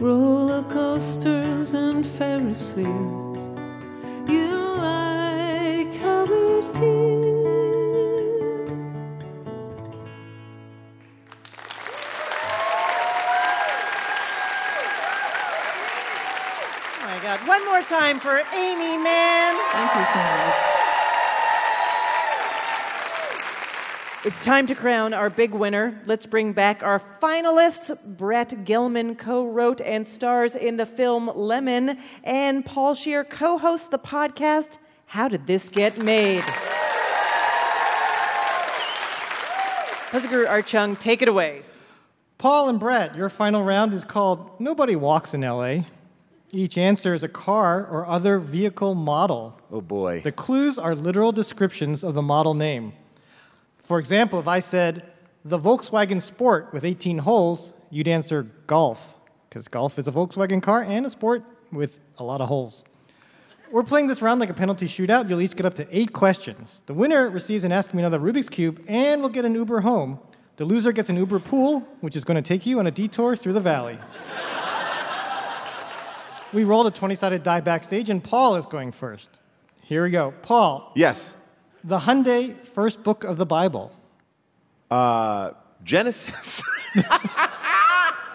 Roller 0.00 0.62
coasters 0.64 1.74
and 1.74 2.04
Ferris 2.04 2.72
wheels. 2.72 3.38
You 4.28 4.56
like 4.78 5.94
how 6.02 6.24
it 6.24 6.64
feels. 6.74 7.44
Oh 16.90 17.04
my 17.04 17.18
God. 17.22 17.38
One 17.46 17.64
more 17.66 17.82
time 17.82 18.18
for 18.18 18.40
Aimee 18.52 18.98
Mann. 18.98 19.56
Thank 19.72 19.94
you 19.94 20.04
so 20.04 20.18
much. 20.18 20.67
It's 24.28 24.40
time 24.40 24.66
to 24.66 24.74
crown 24.74 25.14
our 25.14 25.30
big 25.30 25.52
winner. 25.52 25.98
Let's 26.04 26.26
bring 26.26 26.52
back 26.52 26.82
our 26.82 27.00
finalists. 27.18 27.98
Brett 28.04 28.50
Gelman 28.66 29.16
co 29.16 29.46
wrote 29.46 29.80
and 29.80 30.06
stars 30.06 30.54
in 30.54 30.76
the 30.76 30.84
film 30.84 31.32
Lemon, 31.34 31.96
and 32.24 32.62
Paul 32.62 32.94
Scheer 32.94 33.24
co 33.24 33.56
hosts 33.56 33.88
the 33.88 33.98
podcast 33.98 34.76
How 35.06 35.28
Did 35.28 35.46
This 35.46 35.70
Get 35.70 35.96
Made? 35.96 36.42
Puzzle 40.12 40.46
Art 40.46 40.66
Chung, 40.66 40.94
take 40.96 41.22
it 41.22 41.28
away. 41.28 41.62
Paul 42.36 42.68
and 42.68 42.78
Brett, 42.78 43.16
your 43.16 43.30
final 43.30 43.64
round 43.64 43.94
is 43.94 44.04
called 44.04 44.60
Nobody 44.60 44.94
Walks 44.94 45.32
in 45.32 45.40
LA. 45.40 45.84
Each 46.52 46.76
answer 46.76 47.14
is 47.14 47.22
a 47.22 47.28
car 47.28 47.86
or 47.86 48.06
other 48.06 48.38
vehicle 48.38 48.94
model. 48.94 49.58
Oh 49.72 49.80
boy. 49.80 50.20
The 50.20 50.32
clues 50.32 50.78
are 50.78 50.94
literal 50.94 51.32
descriptions 51.32 52.04
of 52.04 52.12
the 52.12 52.20
model 52.20 52.52
name. 52.52 52.92
For 53.88 53.98
example, 53.98 54.38
if 54.38 54.46
I 54.46 54.60
said 54.60 55.02
the 55.46 55.58
Volkswagen 55.58 56.20
Sport 56.20 56.74
with 56.74 56.84
18 56.84 57.16
holes, 57.16 57.72
you'd 57.88 58.06
answer 58.06 58.42
Golf, 58.66 59.16
because 59.48 59.66
Golf 59.66 59.98
is 59.98 60.06
a 60.06 60.12
Volkswagen 60.12 60.62
car 60.62 60.82
and 60.82 61.06
a 61.06 61.10
sport 61.10 61.42
with 61.72 61.98
a 62.18 62.22
lot 62.22 62.42
of 62.42 62.48
holes. 62.48 62.84
We're 63.70 63.82
playing 63.82 64.08
this 64.08 64.20
round 64.20 64.40
like 64.40 64.50
a 64.50 64.54
penalty 64.54 64.88
shootout. 64.88 65.30
You'll 65.30 65.40
each 65.40 65.56
get 65.56 65.64
up 65.64 65.72
to 65.76 65.88
eight 65.90 66.12
questions. 66.12 66.82
The 66.84 66.92
winner 66.92 67.30
receives 67.30 67.64
an 67.64 67.72
Ask 67.72 67.94
Me 67.94 68.02
Another 68.02 68.18
Rubik's 68.18 68.50
Cube 68.50 68.78
and 68.86 69.22
will 69.22 69.30
get 69.30 69.46
an 69.46 69.54
Uber 69.54 69.80
home. 69.80 70.18
The 70.56 70.66
loser 70.66 70.92
gets 70.92 71.08
an 71.08 71.16
Uber 71.16 71.38
pool, 71.38 71.80
which 72.02 72.14
is 72.14 72.24
going 72.24 72.36
to 72.36 72.46
take 72.46 72.66
you 72.66 72.80
on 72.80 72.86
a 72.86 72.90
detour 72.90 73.36
through 73.36 73.54
the 73.54 73.60
valley. 73.62 73.98
we 76.52 76.64
rolled 76.64 76.88
a 76.88 76.90
20 76.90 77.14
sided 77.14 77.42
die 77.42 77.62
backstage, 77.62 78.10
and 78.10 78.22
Paul 78.22 78.56
is 78.56 78.66
going 78.66 78.92
first. 78.92 79.30
Here 79.80 80.04
we 80.04 80.10
go. 80.10 80.34
Paul. 80.42 80.92
Yes. 80.94 81.37
The 81.88 82.00
Hyundai 82.00 82.54
first 82.66 83.02
book 83.02 83.24
of 83.24 83.38
the 83.38 83.46
Bible. 83.46 83.90
Uh, 84.90 85.52
Genesis. 85.84 86.62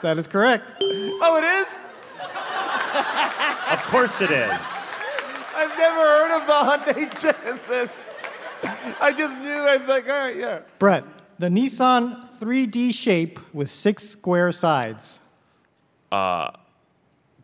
That 0.04 0.18
is 0.18 0.28
correct. 0.28 0.74
oh, 0.82 1.38
it 1.38 1.46
is? 1.46 1.68
Of 3.72 3.80
course 3.86 4.20
it 4.20 4.32
is. 4.32 4.96
I've 5.56 5.78
never 5.78 6.02
heard 6.02 6.42
of 6.42 6.46
the 6.46 6.92
Hyundai 6.92 7.22
Genesis. 7.22 8.10
I 9.00 9.14
just 9.14 9.38
knew. 9.40 9.50
I 9.50 9.78
was 9.78 9.88
like, 9.88 10.10
all 10.10 10.20
right, 10.26 10.36
yeah. 10.36 10.60
Brett, 10.78 11.06
the 11.40 11.48
Nissan 11.48 12.30
3D 12.38 12.94
shape 12.94 13.40
with 13.54 13.72
six 13.72 14.10
square 14.10 14.52
sides. 14.52 15.22
Uh, 16.12 16.52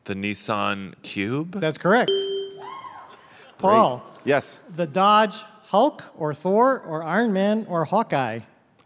the 0.04 0.16
Nissan 0.16 0.96
Cube. 1.02 1.62
That's 1.62 1.78
correct. 1.78 2.12
Paul. 3.58 4.04
Yes. 4.26 4.60
The 4.76 4.86
Dodge 4.86 5.38
Hulk 5.70 6.04
or 6.18 6.34
Thor 6.34 6.80
or 6.80 7.04
Iron 7.04 7.32
Man 7.32 7.68
or 7.70 7.86
Hawkeye. 7.86 8.40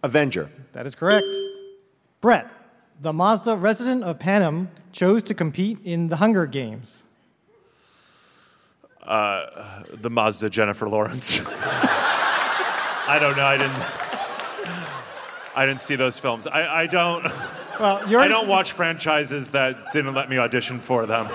Avenger. 0.03 0.49
That 0.73 0.85
is 0.85 0.95
correct. 0.95 1.25
Brett, 2.19 2.45
the 3.01 3.13
Mazda 3.13 3.55
resident 3.55 4.03
of 4.03 4.19
Panem 4.19 4.69
chose 4.91 5.23
to 5.23 5.33
compete 5.33 5.79
in 5.85 6.09
the 6.09 6.17
Hunger 6.17 6.45
Games. 6.45 7.03
Uh, 9.01 9.83
the 9.93 10.09
Mazda 10.09 10.49
Jennifer 10.49 10.89
Lawrence. 10.89 11.41
I 11.47 13.17
don't 13.17 13.37
know. 13.37 13.45
I 13.45 13.57
didn't. 13.57 15.55
I 15.55 15.65
didn't 15.65 15.81
see 15.81 15.95
those 15.95 16.19
films. 16.19 16.47
I, 16.47 16.81
I 16.81 16.87
don't. 16.87 17.23
Well, 17.79 18.09
you're 18.09 18.19
I 18.19 18.27
don't 18.27 18.49
watch 18.49 18.73
franchises 18.73 19.51
that 19.51 19.93
didn't 19.93 20.15
let 20.15 20.29
me 20.29 20.37
audition 20.37 20.81
for 20.81 21.05
them. 21.05 21.27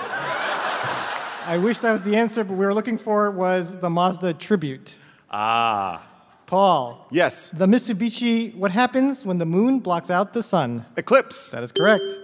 I 1.45 1.59
wish 1.59 1.79
that 1.79 1.91
was 1.91 2.03
the 2.03 2.15
answer, 2.15 2.43
but 2.43 2.55
we 2.55 2.65
were 2.67 2.73
looking 2.73 2.99
for 2.99 3.31
was 3.31 3.75
the 3.75 3.89
Mazda 3.89 4.35
tribute. 4.35 4.95
Ah. 5.31 6.05
Paul. 6.45 7.07
Yes. 7.11 7.51
The 7.51 7.67
Mitsubishi, 7.67 8.55
what 8.55 8.71
happens 8.71 9.23
when 9.25 9.37
the 9.37 9.45
moon 9.45 9.79
blocks 9.79 10.09
out 10.09 10.33
the 10.33 10.41
sun? 10.41 10.85
Eclipse. 10.97 11.51
That 11.51 11.61
is 11.61 11.71
correct. 11.71 12.17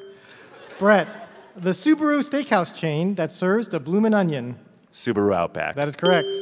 Brett, 0.80 1.08
the 1.56 1.72
Subaru 1.72 2.24
steakhouse 2.24 2.76
chain 2.76 3.16
that 3.16 3.32
serves 3.32 3.68
the 3.68 3.80
bloomin' 3.80 4.14
onion. 4.14 4.58
Subaru 4.91 5.36
Outback. 5.36 5.76
That 5.76 5.88
is 5.88 5.95
correct. 5.95 6.36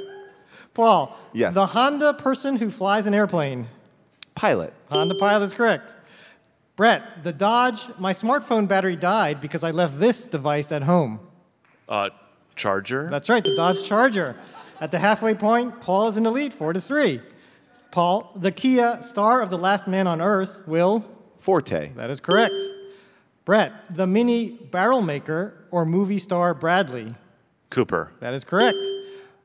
Paul. 0.73 1.17
Yes. 1.33 1.53
The 1.53 1.65
Honda 1.65 2.13
person 2.13 2.55
who 2.55 2.69
flies 2.69 3.05
an 3.05 3.13
airplane. 3.13 3.67
Pilot. 4.33 4.73
Honda 4.89 5.15
pilot 5.15 5.43
is 5.45 5.53
correct. 5.53 5.93
Brett, 6.75 7.23
the 7.23 7.33
Dodge, 7.33 7.85
my 7.99 8.13
smartphone 8.13 8.67
battery 8.67 8.95
died 8.95 9.41
because 9.41 9.63
I 9.63 9.71
left 9.71 9.99
this 9.99 10.25
device 10.25 10.71
at 10.71 10.83
home. 10.83 11.19
Uh, 11.87 12.09
Charger. 12.55 13.09
That's 13.11 13.29
right, 13.29 13.43
the 13.43 13.55
Dodge 13.55 13.83
Charger. 13.83 14.35
At 14.83 14.91
the 14.91 14.99
halfway 14.99 15.33
point, 15.33 15.79
Paul 15.79 16.09
is 16.09 16.17
in 16.17 16.23
the 16.23 16.29
lead, 16.29 16.53
four 16.53 16.73
to 16.73 16.81
three. 16.81 17.21
Paul, 17.91 18.33
the 18.35 18.51
Kia 18.51 19.01
star 19.01 19.41
of 19.41 19.49
The 19.49 19.57
Last 19.57 19.87
Man 19.87 20.07
on 20.07 20.19
Earth, 20.19 20.61
will. 20.67 21.05
Forte. 21.39 21.93
That 21.95 22.09
is 22.09 22.19
correct. 22.19 22.53
Brett, 23.45 23.71
the 23.89 24.05
mini 24.05 24.49
barrel 24.49 25.01
maker 25.01 25.67
or 25.71 25.85
movie 25.85 26.19
star 26.19 26.53
Bradley. 26.53 27.15
Cooper. 27.69 28.11
That 28.19 28.33
is 28.33 28.43
correct. 28.43 28.77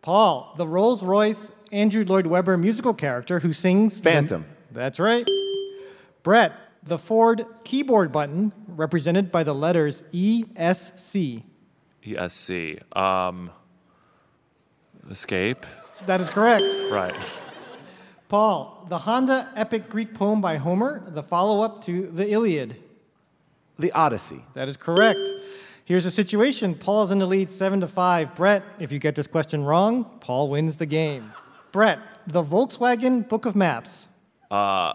Paul, 0.02 0.54
the 0.56 0.66
Rolls 0.66 1.04
Royce 1.04 1.52
Andrew 1.70 2.04
Lloyd 2.04 2.26
Webber 2.26 2.58
musical 2.58 2.92
character 2.92 3.38
who 3.38 3.52
sings. 3.52 4.00
Phantom. 4.00 4.44
That's 4.72 4.98
right. 4.98 5.28
Brett, 6.24 6.52
the 6.82 6.98
Ford 6.98 7.46
keyboard 7.62 8.10
button 8.10 8.52
represented 8.66 9.30
by 9.30 9.44
the 9.44 9.54
letters 9.54 10.02
E 10.10 10.46
ESC. 10.56 11.44
ESC. 12.04 12.96
Um, 12.96 13.52
escape. 15.10 15.66
That 16.06 16.20
is 16.20 16.28
correct. 16.28 16.64
Right. 16.90 17.14
Paul, 18.28 18.86
the 18.88 18.98
Honda 18.98 19.48
epic 19.56 19.88
Greek 19.88 20.14
poem 20.14 20.40
by 20.40 20.56
Homer, 20.58 21.02
the 21.08 21.22
follow 21.22 21.62
up 21.62 21.82
to 21.84 22.06
the 22.12 22.28
Iliad. 22.30 22.76
The 23.78 23.92
Odyssey. 23.92 24.44
That 24.54 24.68
is 24.68 24.76
correct. 24.76 25.20
Here's 25.84 26.04
a 26.04 26.10
situation. 26.10 26.74
Paul 26.74 27.04
is 27.04 27.10
in 27.10 27.18
the 27.18 27.26
lead 27.26 27.48
seven 27.48 27.80
to 27.80 27.88
five. 27.88 28.34
Brett, 28.34 28.62
if 28.78 28.92
you 28.92 28.98
get 28.98 29.14
this 29.14 29.26
question 29.26 29.64
wrong, 29.64 30.04
Paul 30.20 30.50
wins 30.50 30.76
the 30.76 30.84
game. 30.86 31.32
Brett, 31.72 31.98
the 32.26 32.42
Volkswagen 32.42 33.26
Book 33.26 33.46
of 33.46 33.56
Maps. 33.56 34.08
Uh, 34.50 34.92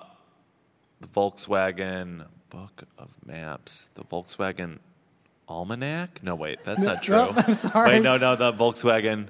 the 0.99 1.07
Volkswagen 1.07 2.25
Book 2.49 2.83
of 2.99 3.15
Maps. 3.25 3.89
The 3.95 4.03
Volkswagen 4.03 4.77
Almanac? 5.47 6.21
No, 6.21 6.35
wait, 6.35 6.59
that's 6.63 6.83
No, 6.83 6.93
not 6.93 7.03
true. 7.03 7.15
no, 7.15 7.33
I'm 7.37 7.53
sorry. 7.53 7.89
Wait, 7.93 8.01
no, 8.03 8.17
no, 8.17 8.35
the 8.35 8.53
Volkswagen. 8.53 9.27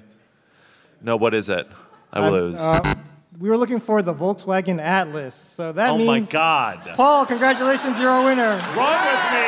No, 1.04 1.16
what 1.16 1.34
is 1.34 1.48
it? 1.50 1.66
I 2.12 2.20
Um, 2.20 2.32
lose. 2.32 2.60
uh, 2.62 2.94
we 3.38 3.50
were 3.50 3.58
looking 3.58 3.78
for 3.78 4.00
the 4.00 4.14
Volkswagen 4.14 4.80
Atlas. 4.80 5.34
So 5.34 5.70
that 5.72 5.90
oh 5.90 5.98
means. 5.98 6.08
Oh 6.08 6.12
my 6.12 6.20
God. 6.20 6.80
Paul, 6.96 7.26
congratulations, 7.26 7.98
you're 7.98 8.08
our 8.10 8.24
winner. 8.24 8.50
What's 8.52 8.66
wrong 8.68 9.04
with 9.04 9.32
me? 9.32 9.44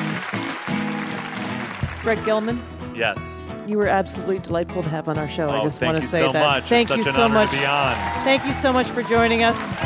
Brett 2.02 2.16
Gelman, 2.24 2.58
Yes. 2.96 3.44
you 3.66 3.76
were 3.76 3.86
absolutely 3.86 4.38
delightful 4.38 4.82
to 4.82 4.88
have 4.88 5.06
on 5.08 5.18
our 5.18 5.28
show. 5.28 5.48
I 5.48 5.60
Oh, 5.60 5.64
just 5.64 5.78
thank 5.78 5.92
want 5.92 6.02
to 6.02 6.08
say 6.08 6.20
that. 6.32 6.32
Thank 6.32 6.32
you 6.32 6.32
so 6.32 6.32
that. 6.32 6.46
much. 6.46 6.64
Thank 6.64 6.88
it's 6.90 6.96
you 6.96 7.02
such 7.04 7.14
so 7.14 7.22
honor 7.24 7.34
much. 7.34 7.50
to 7.50 7.56
be 7.58 7.66
on. 7.66 7.94
Thank 8.24 8.46
you 8.46 8.54
so 8.54 8.72
much 8.72 8.86
for 8.88 9.02
joining 9.02 9.44
us. 9.44 9.76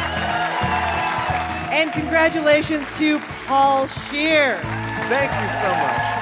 And 1.72 1.92
congratulations 1.92 2.86
to 2.98 3.18
Paul 3.48 3.88
Scheer. 3.88 4.60
Thank 5.08 5.32
you 5.32 5.48
so 5.60 5.68
much. 5.74 6.13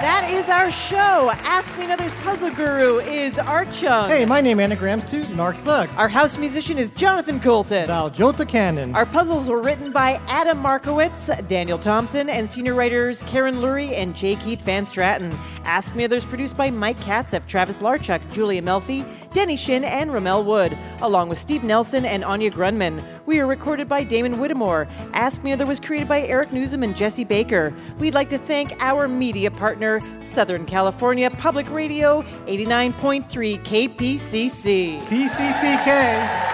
That 0.00 0.30
is 0.30 0.48
our 0.48 0.70
show. 0.70 1.30
Ask 1.44 1.76
Me 1.76 1.84
Another's 1.84 2.14
puzzle 2.14 2.50
guru 2.52 3.00
is 3.00 3.38
Art 3.38 3.70
Chung. 3.70 4.08
Hey, 4.08 4.24
my 4.24 4.40
name 4.40 4.58
anagrams 4.58 5.04
to 5.10 5.26
Nark 5.34 5.56
Thug. 5.56 5.90
Our 5.98 6.08
house 6.08 6.38
musician 6.38 6.78
is 6.78 6.88
Jonathan 6.92 7.38
Coulton. 7.38 7.86
Val 7.86 8.08
Jota 8.08 8.46
Cannon. 8.46 8.96
Our 8.96 9.04
puzzles 9.04 9.50
were 9.50 9.60
written 9.60 9.92
by 9.92 10.18
Adam 10.26 10.56
Markowitz, 10.56 11.28
Daniel 11.48 11.78
Thompson, 11.78 12.30
and 12.30 12.48
senior 12.48 12.72
writers 12.72 13.22
Karen 13.24 13.56
Lurie 13.56 13.92
and 13.92 14.16
J. 14.16 14.36
Keith 14.36 14.62
Van 14.62 14.86
Straaten. 14.86 15.36
Ask 15.64 15.94
Me 15.94 16.04
Others 16.04 16.24
produced 16.24 16.56
by 16.56 16.70
Mike 16.70 16.98
Katzeff, 17.00 17.46
Travis 17.46 17.82
Larchuk, 17.82 18.22
Julia 18.32 18.62
Melfi, 18.62 19.04
Denny 19.30 19.56
Shin, 19.56 19.84
and 19.84 20.12
Rommel 20.12 20.44
Wood, 20.44 20.76
along 21.02 21.28
with 21.28 21.38
Steve 21.38 21.62
Nelson 21.62 22.04
and 22.04 22.24
Anya 22.24 22.50
Grundmann. 22.50 23.02
We 23.26 23.38
are 23.40 23.46
recorded 23.46 23.88
by 23.88 24.04
Damon 24.04 24.38
Whittemore. 24.38 24.88
Ask 25.12 25.44
Me 25.44 25.52
Other 25.52 25.66
was 25.66 25.78
created 25.78 26.08
by 26.08 26.22
Eric 26.22 26.50
Nuzum 26.50 26.82
and 26.82 26.96
Jesse 26.96 27.24
Baker. 27.24 27.72
We'd 27.98 28.14
like 28.14 28.28
to 28.30 28.38
thank 28.38 28.76
our 28.80 29.06
media 29.06 29.50
partner, 29.50 30.00
Southern 30.20 30.66
California 30.66 31.30
Public 31.30 31.70
Radio 31.70 32.22
89.3 32.46 33.58
KPCC. 33.60 35.00
PCCK. 35.02 36.48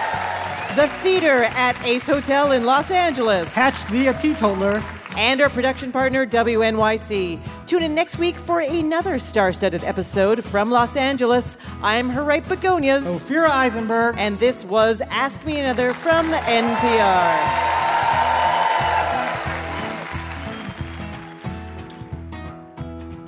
The 0.75 0.87
theater 1.01 1.45
at 1.55 1.81
Ace 1.83 2.05
Hotel 2.05 2.51
in 2.51 2.63
Los 2.63 2.91
Angeles. 2.91 3.53
Catch 3.55 3.85
the 3.89 4.13
teetotaler. 4.21 4.83
And 5.17 5.41
our 5.41 5.49
production 5.49 5.91
partner, 5.91 6.27
WNYC. 6.27 7.39
Tune 7.65 7.81
in 7.81 7.95
next 7.95 8.19
week 8.19 8.35
for 8.35 8.59
another 8.59 9.17
star 9.17 9.51
studded 9.51 9.83
episode 9.83 10.43
from 10.45 10.69
Los 10.69 10.95
Angeles. 10.95 11.57
I'm 11.81 12.07
Harriet 12.07 12.43
Begonias. 12.43 13.23
Ophira 13.23 13.49
Eisenberg. 13.49 14.15
And 14.19 14.37
this 14.37 14.63
was 14.63 15.01
Ask 15.01 15.43
Me 15.43 15.59
Another 15.59 15.91
from 15.91 16.29
NPR. 16.29 18.16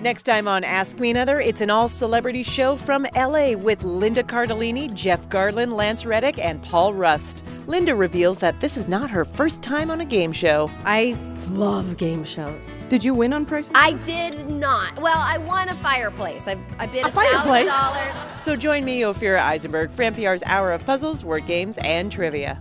Next 0.00 0.22
time 0.22 0.46
on 0.46 0.62
Ask 0.62 1.00
Me 1.00 1.10
Another, 1.10 1.40
it's 1.40 1.60
an 1.60 1.70
all 1.70 1.88
celebrity 1.88 2.44
show 2.44 2.76
from 2.76 3.04
LA 3.16 3.54
with 3.54 3.82
Linda 3.82 4.22
Cardellini, 4.22 4.92
Jeff 4.94 5.28
Garlin, 5.28 5.72
Lance 5.76 6.06
Reddick, 6.06 6.38
and 6.38 6.62
Paul 6.62 6.94
Rust. 6.94 7.42
Linda 7.66 7.96
reveals 7.96 8.38
that 8.38 8.58
this 8.60 8.76
is 8.76 8.86
not 8.86 9.10
her 9.10 9.24
first 9.24 9.60
time 9.60 9.90
on 9.90 10.00
a 10.00 10.04
game 10.04 10.30
show. 10.32 10.70
I 10.84 11.16
love 11.50 11.96
game 11.96 12.22
shows. 12.24 12.80
Did 12.88 13.02
you 13.02 13.12
win 13.12 13.32
on 13.32 13.44
prices? 13.44 13.72
I 13.74 13.94
did 14.04 14.48
not. 14.48 15.00
Well, 15.02 15.18
I 15.18 15.36
won 15.38 15.68
a 15.68 15.74
fireplace. 15.74 16.46
I, 16.46 16.56
I 16.78 16.86
bid 16.86 17.04
A 17.04 17.08
a 17.08 17.10
thousand 17.10 17.32
fireplace? 17.32 17.68
dollars. 17.68 18.40
So 18.42 18.54
join 18.54 18.84
me, 18.84 19.00
Ophira 19.00 19.40
Eisenberg, 19.42 19.90
for 19.90 20.04
NPR's 20.04 20.44
Hour 20.44 20.72
of 20.72 20.86
Puzzles, 20.86 21.24
Word 21.24 21.44
Games, 21.46 21.76
and 21.78 22.10
Trivia. 22.12 22.60